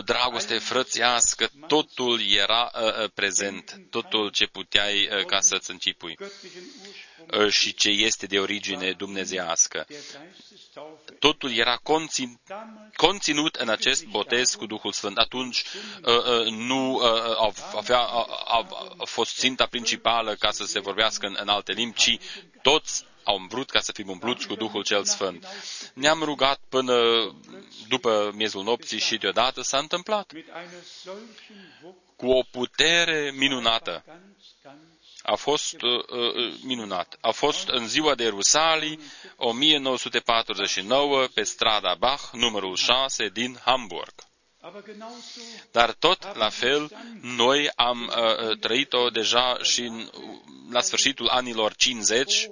dragoste 0.05 0.57
frățiască, 0.57 1.49
totul 1.67 2.21
era 2.31 2.71
ă, 2.75 3.03
ă, 3.03 3.07
prezent, 3.07 3.81
totul 3.89 4.29
ce 4.29 4.45
puteai 4.45 5.09
ca 5.27 5.39
să-ți 5.39 5.71
încipui 5.71 6.17
și 7.49 7.73
ce 7.73 7.89
este 7.89 8.25
de 8.25 8.39
origine 8.39 8.91
dumnezească. 8.91 9.87
Totul 11.19 11.51
era 11.51 11.75
conținut 12.95 13.55
în 13.55 13.69
acest 13.69 14.05
botez 14.05 14.53
cu 14.55 14.65
Duhul 14.65 14.91
Sfânt. 14.91 15.17
Atunci 15.17 15.63
nu 16.49 16.97
avea, 17.75 17.99
a, 17.99 18.67
a 18.97 19.03
fost 19.05 19.35
ținta 19.37 19.65
principală 19.65 20.35
ca 20.35 20.51
să 20.51 20.63
se 20.63 20.79
vorbească 20.79 21.25
în, 21.25 21.35
în 21.39 21.47
alte 21.47 21.71
limbi, 21.71 21.97
ci 21.97 22.17
toți 22.61 23.05
au 23.29 23.45
vrut 23.49 23.69
ca 23.69 23.79
să 23.79 23.91
fim 23.91 24.09
umpluți 24.09 24.47
cu 24.47 24.55
Duhul 24.55 24.83
cel 24.83 25.03
Sfânt. 25.03 25.47
Ne-am 25.93 26.23
rugat 26.23 26.59
până 26.69 26.95
după 27.87 28.31
miezul 28.35 28.63
nopții 28.63 28.99
și 28.99 29.17
deodată 29.17 29.61
s-a 29.61 29.77
întâmplat. 29.77 30.31
Cu 32.15 32.27
o 32.29 32.41
putere 32.51 33.31
minunată. 33.35 34.03
A 35.21 35.35
fost 35.35 35.81
uh, 35.81 36.03
uh, 36.09 36.53
minunat. 36.63 37.17
A 37.21 37.31
fost 37.31 37.67
în 37.67 37.87
ziua 37.87 38.15
de 38.15 38.27
Rusalii, 38.27 38.99
1949, 39.35 41.27
pe 41.33 41.43
strada 41.43 41.95
Bach, 41.99 42.29
numărul 42.31 42.75
6 42.75 43.27
din 43.27 43.57
Hamburg. 43.65 44.13
Dar 45.71 45.91
tot 45.91 46.35
la 46.35 46.49
fel, 46.49 46.91
noi 47.21 47.69
am 47.75 48.11
uh, 48.15 48.57
trăit-o 48.59 49.09
deja 49.09 49.57
și 49.61 49.81
în, 49.81 50.09
la 50.71 50.81
sfârșitul 50.81 51.27
anilor 51.27 51.75
50, 51.75 52.49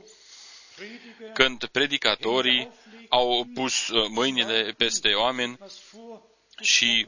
când 1.34 1.66
predicatorii 1.66 2.72
au 3.10 3.46
pus 3.54 3.88
uh, 3.88 4.08
mâinile 4.10 4.74
peste 4.78 5.14
oameni 5.14 5.58
și 6.62 7.08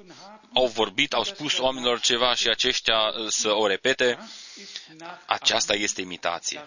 au 0.53 0.67
vorbit, 0.67 1.13
au 1.13 1.23
spus 1.23 1.57
oamenilor 1.59 1.99
ceva 1.99 2.35
și 2.35 2.47
aceștia 2.47 2.97
uh, 2.99 3.27
să 3.29 3.51
o 3.51 3.67
repete, 3.67 4.17
aceasta 5.25 5.73
este 5.73 6.01
imitație. 6.01 6.63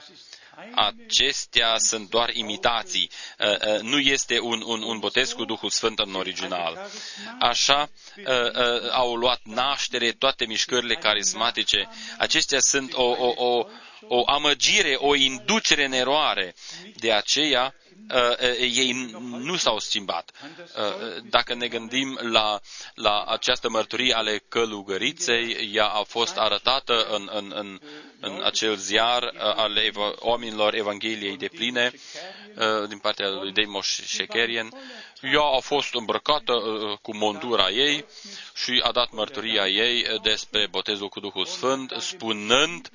Acestea 0.74 1.78
sunt 1.78 2.10
doar 2.10 2.30
imitații. 2.34 3.10
Uh, 3.38 3.80
nu 3.80 3.98
este 3.98 4.40
un, 4.40 4.62
un, 4.66 4.82
un 4.82 4.98
botez 4.98 5.32
cu 5.32 5.44
Duhul 5.44 5.70
Sfânt 5.70 5.98
în 5.98 6.14
original. 6.14 6.90
Așa 7.38 7.90
au 8.90 9.14
luat 9.14 9.40
naștere 9.44 10.12
toate 10.12 10.44
mișcările 10.46 10.94
carismatice. 10.94 11.88
Acestea 12.18 12.58
sunt 12.60 12.94
o, 12.94 13.02
o, 13.02 13.32
o, 13.36 13.66
o 14.08 14.22
amăgire, 14.26 14.94
o 14.94 15.14
inducere 15.14 15.84
în 15.84 15.92
eroare. 15.92 16.54
De 16.96 17.12
aceea, 17.12 17.64
uh, 17.64 17.72
uh, 17.74 17.81
ei 18.60 19.10
nu 19.38 19.56
s-au 19.56 19.78
schimbat. 19.78 20.30
Uh, 20.76 21.22
dacă 21.30 21.54
ne 21.54 21.68
gândim 21.68 22.18
la, 22.22 22.60
la 22.94 23.24
această 23.28 23.68
mărturie 23.68 24.14
ale 24.14 24.42
călugăriței, 24.48 25.70
ea 25.74 25.86
a 25.86 26.02
fost 26.02 26.36
arătată 26.36 27.06
în, 27.10 27.28
în, 27.32 27.52
în, 27.54 27.80
în 28.20 28.40
acel 28.44 28.76
ziar 28.76 29.32
al 29.38 29.76
ev- 29.76 30.14
oamenilor 30.18 30.74
Evangheliei 30.74 31.36
de 31.36 31.48
pline 31.48 31.92
din 32.88 32.98
partea 32.98 33.28
lui 33.28 33.52
Deimos 33.52 33.86
Shekerian. 33.86 34.68
Ea 35.22 35.56
a 35.56 35.58
fost 35.60 35.94
îmbrăcată 35.94 36.52
cu 37.02 37.16
montura 37.16 37.70
ei 37.70 38.04
și 38.54 38.80
a 38.84 38.92
dat 38.92 39.10
mărturia 39.10 39.68
ei 39.68 40.06
despre 40.22 40.66
botezul 40.70 41.08
cu 41.08 41.20
Duhul 41.20 41.44
Sfânt, 41.46 41.92
spunând 41.98 42.90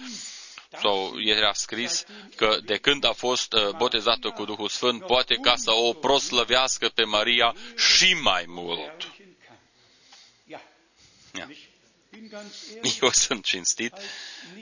sau 0.81 1.19
era 1.19 1.53
scris 1.53 2.03
că 2.35 2.57
de 2.65 2.77
când 2.77 3.05
a 3.05 3.11
fost 3.11 3.53
uh, 3.53 3.69
botezată 3.69 4.29
cu 4.29 4.45
Duhul 4.45 4.69
Sfânt, 4.69 5.05
poate 5.05 5.35
ca 5.35 5.55
să 5.55 5.71
o 5.71 5.93
proslăvească 5.93 6.89
pe 6.89 7.03
Maria 7.03 7.55
și 7.75 8.13
mai 8.13 8.43
mult. 8.47 9.11
Ja. 10.49 11.47
Eu 13.01 13.09
sunt 13.11 13.45
cinstit. 13.45 13.93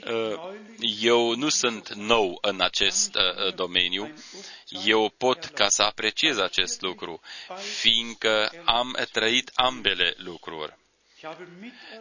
Uh, 0.06 0.54
eu 1.00 1.34
nu 1.34 1.48
sunt 1.48 1.94
nou 1.94 2.38
în 2.40 2.60
acest 2.60 3.14
uh, 3.14 3.54
domeniu. 3.54 4.14
Eu 4.84 5.08
pot 5.08 5.44
ca 5.44 5.68
să 5.68 5.82
apreciez 5.82 6.38
acest 6.38 6.80
lucru, 6.80 7.20
fiindcă 7.80 8.52
am 8.64 9.06
trăit 9.12 9.50
ambele 9.54 10.14
lucruri. 10.16 10.76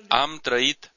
Am 0.07 0.39
trăit 0.41 0.91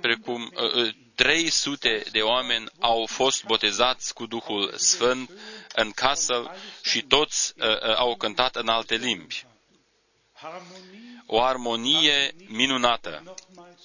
precum 0.00 0.52
uh, 0.54 0.94
300 1.14 2.02
uh, 2.06 2.12
de 2.12 2.20
oameni 2.20 2.66
au 2.78 3.06
fost 3.06 3.44
botezați 3.44 4.14
cu 4.14 4.26
Duhul 4.26 4.72
Sfânt 4.76 5.30
în 5.74 5.90
casă 5.90 6.54
și 6.82 7.02
toți 7.02 7.52
uh, 7.56 7.66
uh, 7.66 7.94
au 7.96 8.16
cântat 8.16 8.56
în 8.56 8.68
alte 8.68 8.94
limbi. 8.96 9.44
O 11.26 11.42
armonie 11.42 12.34
minunată. 12.48 13.34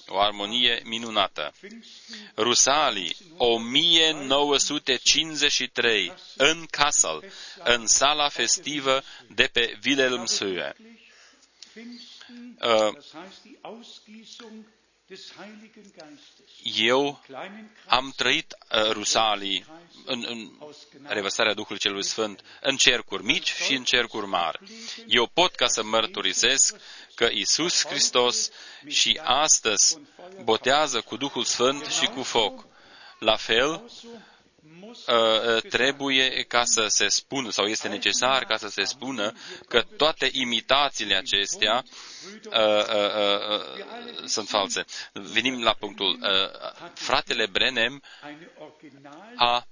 O 0.06 0.20
armonie 0.20 0.82
minunată. 0.84 1.52
Rusalii, 2.36 3.16
1953, 3.36 6.12
în 6.36 6.66
Kassel, 6.70 7.32
în 7.64 7.86
sala 7.86 8.28
festivă 8.28 9.02
de 9.28 9.48
pe 9.52 9.78
Wilhelmshöhe. 9.84 10.72
Uh, 12.60 12.92
eu 16.62 17.20
am 17.86 18.12
trăit 18.16 18.54
uh, 18.74 18.90
Rusalii 18.90 19.64
în, 20.04 20.24
în 20.28 20.50
revărsarea 21.06 21.54
Duhului 21.54 21.78
Celui 21.78 22.04
Sfânt 22.04 22.40
în 22.60 22.76
cercuri 22.76 23.24
mici 23.24 23.52
și 23.52 23.74
în 23.74 23.84
cercuri 23.84 24.26
mari. 24.26 24.58
Eu 25.06 25.26
pot 25.26 25.54
ca 25.54 25.66
să 25.66 25.82
mărturisesc 25.82 26.76
că 27.14 27.28
Isus 27.32 27.86
Hristos 27.86 28.50
și 28.88 29.20
astăzi 29.22 29.98
botează 30.42 31.00
cu 31.00 31.16
Duhul 31.16 31.44
Sfânt 31.44 31.84
și 31.86 32.06
cu 32.06 32.22
foc. 32.22 32.66
La 33.18 33.36
fel, 33.36 33.90
Uh, 34.06 34.12
uh, 34.12 34.20
trebuie 35.68 36.42
ca 36.42 36.62
să 36.64 36.86
se 36.88 37.08
spună, 37.08 37.50
sau 37.50 37.66
este 37.66 37.88
necesar 37.88 38.44
ca 38.44 38.56
să 38.56 38.68
se 38.68 38.84
spună, 38.84 39.32
că 39.68 39.82
toate 39.96 40.28
imitațiile 40.32 41.14
acestea 41.16 41.84
uh, 42.46 42.54
uh, 42.54 43.58
uh, 43.58 44.24
sunt 44.24 44.48
false. 44.48 44.84
Venim 45.12 45.62
la 45.62 45.72
punctul. 45.78 46.18
Uh, 46.22 46.90
fratele 46.94 47.46
Brenem 47.46 48.02
a 49.36 49.66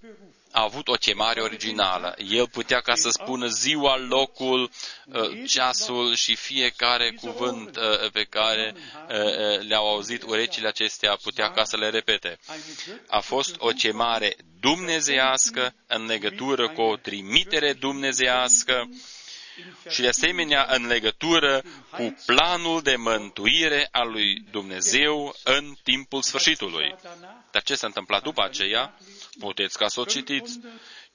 a 0.55 0.63
avut 0.63 0.89
o 0.89 0.93
chemare 0.93 1.41
originală. 1.41 2.15
El 2.31 2.49
putea 2.49 2.81
ca 2.81 2.95
să 2.95 3.09
spună 3.11 3.47
ziua, 3.47 3.97
locul, 3.97 4.71
uh, 5.07 5.43
ceasul 5.47 6.15
și 6.15 6.35
fiecare 6.35 7.11
cuvânt 7.21 7.77
uh, 7.77 8.11
pe 8.13 8.25
care 8.25 8.75
uh, 8.77 9.67
le-au 9.69 9.89
auzit 9.89 10.23
urechile 10.23 10.69
acestea 10.69 11.17
putea 11.23 11.51
ca 11.51 11.65
să 11.65 11.77
le 11.77 11.89
repete. 11.91 12.39
A 13.09 13.21
fost 13.21 13.55
o 13.59 13.69
chemare 13.69 14.37
dumnezească 14.61 15.75
în 15.87 16.07
legătură 16.07 16.69
cu 16.69 16.81
o 16.81 16.97
trimitere 16.97 17.73
dumnezească 17.73 18.89
și 19.91 20.01
de 20.01 20.09
asemenea 20.09 20.67
în 20.71 20.87
legătură 20.87 21.63
cu 21.91 22.17
planul 22.27 22.83
de 22.83 22.97
mântuire 22.97 23.89
al 23.91 24.11
lui 24.11 24.45
Dumnezeu 24.51 25.35
în 25.45 25.75
timpul 25.83 26.23
sfârșitului. 26.23 26.95
Dar 27.51 27.63
ce 27.63 27.75
s-a 27.75 27.87
întâmplat 27.87 28.23
după 28.23 28.43
aceea? 28.43 28.99
Puteți 29.39 29.79
ca 29.79 29.89
să 29.89 30.01
o 30.01 30.05
citiți. 30.05 30.61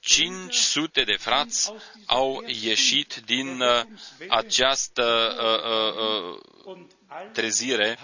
500 0.00 1.02
de 1.02 1.16
frați 1.18 1.72
au 2.06 2.44
ieșit 2.62 3.14
din 3.24 3.60
uh, 3.60 3.82
această 4.28 5.34
uh, 5.38 6.66
uh, 6.66 6.74
uh 6.74 6.98
trezire 7.32 7.98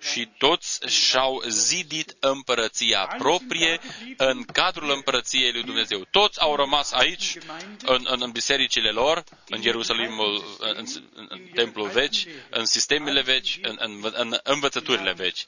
și 0.00 0.28
toți 0.38 0.86
și-au 0.86 1.42
zidit 1.48 2.16
împărăția 2.20 3.14
proprie 3.18 3.80
în 4.16 4.44
cadrul 4.44 4.90
împărăției 4.90 5.52
lui 5.52 5.62
Dumnezeu. 5.62 6.04
Toți 6.10 6.40
au 6.40 6.56
rămas 6.56 6.92
aici, 6.92 7.36
în, 7.82 8.06
în, 8.08 8.22
în 8.22 8.30
bisericile 8.30 8.90
lor, 8.90 9.24
în 9.48 9.62
Ierusalimul, 9.62 10.56
în, 10.58 10.74
în, 10.76 10.86
în 11.28 11.40
templul 11.54 11.88
veci, 11.88 12.26
în 12.50 12.64
sistemele 12.64 13.22
veci, 13.22 13.58
în, 13.62 13.76
în, 13.80 14.12
în 14.14 14.38
învățăturile 14.42 15.12
veci. 15.12 15.44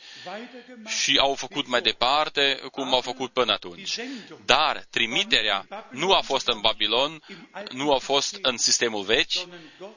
Și 0.86 1.18
au 1.20 1.34
făcut 1.34 1.66
mai 1.66 1.80
departe 1.80 2.60
cum 2.72 2.94
au 2.94 3.00
făcut 3.00 3.32
până 3.32 3.52
atunci. 3.52 3.96
Dar 4.44 4.86
trimiterea 4.90 5.66
nu 5.90 6.12
a 6.12 6.20
fost 6.20 6.48
în 6.48 6.60
Babilon, 6.60 7.22
nu 7.70 7.92
a 7.92 7.98
fost 7.98 8.38
în 8.42 8.56
sistemul 8.56 9.02
veci, 9.02 9.46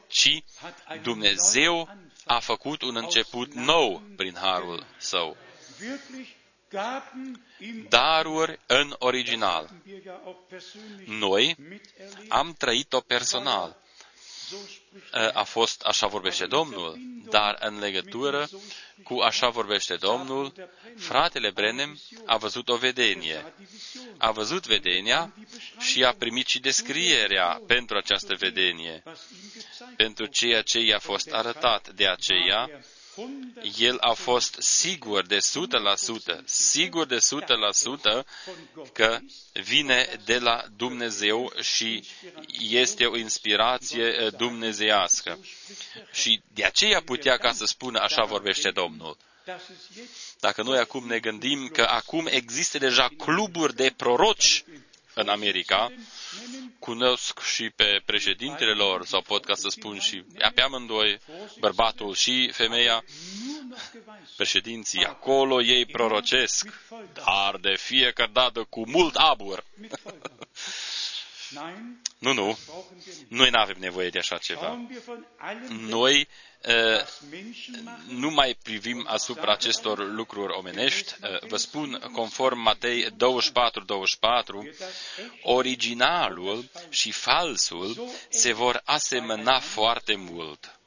ci 0.07 0.43
Dumnezeu 1.01 1.89
a 2.25 2.39
făcut 2.39 2.81
un 2.81 2.95
început 2.95 3.53
nou 3.53 4.01
prin 4.15 4.35
harul 4.35 4.85
său. 4.97 5.37
Daruri 7.89 8.59
în 8.67 8.95
original. 8.99 9.69
Noi 11.05 11.55
am 12.27 12.53
trăit-o 12.57 12.99
personal. 12.99 13.82
A 15.33 15.43
fost 15.43 15.81
așa 15.81 16.07
vorbește 16.07 16.45
Domnul, 16.45 16.97
dar 17.29 17.57
în 17.59 17.79
legătură 17.79 18.47
cu 19.03 19.19
așa 19.19 19.49
vorbește 19.49 19.95
Domnul, 19.95 20.53
fratele 20.97 21.49
Brenem 21.51 21.99
a 22.25 22.37
văzut 22.37 22.69
o 22.69 22.75
vedenie. 22.75 23.53
A 24.17 24.31
văzut 24.31 24.65
vedenia 24.67 25.33
și 25.79 26.03
a 26.03 26.11
primit 26.13 26.47
și 26.47 26.59
descrierea 26.59 27.61
pentru 27.67 27.97
această 27.97 28.35
vedenie, 28.35 29.03
pentru 29.97 30.25
ceea 30.25 30.61
ce 30.61 30.79
i-a 30.79 30.99
fost 30.99 31.31
arătat. 31.31 31.89
De 31.89 32.07
aceea, 32.07 32.69
el 33.77 33.97
a 33.99 34.13
fost 34.13 34.55
sigur 34.59 35.25
de 35.25 35.37
100%, 35.37 36.43
sigur 36.45 37.05
de 37.05 37.17
100% 37.17 38.23
că 38.93 39.19
vine 39.53 40.19
de 40.25 40.37
la 40.39 40.63
Dumnezeu 40.77 41.53
și 41.61 42.03
este 42.69 43.05
o 43.05 43.17
inspirație 43.17 44.03
eh, 44.05 44.33
dumnezeiască. 44.37 45.39
Și 46.11 46.41
de 46.53 46.63
aceea 46.63 47.01
putea 47.01 47.37
ca 47.37 47.51
să 47.51 47.65
spună, 47.65 47.99
așa 47.99 48.23
vorbește 48.23 48.71
Domnul. 48.71 49.17
Dacă 50.39 50.63
noi 50.63 50.77
acum 50.77 51.07
ne 51.07 51.19
gândim 51.19 51.67
că 51.67 51.81
acum 51.81 52.27
există 52.31 52.77
deja 52.77 53.09
cluburi 53.17 53.75
de 53.75 53.93
proroci 53.97 54.63
în 55.13 55.27
America, 55.27 55.91
cunosc 56.79 57.39
și 57.39 57.69
pe 57.69 58.01
președintele 58.05 58.71
lor, 58.71 59.05
sau 59.05 59.21
pot 59.21 59.45
ca 59.45 59.53
să 59.55 59.69
spun 59.69 59.99
și 59.99 60.23
pe 60.55 60.61
amândoi, 60.61 61.19
bărbatul 61.59 62.13
și 62.15 62.49
femeia, 62.53 63.03
președinții 64.35 65.05
acolo, 65.05 65.61
ei 65.61 65.85
prorocesc, 65.85 66.67
dar 67.13 67.57
de 67.61 67.75
fiecare 67.77 68.29
dată 68.33 68.63
cu 68.69 68.89
mult 68.89 69.15
abur. 69.15 69.63
nu, 72.19 72.33
nu, 72.33 72.57
noi 73.27 73.49
nu 73.49 73.59
avem 73.59 73.75
nevoie 73.79 74.09
de 74.09 74.17
așa 74.19 74.37
ceva. 74.37 74.87
Noi 75.69 76.27
uh, 76.65 77.01
nu 78.07 78.29
mai 78.29 78.57
privim 78.63 79.05
asupra 79.07 79.51
acestor 79.51 80.11
lucruri 80.11 80.53
omenești. 80.53 81.13
Uh, 81.21 81.47
vă 81.47 81.57
spun, 81.57 82.09
conform 82.13 82.59
Matei 82.59 83.05
24-24, 83.05 83.13
originalul 85.41 86.69
și 86.89 87.11
falsul 87.11 88.09
se 88.29 88.53
vor 88.53 88.81
asemăna 88.85 89.59
foarte 89.59 90.15
mult. 90.15 90.77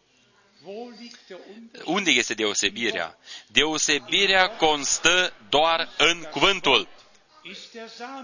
Unde 1.84 2.10
este 2.10 2.34
deosebirea? 2.34 3.18
Deosebirea 3.46 4.48
constă 4.48 5.32
doar 5.48 5.88
în 5.98 6.22
cuvântul. 6.22 6.88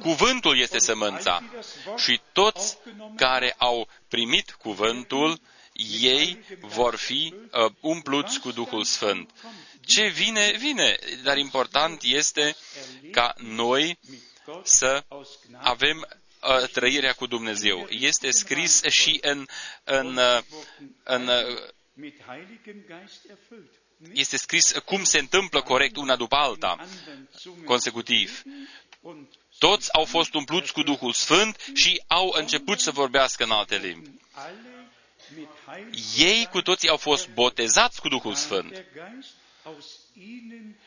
Cuvântul 0.00 0.58
este 0.58 0.78
sămânța 0.78 1.42
și 1.96 2.20
toți 2.32 2.78
care 3.16 3.54
au 3.58 3.88
primit 4.08 4.50
cuvântul, 4.50 5.40
ei 6.00 6.44
vor 6.60 6.96
fi 6.96 7.34
uh, 7.34 7.72
umpluți 7.80 8.40
cu 8.40 8.50
Duhul 8.50 8.84
Sfânt. 8.84 9.30
Ce 9.80 10.06
vine, 10.06 10.54
vine, 10.58 10.98
dar 11.22 11.36
important 11.36 12.02
este 12.02 12.56
ca 13.10 13.34
noi 13.36 13.98
să 14.62 15.04
avem 15.56 16.06
uh, 16.42 16.68
trăirea 16.68 17.12
cu 17.12 17.26
Dumnezeu. 17.26 17.86
Este 17.90 18.30
scris 18.30 18.82
și 18.82 19.18
în, 19.22 19.46
în, 19.84 20.16
uh, 20.16 20.38
în, 21.04 21.28
în 21.28 21.58
este 24.12 24.36
scris 24.36 24.72
cum 24.84 25.04
se 25.04 25.18
întâmplă 25.18 25.62
corect 25.62 25.96
una 25.96 26.16
după 26.16 26.36
alta, 26.36 26.86
consecutiv. 27.64 28.42
Toți 29.58 29.92
au 29.92 30.04
fost 30.04 30.34
umpluți 30.34 30.72
cu 30.72 30.82
Duhul 30.82 31.12
Sfânt 31.12 31.64
și 31.74 32.02
au 32.06 32.32
început 32.36 32.80
să 32.80 32.90
vorbească 32.90 33.44
în 33.44 33.50
alte 33.50 33.76
limbi. 33.76 34.10
Ei 36.16 36.46
cu 36.50 36.62
toții 36.62 36.88
au 36.88 36.96
fost 36.96 37.28
botezați 37.28 38.00
cu 38.00 38.08
Duhul 38.08 38.34
Sfânt. 38.34 38.84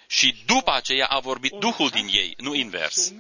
Și 0.08 0.44
după 0.46 0.72
aceea 0.72 1.06
a 1.06 1.20
vorbit 1.20 1.52
Duhul 1.52 1.90
din 1.90 2.08
ei, 2.12 2.34
nu 2.38 2.54
invers. 2.54 3.14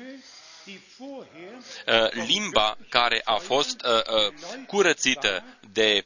Uh, 0.67 2.11
limba 2.27 2.77
care 2.89 3.21
a 3.23 3.35
fost 3.35 3.81
uh, 3.85 3.91
uh, 3.91 4.33
curățită 4.67 5.43
de 5.71 6.03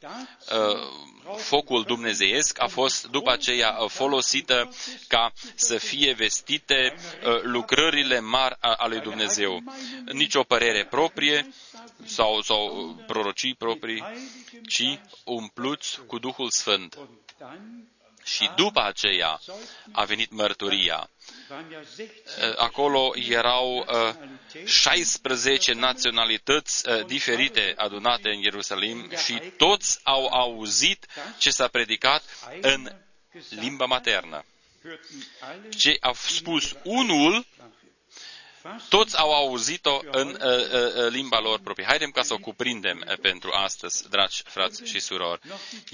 focul 1.36 1.82
dumnezeiesc 1.84 2.62
a 2.62 2.66
fost 2.66 3.06
după 3.06 3.30
aceea 3.30 3.72
folosită 3.88 4.68
ca 5.08 5.32
să 5.54 5.78
fie 5.78 6.12
vestite 6.12 6.94
lucrările 7.42 8.20
mari 8.20 8.56
ale 8.60 8.94
lui 8.94 9.00
Dumnezeu. 9.02 9.62
Nici 10.12 10.34
o 10.34 10.42
părere 10.42 10.84
proprie 10.86 11.46
sau, 12.04 12.40
sau 12.40 12.94
prorocii 13.06 13.54
proprii, 13.54 14.04
ci 14.68 14.98
umpluți 15.24 16.00
cu 16.06 16.18
Duhul 16.18 16.50
Sfânt. 16.50 16.98
Și 18.34 18.50
după 18.56 18.80
aceea 18.82 19.40
a 19.92 20.04
venit 20.04 20.30
mărturia. 20.30 21.10
Acolo 22.56 23.12
erau 23.28 23.86
16 24.64 25.72
naționalități 25.72 26.84
diferite 27.06 27.72
adunate 27.76 28.28
în 28.28 28.38
Ierusalim 28.40 29.10
și 29.24 29.42
toți 29.56 30.00
au 30.02 30.26
auzit 30.26 31.06
ce 31.38 31.50
s-a 31.50 31.68
predicat 31.68 32.22
în 32.60 32.92
limba 33.48 33.84
maternă. 33.84 34.44
Ce 35.76 35.96
a 36.00 36.12
spus 36.14 36.74
unul 36.82 37.46
toți 38.88 39.16
au 39.18 39.32
auzit-o 39.34 40.00
în 40.10 40.28
uh, 40.28 40.34
uh, 40.36 41.04
uh, 41.04 41.10
limba 41.10 41.40
lor 41.40 41.58
proprie. 41.60 41.86
Haidem 41.86 42.10
ca 42.10 42.22
să 42.22 42.32
o 42.34 42.38
cuprindem 42.38 43.04
uh, 43.08 43.18
pentru 43.22 43.50
astăzi, 43.52 44.08
dragi 44.08 44.42
frați 44.46 44.84
și 44.84 45.00
surori. 45.00 45.40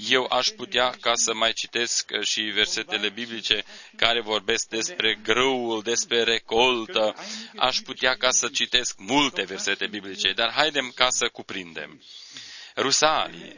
Eu 0.09 0.25
aș 0.29 0.47
putea 0.47 0.89
ca 1.01 1.11
să 1.15 1.33
mai 1.33 1.53
citesc 1.53 2.09
uh, 2.13 2.25
și 2.27 2.41
versetele 2.41 3.09
biblice 3.09 3.63
care 3.95 4.21
vorbesc 4.21 4.67
despre 4.67 5.19
grâul, 5.23 5.81
despre 5.81 6.23
recoltă. 6.23 7.15
Aș 7.57 7.77
putea 7.77 8.15
ca 8.15 8.31
să 8.31 8.47
citesc 8.47 8.97
multe 8.97 9.43
versete 9.43 9.87
biblice, 9.87 10.31
dar 10.35 10.51
haidem 10.51 10.91
ca 10.95 11.09
să 11.09 11.27
cuprindem. 11.29 12.01
Rusalii 12.75 13.55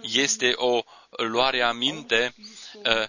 este 0.00 0.52
o 0.56 0.82
luare 1.10 1.62
aminte 1.62 2.34
uh, 2.74 3.08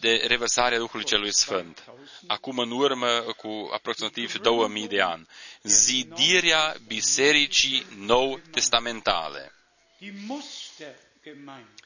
de 0.00 0.24
revărsarea 0.26 0.78
Duhului 0.78 1.06
Celui 1.06 1.32
Sfânt, 1.34 1.84
acum 2.26 2.58
în 2.58 2.70
urmă 2.70 3.20
cu 3.36 3.68
aproximativ 3.72 4.34
2000 4.38 4.88
de 4.88 5.00
ani. 5.00 5.26
Zidirea 5.62 6.74
Bisericii 6.86 7.86
Nou 7.96 8.40
Testamentale. 8.50 9.52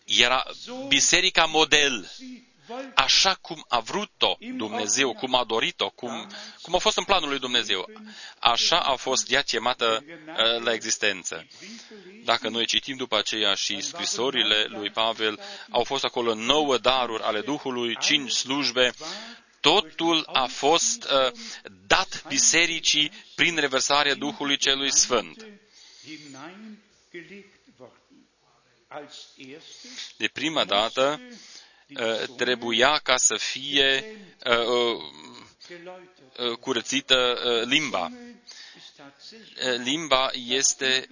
Era 0.04 0.44
biserica 0.88 1.44
model 1.44 2.10
așa 2.94 3.34
cum 3.34 3.64
a 3.68 3.80
vrut-o 3.80 4.36
Dumnezeu, 4.56 5.14
cum 5.14 5.34
a 5.34 5.44
dorit-o, 5.44 5.90
cum, 5.90 6.30
cum 6.62 6.74
a 6.74 6.78
fost 6.78 6.96
în 6.96 7.04
planul 7.04 7.28
lui 7.28 7.38
Dumnezeu. 7.38 7.90
Așa 8.38 8.80
a 8.80 8.94
fost 8.96 9.30
ea 9.30 9.42
chemată 9.42 10.04
uh, 10.06 10.62
la 10.62 10.72
existență. 10.72 11.46
Dacă 12.24 12.48
noi 12.48 12.66
citim 12.66 12.96
după 12.96 13.16
aceea 13.16 13.54
și 13.54 13.80
scrisorile 13.80 14.64
lui 14.68 14.90
Pavel, 14.90 15.40
au 15.70 15.84
fost 15.84 16.04
acolo 16.04 16.34
nouă 16.34 16.78
daruri 16.78 17.22
ale 17.22 17.40
Duhului, 17.40 17.96
cinci 18.00 18.30
slujbe, 18.30 18.92
totul 19.60 20.28
a 20.32 20.46
fost 20.46 21.04
uh, 21.04 21.32
dat 21.86 22.24
bisericii 22.28 23.12
prin 23.34 23.56
reversarea 23.56 24.14
Duhului 24.14 24.56
Celui 24.56 24.92
Sfânt. 24.92 25.46
De 30.16 30.28
prima 30.32 30.64
dată 30.64 31.20
trebuia 32.36 33.00
ca 33.02 33.16
să 33.16 33.36
fie 33.36 34.04
curățită 36.60 37.38
limba. 37.66 38.10
Limba 39.84 40.30
este 40.46 41.08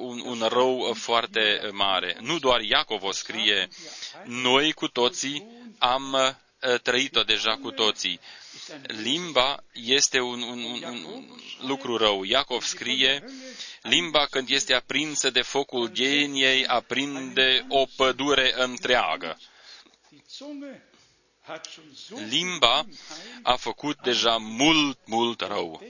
un, 0.00 0.20
un 0.24 0.46
rău 0.48 0.92
foarte 0.98 1.70
mare. 1.72 2.16
Nu 2.20 2.38
doar 2.38 2.60
Iacov 2.60 3.02
o 3.02 3.12
scrie, 3.12 3.68
noi 4.24 4.72
cu 4.72 4.88
toții 4.88 5.46
am 5.78 6.36
trăit-o 6.82 7.22
deja 7.22 7.58
cu 7.62 7.70
toții. 7.70 8.20
Limba 8.86 9.64
este 9.72 10.20
un, 10.20 10.42
un, 10.42 10.62
un, 10.64 10.82
un 11.12 11.40
lucru 11.60 11.96
rău. 11.96 12.22
Iacov 12.24 12.62
scrie, 12.62 13.24
limba 13.82 14.26
când 14.30 14.48
este 14.48 14.74
aprinsă 14.74 15.30
de 15.30 15.42
focul 15.42 15.88
geniei, 15.88 16.66
aprinde 16.66 17.66
o 17.68 17.86
pădure 17.96 18.52
întreagă. 18.56 19.38
Limba 22.28 22.86
a 23.42 23.56
făcut 23.56 24.02
deja 24.02 24.36
mult, 24.36 24.98
mult 25.06 25.40
rău. 25.40 25.82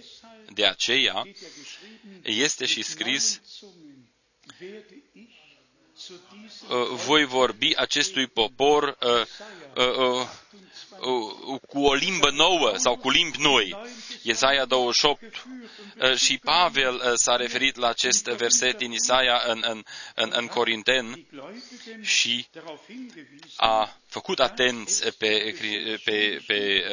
De 0.52 0.66
aceea 0.66 1.26
este 2.22 2.66
și 2.66 2.82
scris, 2.82 3.40
uh, 6.68 6.88
voi 7.06 7.24
vorbi 7.24 7.72
acestui 7.76 8.26
popor 8.26 8.96
uh, 9.00 9.26
uh, 9.84 11.58
cu 11.68 11.80
o 11.84 11.94
limbă 11.94 12.30
nouă 12.30 12.76
sau 12.76 12.96
cu 12.96 13.10
limbi 13.10 13.38
noi. 13.40 13.76
Isaia 14.22 14.64
28 14.64 15.46
și 16.16 16.38
Pavel 16.38 17.12
s-a 17.16 17.36
referit 17.36 17.76
la 17.76 17.88
acest 17.88 18.24
verset 18.24 18.76
din 18.76 18.92
Isaia 18.92 19.42
în, 19.46 19.62
în, 19.68 19.82
în, 20.14 20.30
în 20.34 20.46
Corinten 20.46 21.26
și 22.02 22.46
a 23.56 23.96
făcut 24.08 24.40
atenți 24.40 25.10
pe, 25.18 25.54
pe, 26.04 26.42
pe 26.46 26.84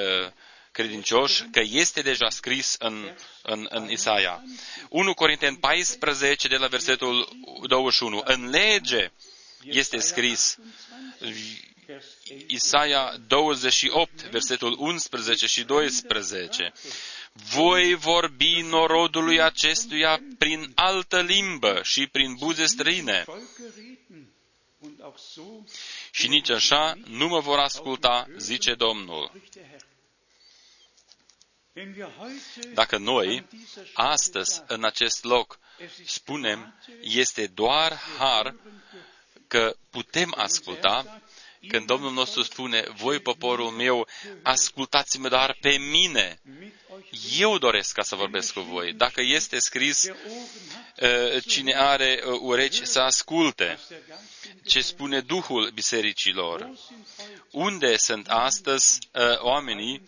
credincioși 0.74 1.44
că 1.52 1.62
este 1.64 2.02
deja 2.02 2.30
scris 2.30 2.76
în, 2.80 3.16
în, 3.42 3.68
în 3.70 3.90
Isaia. 3.92 4.44
1 4.90 5.14
Corinteni 5.14 5.58
14 5.58 6.48
de 6.48 6.56
la 6.56 6.68
versetul 6.68 7.30
21. 7.68 8.22
În 8.26 8.50
lege 8.50 9.12
este 9.64 10.00
scris 10.00 10.58
Isaia 12.48 13.16
28, 13.28 14.22
versetul 14.30 14.76
11 14.80 15.46
și 15.48 15.64
12. 15.64 16.74
Voi 17.34 17.94
vorbi 17.94 18.62
norodului 18.62 19.42
acestuia 19.42 20.20
prin 20.38 20.72
altă 20.76 21.22
limbă 21.22 21.80
și 21.84 22.08
prin 22.08 22.36
buze 22.36 22.66
străine. 22.66 23.26
Și 26.12 26.28
nici 26.28 26.50
așa 26.50 26.94
nu 27.06 27.28
mă 27.28 27.40
vor 27.40 27.60
asculta, 27.60 28.28
zice 28.38 28.74
Domnul. 28.74 29.32
Dacă 32.74 32.98
noi, 32.98 33.46
astăzi, 33.94 34.62
în 34.68 34.84
acest 34.84 35.24
loc, 35.24 35.60
spunem, 36.06 36.80
este 37.02 37.48
doar 37.48 37.94
har 38.18 38.56
că 39.48 39.76
putem 39.90 40.34
asculta, 40.38 41.22
când 41.68 41.86
Domnul 41.86 42.12
nostru 42.12 42.42
spune, 42.42 42.84
voi 42.96 43.20
poporul 43.20 43.70
meu, 43.70 44.08
ascultați-mă 44.42 45.30
doar 45.30 45.58
pe 45.62 45.78
mine, 45.78 46.40
eu 47.38 47.58
doresc 47.58 47.94
ca 47.94 48.02
să 48.02 48.16
vorbesc 48.16 48.54
cu 48.54 48.60
voi. 48.60 48.94
Dacă 48.94 49.22
este 49.22 49.60
scris, 49.60 50.10
ă, 51.02 51.40
cine 51.48 51.74
are 51.76 52.22
ă, 52.26 52.38
urechi 52.42 52.86
să 52.86 53.00
asculte 53.00 53.80
ce 54.66 54.82
spune 54.82 55.20
Duhul 55.20 55.72
bisericilor. 55.74 56.70
Unde 57.52 57.98
sunt 57.98 58.28
astăzi 58.28 59.00
ă, 59.16 59.40
oamenii 59.42 60.02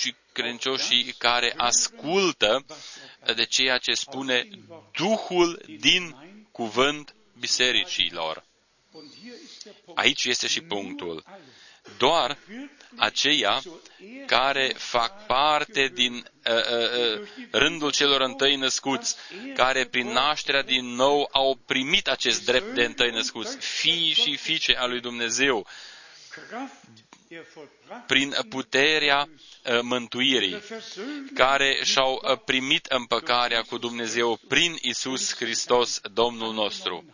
și 0.00 0.14
credincioșii 0.32 1.14
care 1.18 1.54
ascultă 1.56 2.64
de 3.36 3.44
ceea 3.44 3.78
ce 3.78 3.94
spune 3.94 4.48
Duhul 4.92 5.62
din 5.80 6.16
cuvânt 6.52 7.14
bisericilor. 7.38 8.46
Aici 9.94 10.24
este 10.24 10.46
și 10.46 10.60
punctul. 10.60 11.24
Doar 11.98 12.38
aceia 12.96 13.62
care 14.26 14.74
fac 14.76 15.26
parte 15.26 15.90
din 15.94 16.14
uh, 16.14 16.54
uh, 16.54 17.20
uh, 17.20 17.28
rândul 17.50 17.90
celor 17.90 18.20
întâi 18.20 18.56
născuți, 18.56 19.16
care 19.54 19.84
prin 19.84 20.06
nașterea 20.06 20.62
din 20.62 20.84
nou 20.84 21.28
au 21.32 21.58
primit 21.66 22.08
acest 22.08 22.44
drept 22.44 22.74
de 22.74 22.84
întâi 22.84 23.10
născuți, 23.10 23.56
fii 23.56 24.12
și 24.12 24.36
fiice 24.36 24.76
a 24.76 24.86
lui 24.86 25.00
Dumnezeu, 25.00 25.66
prin 28.06 28.34
puterea 28.48 29.28
uh, 29.28 29.80
mântuirii, 29.82 30.62
care 31.34 31.80
și-au 31.84 32.22
uh, 32.30 32.38
primit 32.44 32.86
împăcarea 32.86 33.62
cu 33.62 33.78
Dumnezeu 33.78 34.40
prin 34.48 34.76
Isus 34.80 35.34
Hristos, 35.34 36.00
Domnul 36.12 36.54
nostru 36.54 37.04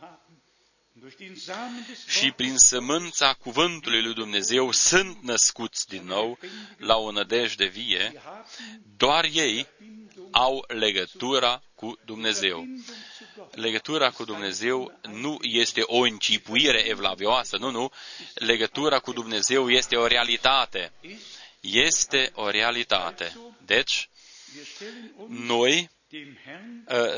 și 2.06 2.30
prin 2.30 2.56
sămânța 2.56 3.32
cuvântului 3.32 4.02
lui 4.02 4.14
Dumnezeu 4.14 4.72
sunt 4.72 5.22
născuți 5.22 5.88
din 5.88 6.04
nou 6.04 6.38
la 6.76 6.96
o 6.96 7.10
nădejde 7.10 7.66
vie, 7.66 8.22
doar 8.96 9.24
ei 9.32 9.66
au 10.30 10.64
legătura 10.68 11.62
cu 11.74 11.98
Dumnezeu. 12.04 12.66
Legătura 13.50 14.10
cu 14.10 14.24
Dumnezeu 14.24 14.98
nu 15.02 15.38
este 15.42 15.82
o 15.84 15.98
încipuire 15.98 16.88
evlavioasă, 16.88 17.56
nu, 17.56 17.70
nu. 17.70 17.90
Legătura 18.34 18.98
cu 18.98 19.12
Dumnezeu 19.12 19.70
este 19.70 19.96
o 19.96 20.06
realitate. 20.06 20.92
Este 21.60 22.30
o 22.34 22.50
realitate. 22.50 23.36
Deci, 23.64 24.08
noi 25.28 25.90
Uh, 26.03 26.03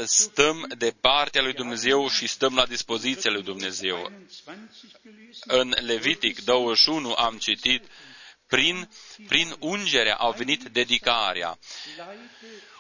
stăm 0.05 0.73
de 0.79 0.95
partea 1.01 1.43
lui 1.43 1.53
Dumnezeu 1.53 2.09
și 2.09 2.27
stăm 2.27 2.55
la 2.55 2.67
dispoziția 2.67 3.31
lui 3.31 3.43
Dumnezeu. 3.43 4.13
În 5.41 5.75
Levitic 5.81 6.45
21 6.45 7.13
am 7.13 7.39
citit, 7.39 7.85
prin, 8.47 8.89
prin 9.27 9.57
ungere 9.59 10.13
au 10.13 10.33
venit 10.33 10.63
dedicarea. 10.63 11.59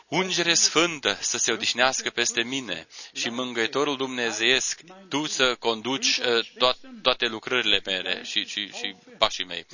Ungere 0.08 0.54
sfântă 0.54 1.18
să 1.20 1.38
se 1.38 1.52
odihnească 1.52 2.10
peste 2.10 2.42
mine 2.42 2.86
și 3.12 3.28
mângăitorul 3.28 3.96
dumnezeiesc, 3.96 4.80
tu 5.08 5.26
să 5.26 5.54
conduci 5.54 6.16
uh, 6.16 6.44
to- 6.44 7.00
toate 7.02 7.26
lucrările 7.26 7.80
mele 7.84 8.22
și, 8.24 8.44
și, 8.46 8.72
și 8.72 8.94
pașii 9.18 9.44
mei. 9.44 9.66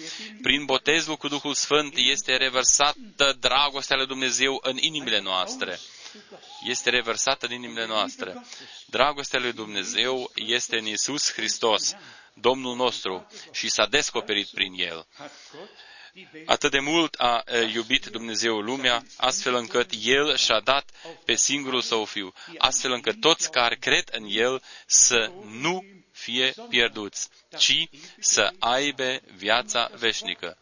Prin 0.42 0.64
botezul 0.64 1.16
cu 1.16 1.28
Duhul 1.28 1.54
Sfânt 1.54 1.94
este 1.96 2.36
revărsată 2.36 3.36
dragostea 3.40 3.96
lui 3.96 4.06
Dumnezeu 4.06 4.58
în 4.62 4.76
inimile 4.76 5.20
noastre 5.20 5.78
este 6.64 6.90
revărsată 6.90 7.46
în 7.46 7.52
inimile 7.52 7.86
noastre. 7.86 8.42
Dragostea 8.86 9.40
lui 9.40 9.52
Dumnezeu 9.52 10.30
este 10.34 10.78
în 10.78 10.86
Isus 10.86 11.32
Hristos, 11.32 11.94
Domnul 12.34 12.76
nostru, 12.76 13.26
și 13.52 13.68
s-a 13.68 13.86
descoperit 13.86 14.48
prin 14.48 14.72
El. 14.76 15.06
Atât 16.46 16.70
de 16.70 16.80
mult 16.80 17.14
a 17.14 17.44
iubit 17.72 18.06
Dumnezeu 18.06 18.60
lumea, 18.60 19.02
astfel 19.16 19.54
încât 19.54 19.90
El 20.02 20.36
și-a 20.36 20.60
dat 20.60 20.90
pe 21.24 21.34
singurul 21.34 21.80
Său 21.80 22.04
Fiu, 22.04 22.32
astfel 22.58 22.92
încât 22.92 23.20
toți 23.20 23.50
care 23.50 23.76
cred 23.76 24.08
în 24.12 24.24
El 24.28 24.62
să 24.86 25.32
nu 25.44 25.84
fie 26.12 26.54
pierduți, 26.68 27.28
ci 27.58 27.88
să 28.18 28.52
aibă 28.58 29.20
viața 29.36 29.90
veșnică. 29.94 30.58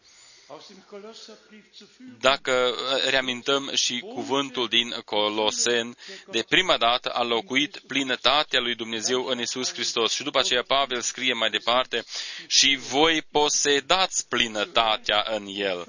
Dacă 2.19 2.51
uh, 2.51 3.09
reamintăm 3.09 3.71
și 3.73 3.99
cuvântul 3.99 4.67
din 4.67 4.95
Colosen, 5.05 5.95
de 6.31 6.43
prima 6.49 6.77
dată 6.77 7.09
a 7.09 7.23
locuit 7.23 7.77
plinătatea 7.87 8.59
lui 8.59 8.75
Dumnezeu 8.75 9.25
în 9.25 9.39
Isus 9.39 9.73
Hristos. 9.73 10.13
Și 10.13 10.23
după 10.23 10.39
aceea 10.39 10.63
Pavel 10.67 11.01
scrie 11.01 11.33
mai 11.33 11.49
departe, 11.49 12.03
și 12.47 12.77
voi 12.89 13.21
posedați 13.31 14.27
plinătatea 14.27 15.25
în 15.29 15.45
El. 15.47 15.87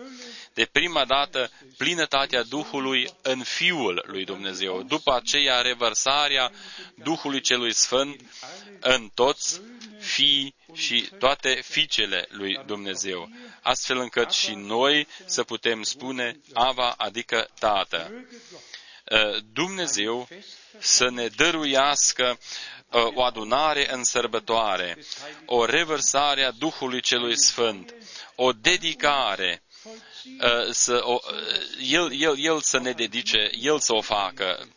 De 0.54 0.64
prima 0.72 1.04
dată, 1.04 1.50
plinătatea 1.76 2.42
Duhului 2.42 3.08
în 3.22 3.42
Fiul 3.42 4.04
lui 4.06 4.24
Dumnezeu. 4.24 4.82
După 4.82 5.14
aceea, 5.14 5.60
revărsarea 5.60 6.52
Duhului 6.94 7.40
Celui 7.40 7.72
Sfânt 7.72 8.20
în 8.80 9.10
toți 9.14 9.60
fii 10.02 10.54
și 10.74 11.10
toate 11.18 11.62
fiicele 11.64 12.26
lui 12.28 12.60
Dumnezeu, 12.66 13.28
astfel 13.62 13.98
încât 13.98 14.30
și 14.30 14.54
noi 14.54 15.06
să 15.24 15.42
putem 15.42 15.82
spune 15.82 16.40
Ava, 16.52 16.94
adică 16.96 17.48
Tată. 17.58 18.26
Uh, 19.10 19.42
Dumnezeu 19.52 20.28
să 20.78 21.10
ne 21.10 21.26
dăruiască 21.26 22.38
uh, 22.90 23.06
o 23.14 23.22
adunare 23.22 23.92
în 23.92 24.04
sărbătoare, 24.04 24.98
o 25.46 25.64
revărsare 25.64 26.44
a 26.44 26.50
Duhului 26.50 27.00
Celui 27.00 27.38
Sfânt, 27.38 27.94
o 28.34 28.52
dedicare, 28.52 29.62
uh, 29.84 30.70
să 30.70 31.00
o, 31.04 31.18
el, 31.80 32.20
el, 32.20 32.34
el 32.38 32.60
să 32.60 32.78
ne 32.78 32.92
dedice, 32.92 33.50
El 33.60 33.78
să 33.78 33.94
o 33.94 34.00
facă, 34.00 34.68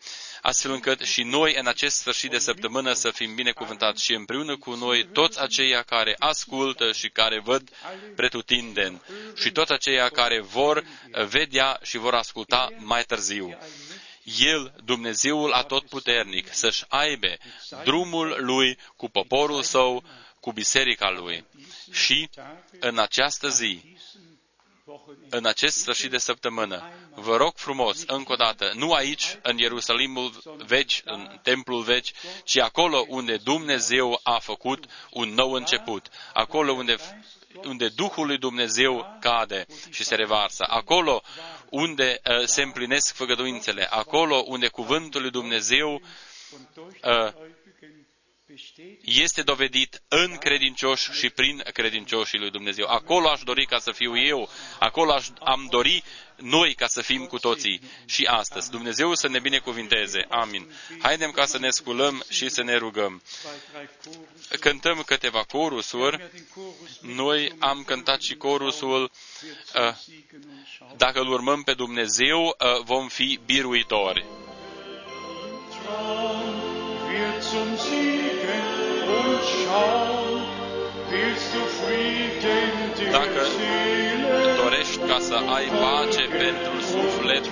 astfel 0.46 0.70
încât 0.70 1.00
și 1.00 1.22
noi 1.22 1.54
în 1.58 1.66
acest 1.66 1.96
sfârșit 1.96 2.30
de 2.30 2.38
săptămână 2.38 2.92
să 2.92 3.10
fim 3.10 3.34
binecuvântați 3.34 4.04
și 4.04 4.14
împreună 4.14 4.56
cu 4.56 4.74
noi 4.74 5.08
toți 5.12 5.40
aceia 5.40 5.82
care 5.82 6.14
ascultă 6.18 6.92
și 6.92 7.08
care 7.08 7.40
văd 7.40 7.70
pretutindeni 8.16 9.02
și 9.36 9.50
toți 9.50 9.72
aceia 9.72 10.08
care 10.08 10.40
vor 10.40 10.84
vedea 11.28 11.78
și 11.82 11.98
vor 11.98 12.14
asculta 12.14 12.68
mai 12.78 13.02
târziu. 13.02 13.58
El, 14.38 14.74
Dumnezeul 14.84 15.52
atotputernic, 15.52 16.54
să-și 16.54 16.84
aibă 16.88 17.36
drumul 17.84 18.36
lui 18.38 18.78
cu 18.96 19.08
poporul 19.08 19.62
său, 19.62 20.04
cu 20.40 20.52
biserica 20.52 21.10
lui. 21.10 21.44
Și 21.92 22.28
în 22.80 22.98
această 22.98 23.48
zi, 23.48 23.96
în 25.28 25.46
acest 25.46 25.76
sfârșit 25.76 26.10
de 26.10 26.18
săptămână, 26.18 26.90
vă 27.14 27.36
rog 27.36 27.52
frumos, 27.56 28.02
încă 28.06 28.32
o 28.32 28.36
dată, 28.36 28.72
nu 28.74 28.92
aici, 28.92 29.38
în 29.42 29.58
Ierusalimul 29.58 30.42
vechi, 30.66 30.90
în 31.04 31.38
templul 31.42 31.82
vechi, 31.82 32.06
ci 32.44 32.56
acolo 32.58 33.04
unde 33.08 33.36
Dumnezeu 33.36 34.20
a 34.22 34.38
făcut 34.38 34.84
un 35.10 35.28
nou 35.28 35.52
început, 35.52 36.08
acolo 36.32 36.72
unde 36.72 36.96
unde 37.64 37.88
Duhul 37.88 38.26
lui 38.26 38.38
Dumnezeu 38.38 39.16
cade 39.20 39.66
și 39.90 40.04
se 40.04 40.14
revarsă, 40.14 40.64
acolo 40.68 41.22
unde 41.70 42.20
uh, 42.24 42.44
se 42.44 42.62
împlinesc 42.62 43.14
făgăduințele, 43.14 43.86
acolo 43.90 44.44
unde 44.46 44.68
cuvântul 44.68 45.20
lui 45.20 45.30
Dumnezeu 45.30 46.00
uh, 47.02 47.32
este 49.04 49.42
dovedit 49.42 50.02
în 50.08 50.36
credincioși 50.36 51.12
și 51.12 51.30
prin 51.30 51.62
credincioșii 51.72 52.38
lui 52.38 52.50
Dumnezeu. 52.50 52.86
Acolo 52.86 53.28
aș 53.28 53.40
dori 53.42 53.66
ca 53.66 53.78
să 53.78 53.92
fiu 53.92 54.18
eu, 54.18 54.48
acolo 54.78 55.12
aș, 55.12 55.26
am 55.40 55.66
dori 55.70 56.02
noi 56.36 56.74
ca 56.74 56.86
să 56.86 57.02
fim 57.02 57.26
cu 57.26 57.38
toții 57.38 57.80
și 58.04 58.24
astăzi. 58.24 58.70
Dumnezeu 58.70 59.14
să 59.14 59.28
ne 59.28 59.38
binecuvinteze. 59.38 60.26
Amin. 60.28 60.70
Haidem 61.02 61.30
ca 61.30 61.44
să 61.44 61.58
ne 61.58 61.70
sculăm 61.70 62.24
și 62.28 62.48
să 62.48 62.62
ne 62.62 62.76
rugăm. 62.76 63.22
Cântăm 64.60 65.02
câteva 65.06 65.44
corusuri. 65.44 66.30
Noi 67.00 67.54
am 67.58 67.82
cântat 67.82 68.20
și 68.20 68.34
corusul 68.34 69.10
uh, 69.74 69.94
Dacă 70.96 71.20
îl 71.20 71.28
urmăm 71.28 71.62
pe 71.62 71.74
Dumnezeu, 71.74 72.44
uh, 72.44 72.82
vom 72.84 73.08
fi 73.08 73.40
biruitori. 73.44 74.24
Wir 77.08 77.40
zum 77.40 77.76
Siegen 77.78 78.25
und 79.18 79.40
schauen, 79.56 80.42
willst 81.10 81.48
du 81.54 81.62
Frieden 81.78 82.72
Dacă 83.10 83.42
dorești 84.62 84.98
ca 85.10 85.18
să 85.28 85.36
ai 85.56 85.66
pace 85.82 86.22
pentru 86.44 86.74
suflet, 86.92 87.44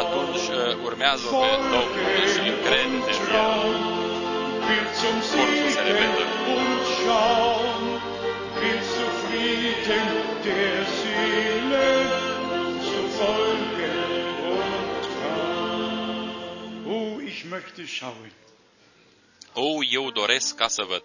atunci 0.00 0.46
urmează 0.84 1.26
pe 1.40 1.50
Domnul 1.74 2.26
și 2.32 2.40
încrede 2.52 2.84
în 2.86 2.94
El. 3.08 4.00
Cursul 4.68 5.70
se 5.74 5.80
repetă. 5.86 6.24
Willst 8.62 8.92
du 8.98 9.06
Frieden 9.22 10.08
der 10.44 10.78
Seele 10.98 11.88
zu 12.88 13.02
folgen? 13.18 13.96
Oh, 16.94 17.12
ich 17.30 17.38
möchte 17.54 17.82
schauen. 17.96 18.32
O, 19.54 19.82
eu 19.90 20.10
doresc 20.10 20.56
ca 20.56 20.68
să 20.68 20.84
văd. 20.88 21.02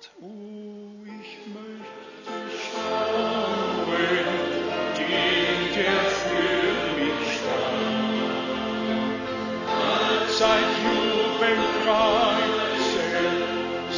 Sein 10.37 10.65
Jubel 10.81 11.59
preisen, 11.81 13.35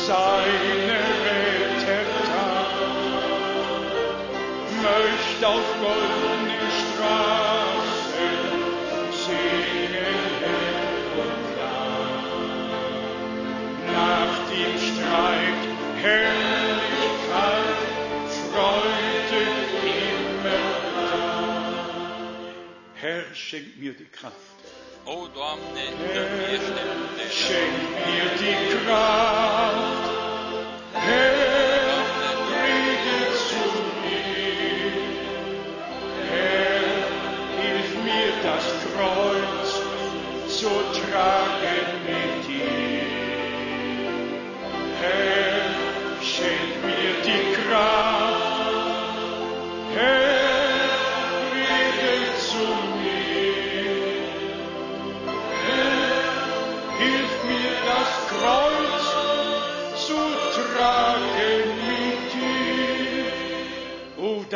seine 0.06 1.00
Rettertat, 1.26 2.72
möcht 4.82 5.44
auf 5.44 5.77
Herrlichkeit, 16.08 17.82
Freude 18.52 19.42
immer 19.84 20.78
Herr, 22.96 23.24
schenk 23.36 23.78
mir 23.78 23.94
die 23.94 24.06
Kraft. 24.06 24.58
O, 25.06 25.28
Doamne, 25.28 25.86
dă-mi 26.14 26.58
Schenk 27.30 27.78
mir 28.06 28.28
die 28.40 28.86
Kraft. 28.86 30.17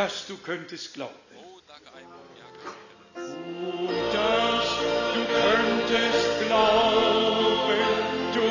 Dass 0.01 0.25
du 0.27 0.35
könntest 0.38 0.93
glauben. 0.93 1.13
Oh, 3.15 3.89
dass 4.13 4.67
du 5.13 5.21
könntest 5.41 6.47
glauben, 6.47 7.81
du 8.33 8.41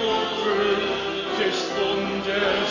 würdest 0.44 1.66
Wunder 1.76 2.69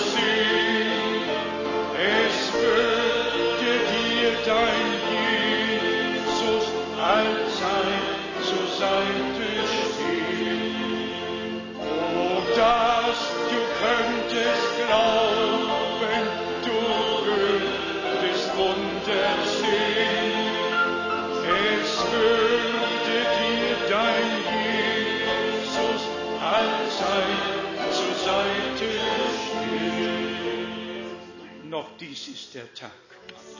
Noch 31.63 31.97
dies 31.97 32.27
ist 32.27 32.55
der 32.55 32.73
Tag. 32.73 33.08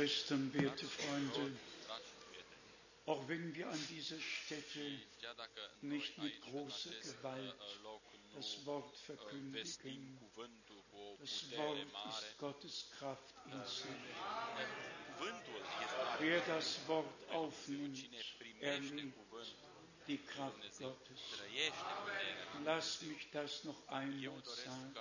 Schwestern, 0.00 0.50
werte 0.54 0.86
Freunde, 0.86 1.58
auch 3.04 3.28
wenn 3.28 3.54
wir 3.54 3.68
an 3.68 3.86
dieser 3.90 4.18
Stätte 4.18 4.98
nicht 5.82 6.16
mit 6.16 6.40
großer 6.40 6.88
Gewalt 6.88 7.54
das 8.34 8.64
Wort 8.64 8.96
verkündigen, 8.96 10.18
das 11.20 11.54
Wort 11.54 11.78
ist 12.08 12.38
Gottes 12.38 12.90
Kraft 12.98 13.34
in 13.44 13.62
sich. 13.66 13.84
Wer 16.18 16.40
das 16.46 16.88
Wort 16.88 17.28
aufnimmt, 17.28 17.98
erlebt 18.60 19.14
die 20.06 20.16
Kraft 20.16 20.78
Gottes. 20.78 21.20
Lass 22.64 23.02
mich 23.02 23.30
das 23.32 23.64
noch 23.64 23.86
einmal 23.88 24.42
sagen. 24.44 24.94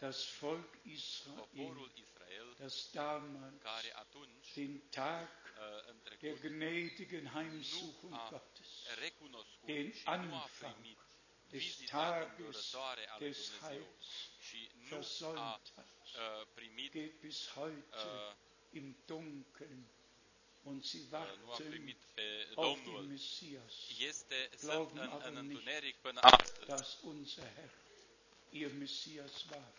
Das 0.00 0.24
Volk 0.24 0.78
Israel, 0.84 1.76
das 2.58 2.90
damals 2.92 3.54
den 4.56 4.90
Tag 4.90 5.28
der 6.22 6.34
gnädigen 6.36 7.32
Heimsuchung 7.32 8.12
Gottes, 8.30 8.84
den 9.66 9.92
Anfang 10.06 10.74
des 11.52 11.86
Tages 11.86 12.76
des 13.20 13.62
Heils 13.62 14.30
versäumt 14.88 15.38
hat, 15.76 16.54
geht 16.92 17.20
bis 17.20 17.54
heute 17.56 18.36
im 18.72 18.94
Dunkeln. 19.06 19.88
Und 20.64 20.82
sie 20.84 21.10
warten 21.12 21.44
auf 21.44 21.58
den 21.58 23.08
Messias, 23.08 23.88
glauben 24.60 24.98
aber 24.98 25.42
nicht, 25.42 25.68
dass 26.66 26.96
unser 27.02 27.44
Herr 27.44 27.70
ihr 28.50 28.70
Messias 28.70 29.50
war. 29.50 29.72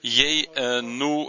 Ei 0.00 0.48
uh, 0.54 0.80
nu 0.82 1.20
uh, 1.20 1.28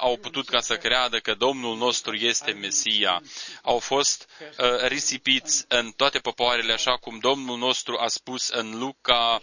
au 0.00 0.16
putut 0.16 0.48
ca 0.48 0.60
să 0.60 0.76
creadă 0.76 1.18
că 1.18 1.34
Domnul 1.34 1.76
nostru 1.76 2.14
este 2.14 2.52
Mesia. 2.52 3.22
Au 3.62 3.78
fost 3.78 4.28
uh, 4.40 4.86
risipiți 4.86 5.64
în 5.68 5.90
toate 5.96 6.18
popoarele, 6.18 6.72
așa 6.72 6.96
cum 6.96 7.18
Domnul 7.18 7.58
nostru 7.58 7.96
a 8.00 8.06
spus 8.08 8.48
în 8.48 8.78
Luca 8.78 9.40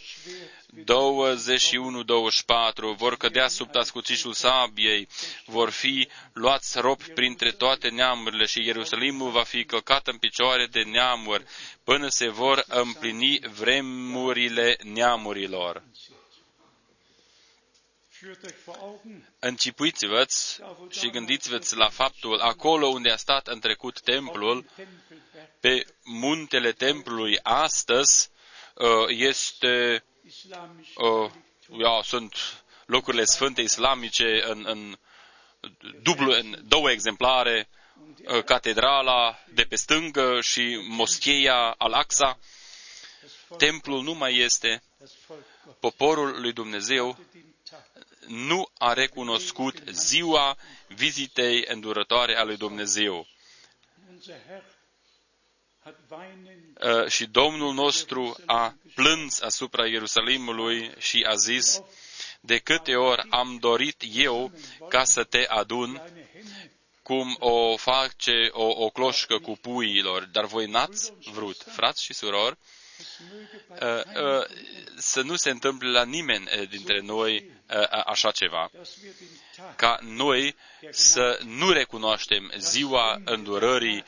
21-24, 0.84 0.84
vor 2.96 3.18
cădea 3.18 3.48
sub 3.48 3.72
tascuțișul 3.72 4.34
sabiei, 4.34 5.08
vor 5.46 5.70
fi 5.70 6.08
luați 6.34 6.80
robi 6.80 7.04
printre 7.04 7.52
toate 7.52 7.90
neamurile 7.90 8.46
și 8.46 8.66
Ierusalimul 8.66 9.32
va 9.32 9.44
fi 9.44 9.66
călcat 9.66 10.08
în 10.08 10.18
picioare 10.18 10.66
de 10.72 10.82
neamuri 10.84 11.44
până 11.84 12.08
se 12.08 12.30
vor 12.30 12.64
împlini 12.68 13.40
vremurile 13.60 14.78
neamurilor. 14.84 15.84
Încipuiți-vă 19.40 20.26
și 20.90 21.10
gândiți-vă 21.10 21.60
la 21.76 21.90
faptul 21.90 22.40
acolo 22.40 22.88
unde 22.88 23.10
a 23.12 23.16
stat 23.16 23.48
în 23.48 23.60
trecut 23.60 24.02
templul, 24.02 24.66
pe 25.60 25.86
muntele 26.04 26.72
templului 26.72 27.40
astăzi 27.44 28.30
este, 29.08 30.04
ja, 31.80 32.02
sunt 32.04 32.64
locurile 32.86 33.24
sfânte 33.26 33.62
islamice 33.62 34.44
în, 34.46 34.64
în, 34.68 34.98
dublu, 36.02 36.32
în 36.32 36.62
două 36.68 36.92
exemplare, 36.92 37.70
catedrala 38.46 39.40
de 39.54 39.64
pe 39.64 39.76
stângă 39.76 40.42
și 40.42 40.86
moscheia 40.88 41.76
al-Aqsa. 41.78 42.40
Templul 43.58 44.04
nu 44.04 44.14
mai 44.14 44.36
este. 44.36 44.84
Poporul 45.80 46.42
lui 46.42 46.54
Dumnezeu 46.54 47.18
nu 48.28 48.70
a 48.78 48.94
recunoscut 48.94 49.84
ziua 49.90 50.58
vizitei 50.88 51.64
îndurătoare 51.68 52.38
a 52.38 52.44
lui 52.44 52.58
Dumnezeu. 52.58 53.28
Și 57.08 57.26
Domnul 57.26 57.74
nostru 57.74 58.36
a 58.46 58.76
plâns 58.96 59.42
asupra 59.42 59.88
Ierusalimului 59.88 60.92
și 60.98 61.26
a 61.28 61.36
zis, 61.36 61.82
de 62.40 62.58
câte 62.58 62.96
ori 62.96 63.26
am 63.30 63.58
dorit 63.58 64.04
eu 64.14 64.52
ca 64.90 65.04
să 65.04 65.24
te 65.24 65.46
adun, 65.48 66.02
cum 67.02 67.36
o 67.40 67.78
face 67.78 68.50
o, 68.52 68.84
o 68.84 68.90
cloșcă 68.90 69.40
cu 69.40 69.58
puiilor, 69.62 70.24
dar 70.24 70.46
voi 70.46 70.66
n-ați 70.66 71.14
vrut, 71.32 71.62
frați 71.62 72.04
și 72.04 72.14
surori, 72.14 72.58
Uh, 72.58 72.58
uh, 72.58 72.75
să 74.96 75.22
nu 75.22 75.36
se 75.36 75.50
întâmple 75.50 75.90
la 75.90 76.04
nimeni 76.04 76.48
uh, 76.62 76.70
dintre 76.70 77.00
noi 77.00 77.50
așa 78.06 78.32
ceva. 78.32 78.70
Ca 79.76 79.98
noi 80.02 80.56
să 80.90 81.40
nu 81.44 81.72
recunoaștem 81.72 82.52
ziua 82.58 83.22
îndurării 83.26 84.04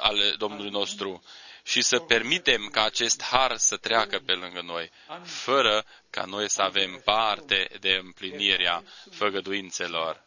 ale 0.00 0.30
Domnului 0.38 0.70
nostru 0.70 1.22
și 1.62 1.82
să 1.82 1.98
permitem 1.98 2.68
ca 2.72 2.82
acest 2.82 3.22
har 3.22 3.56
să 3.56 3.76
treacă 3.76 4.18
pe 4.26 4.32
lângă 4.32 4.60
noi, 4.60 4.90
fără 5.24 5.84
ca 6.10 6.24
noi 6.24 6.50
să 6.50 6.62
avem 6.62 7.00
parte 7.04 7.68
de 7.80 7.90
împlinirea 8.02 8.84
făgăduințelor. 9.10 10.22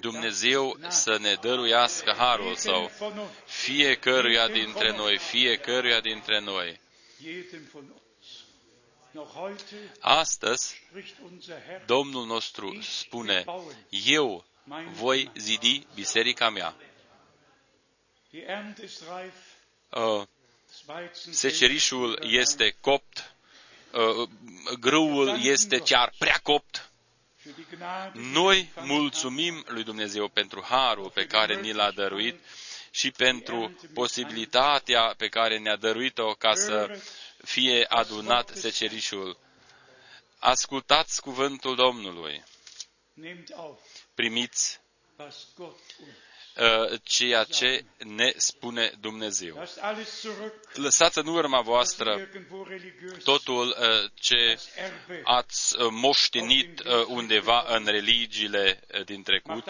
Dumnezeu 0.00 0.78
să 0.88 1.18
ne 1.20 1.34
dăruiască 1.34 2.14
harul 2.16 2.54
său 2.54 2.90
fiecăruia 3.44 4.48
dintre 4.48 4.96
noi, 4.96 5.18
fiecăruia 5.18 6.00
dintre 6.00 6.40
noi. 6.40 6.80
Astăzi, 10.00 10.82
Domnul 11.86 12.26
nostru 12.26 12.80
spune, 12.80 13.44
eu 13.88 14.44
voi 14.92 15.30
zidi 15.36 15.86
biserica 15.94 16.50
mea. 16.50 16.76
Uh, 19.90 20.26
secerișul 21.30 22.18
este 22.22 22.76
copt, 22.80 23.34
uh, 23.92 24.28
grâul 24.80 25.38
este 25.42 25.78
chiar 25.78 26.12
prea 26.18 26.40
copt, 26.42 26.89
noi 28.12 28.72
mulțumim 28.76 29.64
lui 29.66 29.84
Dumnezeu 29.84 30.28
pentru 30.28 30.62
harul 30.68 31.10
pe 31.10 31.26
care 31.26 31.60
ni 31.60 31.72
l-a 31.72 31.90
dăruit 31.90 32.40
și 32.90 33.10
pentru 33.10 33.80
posibilitatea 33.94 35.14
pe 35.16 35.28
care 35.28 35.58
ne-a 35.58 35.76
dăruit-o 35.76 36.34
ca 36.34 36.54
să 36.54 37.00
fie 37.44 37.84
adunat 37.88 38.48
secerișul. 38.48 39.38
Ascultați 40.38 41.20
cuvântul 41.20 41.74
Domnului. 41.76 42.42
Primiți 44.14 44.80
Uh, 45.20 45.26
ceea 47.02 47.44
ce 47.44 47.84
ne 47.98 48.32
spune 48.36 48.92
Dumnezeu. 49.00 49.66
Lăsați 50.74 51.18
în 51.18 51.26
urma 51.26 51.60
voastră 51.60 52.28
totul 53.24 53.66
uh, 53.80 54.10
ce 54.14 54.58
ați 55.24 55.76
uh, 55.80 55.88
moștenit 55.90 56.82
undeva 57.06 57.64
în 57.68 57.84
religiile 57.86 58.80
din 59.04 59.22
trecut. 59.22 59.64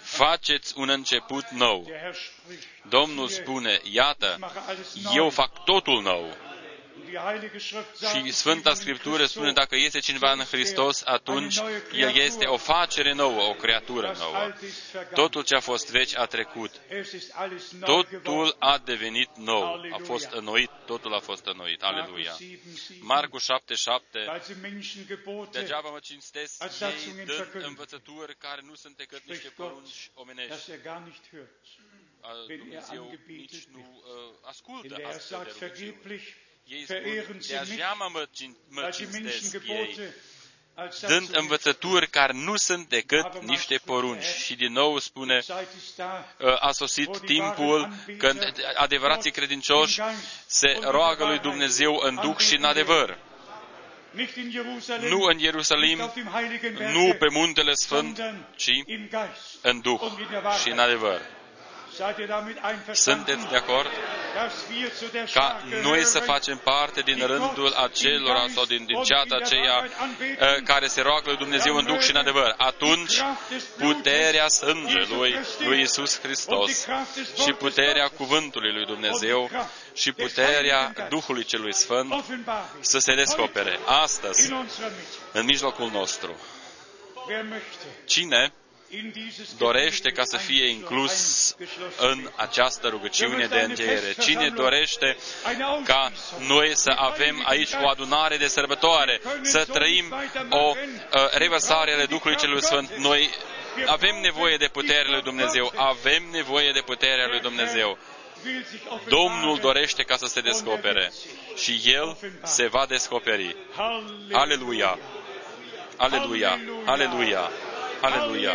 Faceți 0.00 0.72
un 0.76 0.88
început 0.88 1.48
nou. 1.50 1.90
Domnul 2.88 3.28
spune, 3.28 3.80
iată, 3.82 4.38
eu 5.14 5.30
fac 5.30 5.64
totul 5.64 6.02
nou. 6.02 6.36
Și 8.14 8.32
Sfânta 8.32 8.74
Scriptură 8.74 9.24
spune, 9.24 9.52
dacă 9.52 9.76
este 9.76 9.98
cineva 9.98 10.32
în 10.32 10.40
Hristos, 10.40 11.02
atunci 11.04 11.56
el 11.92 12.16
este 12.16 12.46
o 12.46 12.56
facere 12.56 13.12
nouă, 13.12 13.42
o 13.42 13.52
creatură 13.54 14.14
nouă. 14.18 14.52
Totul 15.14 15.42
ce 15.42 15.54
a 15.54 15.60
fost 15.60 15.90
vechi 15.90 16.18
a 16.18 16.26
trecut. 16.26 16.70
Totul 17.80 18.56
a 18.58 18.78
devenit 18.78 19.36
nou. 19.36 19.62
A 19.92 19.98
fost 20.02 20.30
înnoit, 20.30 20.70
totul 20.86 21.14
a 21.14 21.20
fost 21.20 21.46
înnoit. 21.46 21.82
Aleluia. 21.82 22.36
Marcu 23.00 23.38
7, 23.38 23.74
7. 23.74 24.18
Degeaba 25.50 25.90
mă 25.90 25.98
cinstesc 25.98 26.62
ei 26.62 27.24
dând 27.24 27.64
învățături 27.64 28.36
care 28.36 28.60
nu 28.64 28.74
sunt 28.74 28.96
decât 28.96 29.22
niște 29.26 29.48
porunci 29.48 30.10
omenești. 30.14 30.70
Dumnezeu 32.58 33.10
nici 33.26 33.64
nu 33.64 33.78
uh, 33.78 34.34
ascultă 34.42 34.96
astfel 35.06 35.42
de 35.44 35.50
rugăciuni 35.52 36.43
ei 36.66 36.84
spun, 36.84 37.38
de 37.66 37.82
mă, 37.98 38.26
mă 38.68 38.90
cinstesc 38.90 39.54
ei, 39.66 39.98
dând 41.00 41.28
învățături 41.36 42.08
care 42.10 42.32
nu 42.32 42.56
sunt 42.56 42.88
decât 42.88 43.42
niște 43.42 43.80
porunci. 43.84 44.24
Și 44.24 44.54
din 44.54 44.72
nou 44.72 44.98
spune, 44.98 45.40
ă, 46.40 46.56
a 46.60 46.70
sosit 46.72 47.18
timpul 47.18 47.92
când 48.18 48.52
adevărații 48.74 49.30
credincioși 49.30 50.00
se 50.46 50.78
roagă 50.82 51.24
lui 51.24 51.38
Dumnezeu 51.38 51.98
în 52.02 52.14
duh 52.14 52.36
și 52.38 52.56
în 52.56 52.64
adevăr. 52.64 53.18
Nu 55.08 55.20
în 55.22 55.38
Ierusalim, 55.38 56.12
nu 56.92 57.14
pe 57.18 57.26
muntele 57.30 57.72
sfânt, 57.74 58.20
ci 58.56 58.70
în 59.62 59.80
duh 59.80 60.00
și 60.62 60.70
în 60.70 60.78
adevăr. 60.78 61.20
Sunteți 62.92 63.48
de 63.48 63.56
acord? 63.56 63.90
Ca 65.32 65.62
noi 65.82 66.04
să 66.04 66.18
facem 66.18 66.58
parte 66.64 67.00
din 67.00 67.26
rândul 67.26 67.72
acelora 67.72 68.46
sau 68.54 68.64
din, 68.64 68.84
din 68.84 69.02
ceata 69.02 69.36
aceea 69.42 69.78
uh, 69.78 70.62
care 70.64 70.86
se 70.86 71.00
roagă 71.00 71.22
lui 71.28 71.36
Dumnezeu 71.36 71.76
în 71.76 71.84
Duh 71.84 71.98
și 72.00 72.10
în 72.10 72.16
adevăr. 72.16 72.54
Atunci 72.56 73.20
puterea 73.78 74.48
sângelui 74.48 75.34
lui 75.58 75.80
Isus 75.80 76.20
Hristos 76.20 76.86
și 77.42 77.52
puterea 77.52 78.08
cuvântului 78.08 78.72
lui 78.72 78.86
Dumnezeu 78.86 79.50
și 79.94 80.12
puterea 80.12 80.92
Duhului 81.08 81.44
Celui 81.44 81.74
Sfânt 81.74 82.24
să 82.80 82.98
se 82.98 83.14
descopere. 83.14 83.78
Astăzi 83.84 84.52
în 85.32 85.44
mijlocul 85.44 85.90
nostru. 85.90 86.36
Cine 88.06 88.52
dorește 89.58 90.10
ca 90.10 90.24
să 90.24 90.36
fie 90.36 90.68
inclus 90.68 91.56
în 91.98 92.30
această 92.36 92.88
rugăciune 92.88 93.46
de 93.46 93.60
încheiere? 93.60 94.14
Cine 94.20 94.48
dorește 94.48 95.16
ca 95.84 96.12
noi 96.38 96.76
să 96.76 96.92
avem 96.96 97.42
aici 97.46 97.72
o 97.82 97.88
adunare 97.88 98.36
de 98.36 98.46
sărbătoare, 98.46 99.20
să 99.42 99.64
trăim 99.64 100.14
o 100.50 100.72
uh, 100.76 101.30
revărsare 101.30 101.92
ale 101.92 102.04
Duhului 102.04 102.36
Celui 102.36 102.62
Sfânt? 102.62 102.90
Noi 102.96 103.30
avem 103.86 104.20
nevoie 104.20 104.56
de 104.56 104.68
puterea 104.72 105.10
lui 105.10 105.22
Dumnezeu, 105.22 105.72
avem 105.76 106.28
nevoie 106.32 106.70
de 106.72 106.80
puterea 106.80 107.26
lui 107.26 107.40
Dumnezeu. 107.40 107.98
Domnul 109.08 109.58
dorește 109.58 110.02
ca 110.02 110.16
să 110.16 110.26
se 110.26 110.40
descopere 110.40 111.12
și 111.56 111.80
El 111.84 112.16
se 112.42 112.66
va 112.66 112.86
descoperi. 112.88 113.56
Aleluia! 114.32 114.98
Aleluia! 115.96 116.60
Aleluia! 116.84 117.50
Aleluia! 118.04 118.52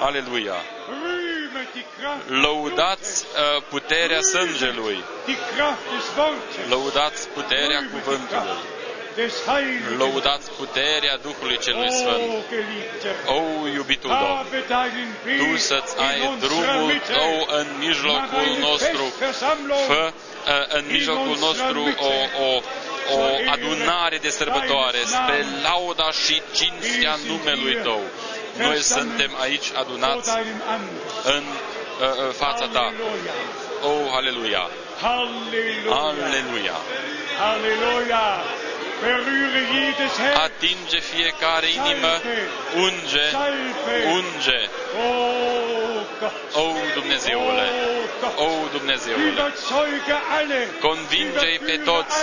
Aleluia! 0.00 0.54
Lăudați 2.26 3.24
uh, 3.26 3.62
puterea 3.68 4.20
sângelui. 4.20 5.04
Lăudați 6.68 7.28
puterea 7.28 7.80
cuvântului. 7.92 8.58
Lăudați 9.98 10.50
puterea 10.50 11.16
Duhului 11.16 11.58
Celui 11.58 11.90
Sfânt. 11.92 12.44
O, 13.26 13.66
iubitul 13.74 14.10
Domn, 14.10 14.46
Tu 15.38 15.56
să-ți 15.56 15.98
ai 15.98 16.36
drumul 16.38 17.00
Tău 17.06 17.46
în 17.58 17.66
mijlocul 17.78 18.48
nostru. 18.60 19.12
Fă 19.86 20.12
uh, 20.12 20.76
în 20.76 20.84
mijlocul 20.90 21.36
nostru 21.40 21.80
o, 21.98 22.42
o, 22.44 22.62
o 23.16 23.20
adunare 23.52 24.18
de 24.18 24.28
sărbătoare 24.28 24.98
spre 25.04 25.44
lauda 25.62 26.10
și 26.10 26.42
cinstea 26.52 27.14
numelui 27.26 27.76
Tău. 27.82 28.00
Noi 28.66 28.82
suntem 28.82 29.30
aici 29.40 29.68
adunați 29.74 30.30
în 31.24 31.42
uh, 31.42 32.34
fața 32.42 32.66
Ta. 32.72 32.92
Oh, 33.82 34.16
aleluia! 34.16 34.64
Aleluia! 35.90 36.76
Aleluia! 37.52 38.26
Atinge 40.46 40.98
fiecare 41.12 41.68
inimă, 41.80 42.12
unge, 42.86 43.26
unge. 44.18 44.58
O, 46.54 46.66
Dumnezeule, 46.94 47.66
o, 48.36 48.50
Dumnezeule, 48.72 49.52
convinge-i 50.80 51.58
pe 51.58 51.76
toți, 51.84 52.16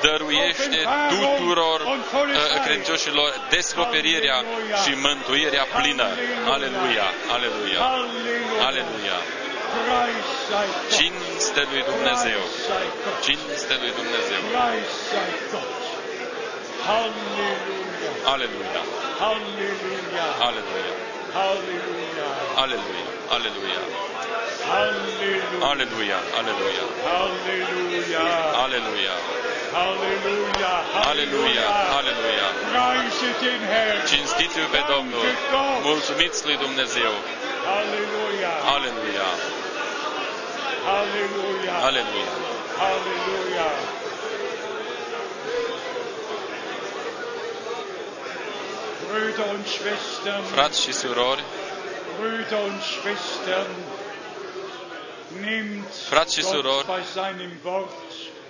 dăruiește 0.00 0.80
tuturor 1.08 1.80
uh, 1.80 2.60
credincioșilor 2.64 3.30
descoperirea 3.50 4.38
și 4.84 4.92
mântuirea 5.06 5.66
plină. 5.76 6.08
Aleluia, 6.54 7.06
aleluia, 7.34 7.80
aleluia. 8.68 9.18
Cinste 10.96 11.62
lui 11.70 11.82
Dumnezeu. 11.92 12.40
Cinste 13.22 13.74
lui 13.80 13.92
Dumnezeu. 14.00 14.40
Aleluia. 18.34 18.82
Aleluia. 19.20 20.24
Aleluia. 20.48 20.94
Aleluia. 22.62 23.06
Aleluia. 23.36 23.82
Alleluia. 24.70 25.44
Alleluia. 25.70 26.18
Alleluia. 26.38 26.84
Alleluia. 27.18 28.24
Alleluia. 28.64 29.14
Alleluia. 29.84 30.74
Alleluia. 31.10 31.66
Alleluia. 31.98 32.46
Alleluia. 32.48 32.48
Cinstiți-l 34.12 34.66
pe 34.74 34.80
Domnul. 34.94 35.24
Mulțumiți 35.82 36.44
lui 36.46 36.56
Dumnezeu. 36.56 37.12
Alleluia, 37.78 38.52
Alleluia, 38.74 39.28
Alleluia, 40.98 41.72
Alleluia, 41.88 42.28
Alleluia, 42.88 43.70
Frați 50.54 50.82
și 50.82 50.92
surori, 50.92 51.44
Frați 56.08 56.34
și 56.34 56.40
Gott 56.40 56.54
surori, 56.54 56.86
bei 56.86 57.04
seinem 57.12 57.52
Wort, 57.64 57.90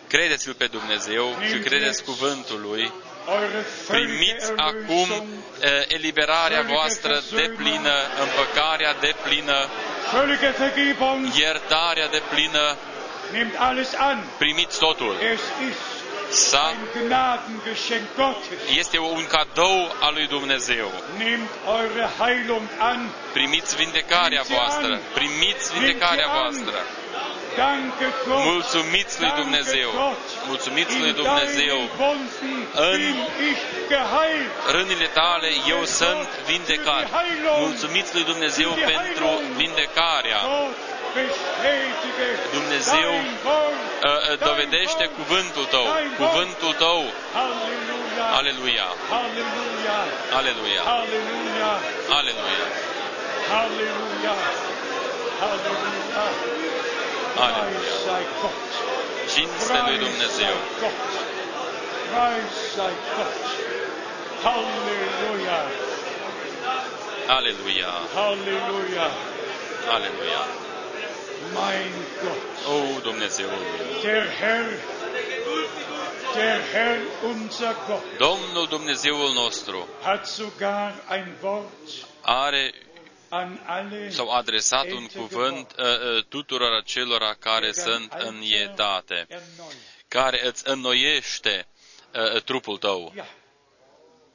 credeți-l 0.09 0.55
pe 0.55 0.67
Dumnezeu 0.67 1.25
și 1.51 1.59
credeți 1.59 2.05
cuvântul 2.05 2.61
lui. 2.61 2.93
eure 3.29 3.65
Primiți 3.89 4.47
völlige 4.47 4.63
acum 4.71 5.09
Erlösung, 5.11 5.29
eh, 5.61 5.85
eliberarea 5.89 6.63
voastră 6.63 7.23
de 7.35 7.53
plină, 7.57 7.97
împăcarea 8.25 8.95
de 9.01 9.15
plină, 9.25 9.69
völlige 10.13 10.51
Vergebung, 10.59 11.35
iertarea 11.35 12.09
de 12.09 12.23
plină. 12.31 12.77
nehmt 13.33 13.55
alles 13.59 13.95
an. 13.97 14.19
Primiți 14.39 14.79
totul. 14.79 15.17
Es 16.31 16.37
ist 16.39 16.51
Sa 16.51 16.67
ein 16.69 16.89
Gnadengeschenk 16.95 18.07
Gottes. 18.17 18.59
este 18.79 18.99
un 18.99 19.27
cadou 19.27 19.79
al 20.01 20.13
lui 20.15 20.27
Dumnezeu. 20.27 20.91
Nehmt 21.19 21.51
eure 21.67 22.09
Heilung 22.19 22.69
an. 22.79 23.01
Primiți 23.33 23.77
vindecarea 23.77 24.43
voastră. 24.49 25.01
Primiți 25.15 25.73
vindecarea 25.73 26.29
voastră. 26.39 26.79
Danke 27.57 28.07
Gott. 28.27 28.45
Mulțumiți 28.53 29.15
lui 29.21 29.29
Danke 29.29 29.43
Dumnezeu. 29.43 29.89
Gott. 29.91 30.25
Mulțumiți 30.47 30.99
lui 30.99 31.09
In 31.09 31.15
Dumnezeu. 31.23 31.77
deinen 31.77 31.99
Wunden 32.03 32.91
În 32.91 32.99
bin 33.01 33.17
ich 33.51 33.63
geheilt. 33.93 34.51
Rânile 34.75 35.07
tale 35.21 35.49
eu 35.75 35.85
sunt 35.85 36.29
vindecat. 36.51 37.05
Mulțumiți 37.67 38.15
lui 38.15 38.25
Dumnezeu 38.25 38.71
pentru 38.93 39.29
vindecarea. 39.57 40.39
Dumnezeu 42.53 43.11
dovedește 44.49 45.05
cuvântul 45.17 45.65
tău, 45.65 45.87
cuvântul 46.17 46.73
tău. 46.85 47.01
Aleluia! 48.39 48.89
Aleluia! 49.19 49.99
Aleluia! 50.39 50.83
Aleluia! 52.19 52.65
Aleluia! 57.47 57.95
Cinste 59.35 59.79
lui 59.87 59.99
Dumnezeu! 59.99 60.55
Aleluia! 67.27 67.93
Aleluia! 68.15 69.09
Aleluia! 69.95 70.64
Mein 71.53 71.93
Gott. 72.23 72.67
O, 72.67 73.01
Dumnezeul 73.01 73.51
meu. 73.51 74.01
Der 74.03 74.29
Herr, 74.29 74.65
der 76.35 76.61
Herr 76.73 77.01
unser 77.23 77.75
Gott 77.87 78.19
Domnul 78.19 78.67
Dumnezeul 78.67 79.33
nostru 79.33 79.89
hat 80.03 80.27
sogar 80.27 80.95
ein 81.09 81.37
Wort 81.41 82.07
are 82.23 82.73
an 83.29 83.61
alle 83.67 84.11
sau 84.11 84.31
a 84.31 84.37
adresat 84.37 84.91
un 84.91 85.07
cuvânt 85.07 85.75
uh, 85.79 85.85
uh, 85.85 86.25
tuturor 86.29 86.73
acelora 86.73 87.35
care 87.35 87.73
sunt 87.73 88.13
în 88.19 88.43
ietate, 88.43 89.27
erneuert. 89.29 89.77
care 90.09 90.47
îți 90.47 90.69
înnoiește 90.69 91.67
uh, 92.35 92.43
trupul 92.43 92.79
tău. 92.79 93.13
Ja. 93.17 93.27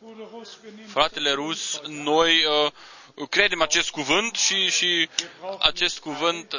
Bruder 0.02 0.27
Russ, 0.31 0.57
wir 0.64 0.72
nehmen 0.72 0.90
Fratele 0.90 1.31
rus, 1.31 1.81
noi 1.88 2.45
uh, 2.45 2.72
credem 3.25 3.61
acest 3.61 3.89
cuvânt 3.89 4.35
și, 4.35 4.69
și 4.69 5.09
acest 5.59 5.99
cuvânt, 5.99 6.55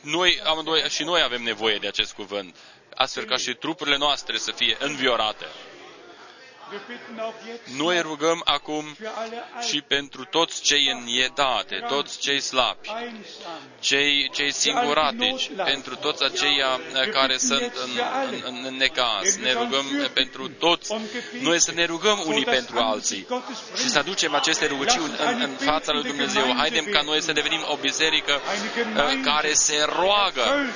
noi 0.00 0.40
amândoi, 0.44 0.88
și 0.88 1.02
noi 1.02 1.22
avem 1.22 1.42
nevoie 1.42 1.78
de 1.78 1.86
acest 1.86 2.12
cuvânt, 2.12 2.56
astfel 2.94 3.24
ca 3.24 3.36
și 3.36 3.54
trupurile 3.54 3.96
noastre 3.96 4.36
să 4.38 4.52
fie 4.52 4.76
înviorate. 4.80 5.46
Noi 7.76 8.00
rugăm 8.00 8.40
acum 8.44 8.84
für 8.94 9.10
alle 9.14 9.44
și 9.68 9.80
pentru 9.80 10.24
toți 10.24 10.62
cei 10.62 10.90
înietate, 11.00 11.84
toți 11.88 12.18
cei 12.18 12.40
slabi, 12.40 12.88
einsam, 12.88 13.60
cei, 13.80 14.30
cei 14.32 14.52
singuratici, 14.52 15.50
pentru 15.64 15.96
toți 15.96 16.24
aceia 16.24 16.80
eh, 17.02 17.08
care 17.08 17.36
sunt 17.36 17.72
în, 17.84 17.90
în, 18.44 18.64
în 18.66 18.76
necaz. 18.76 19.36
Ne 19.36 19.52
rugăm 19.52 19.84
eh, 20.02 20.08
pentru 20.12 20.48
toți. 20.48 20.94
Noi 21.40 21.60
să 21.60 21.72
ne 21.72 21.84
rugăm 21.84 22.22
unii 22.26 22.44
pentru 22.44 22.78
alții 22.78 23.26
și 23.76 23.88
să 23.88 23.98
aducem 23.98 24.34
aceste 24.34 24.66
rugăciuni 24.66 25.12
în, 25.18 25.40
în 25.40 25.50
fața 25.66 25.92
lui 25.92 26.02
Dumnezeu. 26.02 26.54
Haidem 26.56 26.84
ca 26.84 27.00
noi 27.02 27.22
să 27.22 27.32
devenim 27.32 27.64
o 27.68 27.76
biserică 27.76 28.40
eh, 28.96 29.20
care 29.24 29.52
se 29.52 29.86
roagă, 29.88 30.72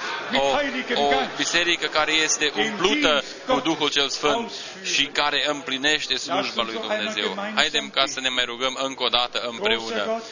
o, 0.94 1.00
o 1.02 1.12
biserică 1.36 1.86
care 1.86 2.12
este 2.12 2.52
umplută 2.56 3.22
cu 3.46 3.60
Duhul 3.60 3.88
cel 3.90 4.08
Sfânt 4.08 4.52
și 4.82 5.04
care 5.06 5.44
împlinește 5.48 6.16
slujba 6.16 6.62
lui 6.62 6.78
Dumnezeu. 6.80 7.36
Haidem 7.54 7.90
ca 7.90 8.06
să 8.06 8.20
ne 8.20 8.28
mai 8.28 8.44
rugăm 8.44 8.78
încă 8.82 9.02
o 9.02 9.08
dată 9.08 9.38
großer 9.38 9.50
împreună. 9.50 10.22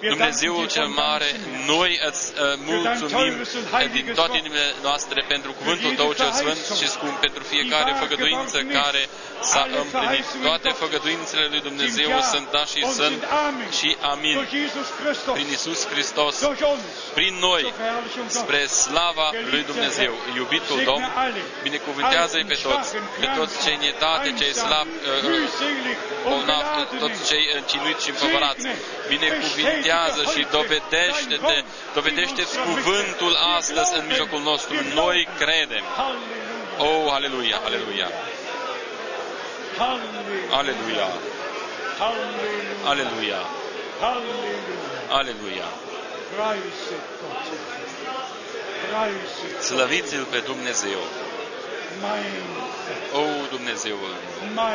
Gott, 0.00 0.10
Dumnezeul 0.16 0.66
cel 0.76 0.86
mare, 0.86 1.30
noi 1.66 2.00
îți 2.08 2.24
uh, 2.32 2.58
mulțumim 2.64 3.34
din 3.92 4.12
toate 4.14 4.36
inimile 4.36 4.74
noastre 4.82 5.24
pentru 5.28 5.50
cuvântul 5.52 5.94
Tău 5.94 6.12
cel 6.12 6.32
Sfânt 6.32 6.60
și 6.80 6.88
scump, 6.88 7.16
pentru 7.26 7.42
fiecare 7.42 7.90
făgăduință 8.02 8.58
care 8.78 9.02
s-a 9.50 9.64
împlinit. 9.80 10.26
Toate 10.42 10.68
făgăduințele 10.68 11.46
lui 11.50 11.60
Dumnezeu 11.60 12.10
sunt 12.32 12.46
da 12.50 12.64
și 12.72 12.80
sunt 12.98 13.20
și 13.78 13.96
amin. 14.12 14.36
Prin 15.32 15.48
Isus 15.56 15.80
Hristos, 15.92 16.34
prin 17.14 17.34
noi, 17.40 17.72
spre 18.26 18.66
slava 18.66 19.30
lui 19.50 19.62
Dumnezeu. 19.62 20.12
Iubitul 20.36 20.80
Domn, 20.84 21.06
binecuvântează-i 21.62 22.44
pe 22.44 22.58
toți, 22.62 22.88
pe 23.20 23.28
toți 23.36 23.54
cei 23.64 23.76
nietate, 23.80 24.34
cei 24.40 24.54
slab, 24.54 24.88
bolnav, 26.24 26.64
toți 26.98 27.18
cei 27.30 27.44
încinuiți 27.58 28.04
și 28.04 28.10
împăvărați. 28.10 28.66
Binecuvântează 29.88 30.22
și 30.34 30.46
dovedește-te, 30.50 31.64
dovedește-ți 31.94 32.58
cuvântul 32.58 33.34
astăzi 33.56 33.90
în 33.98 34.06
mijlocul 34.06 34.40
nostru. 34.40 34.74
Noi 34.94 35.28
credem. 35.38 35.84
Oh, 36.78 37.12
aleluia, 37.12 37.60
aleluia. 37.64 38.08
Aleluia. 40.58 41.08
Aleluia. 42.84 43.40
Aleluia. 45.10 45.68
Slăviți-L 49.60 50.24
pe 50.30 50.38
Dumnezeu. 50.38 51.00
O, 53.12 53.24
Dumnezeul 53.50 54.14
meu. 54.44 54.68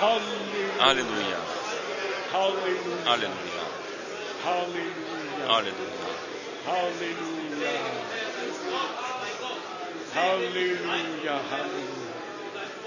Aleluia. 0.00 0.80
Aleluia. 0.80 1.38
Aleluia. 3.06 3.64
Halleluja, 4.44 5.48
halleluja. 6.66 7.72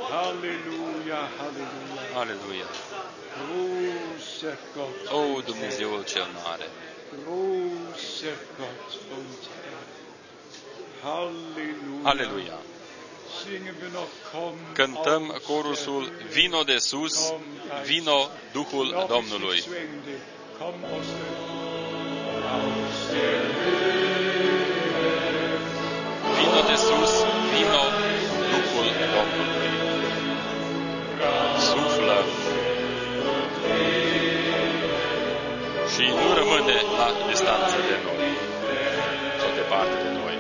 Halleluja, 0.10 1.30
halleluja. 1.38 2.16
Aleluia. 2.16 2.68
Großer 3.38 4.58
Gott. 4.74 5.12
O, 5.12 5.42
Dumnezeul 5.42 6.04
cel 6.06 6.28
mare. 6.44 6.68
Großer 7.26 8.36
Gott 8.58 9.00
und 9.18 9.40
Herr. 9.64 11.12
Halleluja. 11.12 12.10
Aleluia. 12.10 12.58
Cântăm 14.74 15.30
aus 15.34 15.44
corusul 15.46 16.04
der 16.06 16.16
Höhe. 16.18 16.34
Vino 16.34 16.64
de 16.64 16.78
sus, 16.80 17.16
Komm, 17.28 17.42
Geist. 17.70 17.88
vino 17.90 18.30
Duhul 18.52 18.88
Noch 18.92 19.00
ist 19.02 19.08
Domnului. 19.08 19.56
nicht 19.56 19.68
zu 19.68 19.76
Ende. 19.76 20.14
Komm 20.60 20.76
aus 20.94 21.08
der 21.20 22.44
aus 22.56 22.98
der 23.12 23.42
Vino 26.38 26.62
de 26.70 26.76
sus, 26.88 27.14
vino 27.54 27.84
Duhul 28.52 28.88
Domnului. 29.16 29.70
Suflă 31.70 32.18
și 35.94 36.06
nu 36.20 36.34
rămâne 36.40 36.78
la 36.98 37.08
distanță 37.30 37.78
de 37.90 37.96
noi 38.06 38.30
sau 39.40 39.50
departe 39.56 39.96
de 40.04 40.10
noi. 40.22 40.36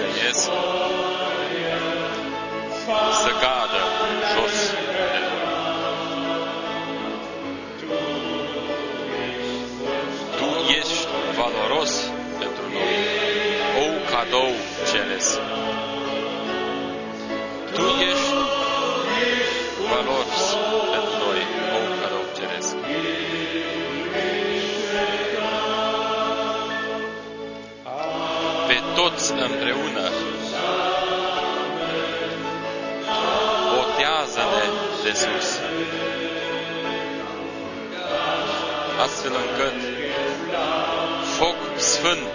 Dumnezeiesc 0.00 0.44
să 3.22 3.30
cadă 3.42 3.80
jos 4.32 4.56
de 5.12 5.20
noi. 5.26 5.48
Tu 10.38 10.48
ești 10.78 11.06
valoros 11.38 11.92
pentru 12.38 12.62
noi, 12.72 12.94
o 13.82 13.86
cadou 14.10 14.52
ceresc. 14.90 15.38
Tu 17.74 17.84
ești 18.10 18.39
toți 29.30 29.52
împreună 29.52 30.08
botează-ne 33.74 34.66
de 35.04 35.12
sus. 35.12 35.48
Astfel 39.04 39.32
încât 39.44 39.78
foc 41.38 41.56
sfânt 41.76 42.32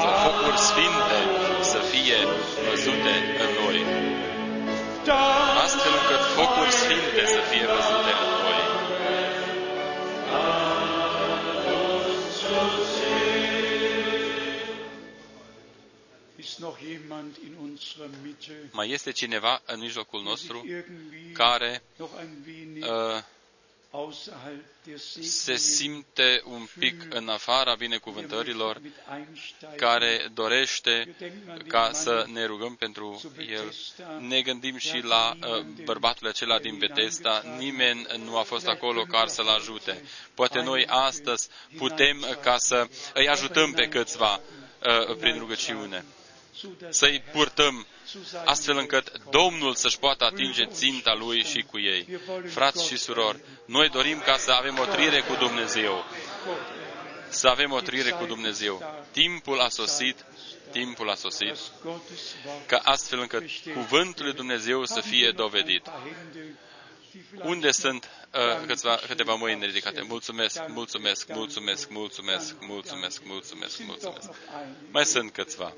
sau 0.00 0.12
focuri 0.24 0.58
sfinte 0.58 1.18
să 1.60 1.78
fie 1.78 2.18
văzute 2.68 3.14
în 3.44 3.50
noi. 3.64 3.78
Astfel 5.64 5.92
încât 6.00 6.22
focuri 6.36 6.70
sfinte 6.70 7.22
să 7.34 7.40
fie 7.50 7.66
văzute 7.66 8.12
în 8.20 8.28
noi. 8.30 8.37
Mai 18.70 18.90
este 18.90 19.10
cineva 19.12 19.62
în 19.66 19.78
mijlocul 19.80 20.22
der 20.24 20.36
sich 20.36 20.48
nostru 20.50 20.66
irgendwie 20.68 21.32
care 21.32 21.82
noch 21.96 22.10
ein 22.20 22.36
wenig 22.46 22.82
uh, 22.84 23.22
außerhalb 23.90 24.64
der 24.84 24.98
se 24.98 25.22
Segnungen 25.22 25.58
simte 25.58 26.42
un 26.44 26.68
pic 26.78 27.14
în 27.14 27.28
afara 27.28 27.64
der 27.64 27.76
binecuvântărilor, 27.76 28.76
möchte 28.76 28.82
mit 28.82 28.94
einsteigen. 29.18 29.78
care 29.78 30.30
dorește 30.34 30.90
Wir 30.90 31.14
denken 31.18 31.48
an 31.50 31.58
den 31.58 31.66
ca 31.66 31.80
Mann 31.80 31.94
să 31.94 32.24
ne 32.32 32.44
rugăm 32.44 32.74
pentru 32.76 33.18
zu 33.20 33.32
el. 33.50 33.64
Bethesda. 33.64 34.18
Ne 34.20 34.40
gândim 34.42 34.76
și 34.76 35.00
la 35.02 35.36
uh, 35.42 35.60
bărbatul 35.84 36.26
acela 36.26 36.58
din 36.58 36.78
Betesda. 36.78 37.42
Nimeni 37.58 38.06
nu 38.24 38.36
a 38.36 38.42
fost 38.42 38.66
acolo 38.66 39.02
ca 39.02 39.26
să-l 39.26 39.48
ajute. 39.48 40.02
Poate 40.34 40.60
noi 40.62 40.86
astăzi 40.86 41.48
putem 41.76 42.18
uh, 42.20 42.36
ca 42.42 42.56
să 42.58 42.88
îi 43.14 43.28
ajutăm 43.28 43.72
pe 43.72 43.88
câțiva 43.88 44.40
uh, 45.10 45.16
prin 45.16 45.38
rugăciune. 45.38 46.04
Zu 46.58 46.68
der 46.78 46.92
Să-i 46.92 47.22
purtăm 47.32 47.86
zu 48.06 48.24
seinem 48.24 48.48
astfel 48.48 48.76
încât 48.76 49.12
Domnul 49.30 49.74
să-și 49.74 49.98
poată 49.98 50.24
atinge 50.24 50.64
ținta 50.64 51.14
lui 51.14 51.44
și 51.44 51.64
cu 51.70 51.78
ei. 51.78 52.20
Frați 52.46 52.86
și 52.86 52.96
surori, 52.96 53.40
noi 53.64 53.88
dorim 53.88 54.18
ca 54.18 54.36
să 54.36 54.50
avem 54.50 54.78
o 54.78 54.84
trire 54.84 55.20
cu 55.20 55.34
Dumnezeu. 55.34 56.04
Gott, 56.46 56.60
Să 57.28 57.48
avem 57.48 57.72
o 57.72 57.80
trire 57.80 58.10
cu 58.10 58.24
Dumnezeu. 58.24 59.04
Timpul 59.10 59.60
a 59.60 59.68
sosit, 59.68 60.24
timpul 60.70 61.10
a 61.10 61.14
sosit, 61.14 61.48
das 61.48 61.72
Gottes 61.82 62.34
Wort 62.46 62.66
ca 62.66 62.80
astfel 62.84 63.18
încât 63.18 63.44
cuvântul 63.74 64.24
lui 64.24 64.34
Dumnezeu 64.34 64.84
să 64.84 65.00
fie 65.00 65.32
dovedit. 65.36 65.86
Unde 67.42 67.70
sunt 67.70 68.04
uh, 68.04 68.17
câțiva, 68.66 69.00
câteva 69.06 69.34
mâini 69.34 69.64
ridicate? 69.66 70.02
Mulțumesc, 70.08 70.60
mulțumesc, 70.68 71.28
mulțumesc, 71.34 71.88
mulțumesc, 71.90 72.54
mulțumesc, 72.60 73.22
mulțumesc, 73.24 73.78
mulțumesc. 73.86 74.30
Mai 74.90 75.04
sunt 75.04 75.32
câțiva. 75.32 75.72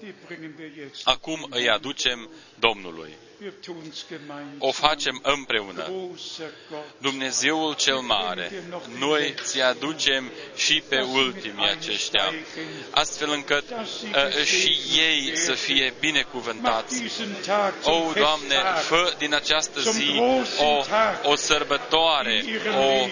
Acum 1.04 1.46
îi 1.50 1.68
aducem 1.68 2.30
Domnului. 2.58 3.16
O 4.58 4.70
facem 4.72 5.20
împreună. 5.22 5.90
Dumnezeul 6.98 7.74
cel 7.74 7.96
mare, 7.98 8.50
noi 8.98 9.34
ți 9.42 9.60
aducem 9.60 10.30
și 10.56 10.82
pe 10.88 11.00
ultimii 11.00 11.68
aceștia, 11.68 12.32
astfel 12.90 13.30
încât 13.30 13.64
uh, 13.70 14.44
și 14.44 14.78
ei 14.98 15.36
să 15.36 15.52
fie 15.52 15.92
binecuvântați. 16.00 17.02
O, 17.84 18.12
Doamne, 18.14 18.54
fă 18.80 19.14
din 19.18 19.34
această 19.34 19.80
zi 19.80 20.18
o, 20.58 20.82
o 21.30 21.34
sărbătoare, 21.34 22.39
o, 22.76 23.08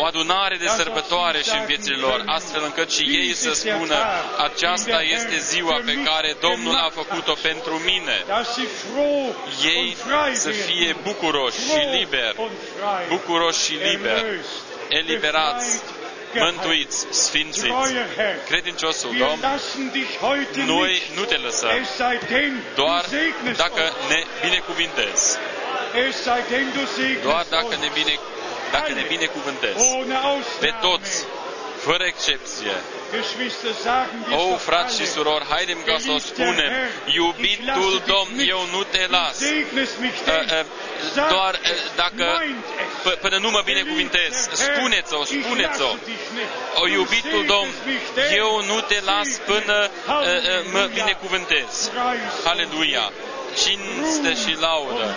o 0.00 0.04
adunare 0.04 0.56
de 0.56 0.66
sărbătoare 0.66 1.42
și 1.42 1.54
în 1.58 1.64
viețile 1.64 1.96
lor, 1.96 2.22
astfel 2.26 2.62
încât 2.64 2.90
și 2.90 3.02
ei 3.02 3.34
să 3.34 3.52
spună, 3.52 3.96
aceasta 4.36 5.02
este 5.02 5.38
ziua 5.38 5.80
pe 5.84 5.94
care 6.04 6.36
Domnul 6.40 6.74
a 6.74 6.90
făcut-o 6.94 7.34
pentru 7.42 7.74
mine. 7.84 8.24
Ei 9.64 9.96
să 10.32 10.50
fie 10.50 10.96
bucuroși 11.02 11.58
și 11.58 11.98
liberi, 11.98 12.36
bucuroși 13.08 13.64
și 13.64 13.72
liberi, 13.72 14.40
eliberați, 14.88 15.82
mântuiți, 16.34 17.06
sfințiți. 17.10 17.66
Credinciosul 18.46 19.14
Domn, 19.18 19.60
noi 20.66 21.02
nu 21.14 21.24
te 21.24 21.36
lăsăm, 21.36 21.70
doar 22.74 23.04
dacă 23.56 23.92
ne 24.08 24.24
binecuvintezi. 24.42 25.38
Doar 27.22 27.46
dacă 27.50 27.76
ne, 27.80 27.88
bine, 27.94 28.18
dacă 28.72 28.92
ne 28.92 29.04
binecuvântezi. 29.08 29.84
Pe 30.60 30.74
toți, 30.80 31.24
fără 31.86 32.04
excepție. 32.04 32.74
Geschwister, 33.14 33.72
sagen 33.82 34.24
wir 34.28 34.38
O, 34.38 34.48
doch 34.50 34.60
frați 34.60 34.94
și 34.94 35.00
alle, 35.02 35.10
surori, 35.10 35.44
haidem 35.48 35.82
ca 35.86 35.96
să 35.98 36.10
o 36.10 36.18
spunem, 36.18 36.72
iubitul 37.20 38.02
Domn, 38.06 38.34
eu 38.54 38.60
nu 38.72 38.82
te 38.82 39.06
las. 39.10 39.36
segnest 39.36 39.98
mich 40.00 40.18
Uh, 40.20 40.24
denn, 40.26 40.46
uh, 40.58 40.64
sagt 41.14 41.28
Doar 41.30 41.54
uh, 41.54 41.70
es, 41.70 41.80
dacă 41.96 42.24
meint 42.38 42.64
es. 42.82 43.12
p- 43.12 43.18
până 43.20 43.36
nu 43.38 43.50
mă 43.50 43.62
binecuvintez, 43.64 44.48
spuneți-o, 44.52 45.24
spuneți-o. 45.24 45.90
O, 46.80 46.86
iubitul 46.88 47.44
Domn, 47.46 47.70
eu 48.34 48.62
nu 48.66 48.80
te 48.80 49.00
las 49.04 49.28
până 49.46 49.90
uh, 50.08 50.14
uh, 50.14 50.72
mă 50.72 50.88
binecuvântez. 50.94 51.90
Aleluia! 52.44 53.12
Cinste 53.62 54.34
și 54.42 54.56
laudă 54.60 55.16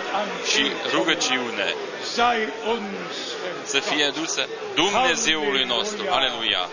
și 0.52 0.72
rugăciune 0.92 1.74
sei 2.14 2.48
uns 2.66 3.16
să 3.64 3.78
fie 3.78 4.04
adusă 4.04 4.48
Dumnezeului 4.74 5.64
nostru. 5.64 6.04
Aleluia! 6.10 6.68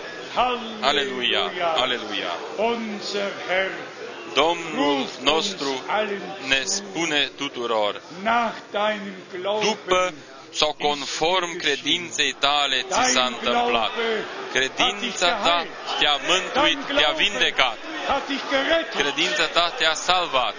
Aleluia! 0.82 1.52
Aleluia! 1.76 2.32
Unser 2.58 3.32
Herr 3.48 3.72
Domnul 4.34 5.06
nostru 5.22 5.84
ne 6.48 6.62
spune 6.64 7.32
tuturor, 7.38 8.02
nach 8.24 8.54
deinem 8.72 9.16
Glauben 9.32 9.68
după 9.68 10.14
sau 10.54 10.76
conform 10.80 11.58
credinței 11.58 12.36
tale 12.40 12.86
ți 12.90 13.12
s-a 13.12 13.24
întâmplat. 13.26 13.92
Credința 14.52 15.28
ta 15.28 15.66
te-a 16.00 16.18
mântuit, 16.28 16.86
te-a 16.98 17.12
vindecat. 17.12 17.78
hat 18.08 18.28
dich 18.28 18.44
gerettet. 18.50 19.02
Credința 19.02 19.46
ta 19.46 19.74
te-a 19.78 19.94
salvat. 19.94 20.56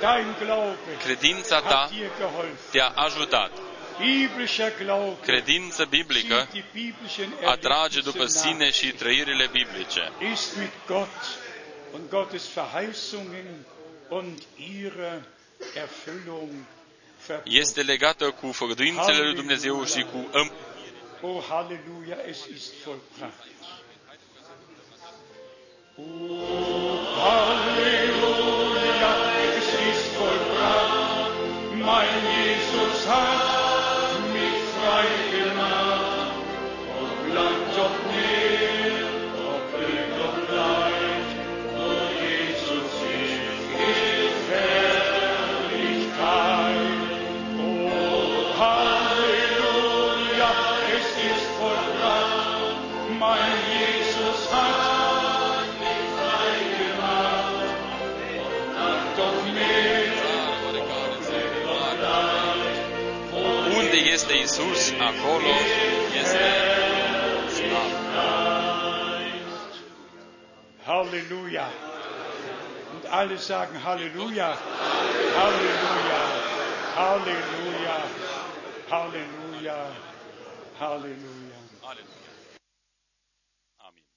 Dein 0.00 0.34
Glaube 0.38 0.76
Credința 1.04 1.60
ta 1.60 1.74
hat 1.74 1.90
dir 1.90 2.10
geholfen. 2.18 2.56
te-a 2.70 2.92
ajutat. 2.94 3.50
Biblischer 3.98 4.72
Glaube 4.78 5.16
Credință 5.20 5.84
biblică 5.84 6.34
zieht 6.34 6.50
die 6.50 6.64
biblischen 6.72 7.32
atrage 7.44 8.00
după 8.00 8.16
Erlebnisse 8.18 8.48
sine 8.48 8.64
nach. 8.64 8.72
și 8.74 8.86
trăirile 8.92 9.46
biblice. 9.52 10.12
ist 10.32 10.56
mit 10.56 10.70
Gott 10.86 11.38
und 11.92 12.08
Gottes 12.10 12.48
Verheißungen 12.54 13.46
und 14.08 14.42
ihrer 14.56 15.22
Erfüllung 15.74 16.50
verbunden. 17.26 17.60
Este 17.60 17.82
legată 17.82 18.30
cu 18.30 18.52
făgăduințele 18.52 19.18
lui 19.22 19.34
Dumnezeu 19.34 19.84
și 19.84 20.02
cu 20.12 20.28
îm- 20.32 20.52
Oh 21.20 21.44
Halleluja, 21.48 22.16
es 22.28 22.38
ist 22.54 22.72
vollbracht. 22.84 23.44
Oh 25.98 26.04
Halleluja, 27.22 27.75
este 64.58 64.62
Isus, 64.62 64.94
acolo 65.00 65.48
este 66.14 66.66
Halleluja. 70.86 71.68
Und 72.94 73.06
alle 73.10 73.38
sagen 73.38 73.76
Halleluja. 73.82 74.56
Halleluja. 75.36 76.20
Halleluja. 76.96 77.96
Halleluja. 78.88 79.76
Halleluja. 80.78 81.55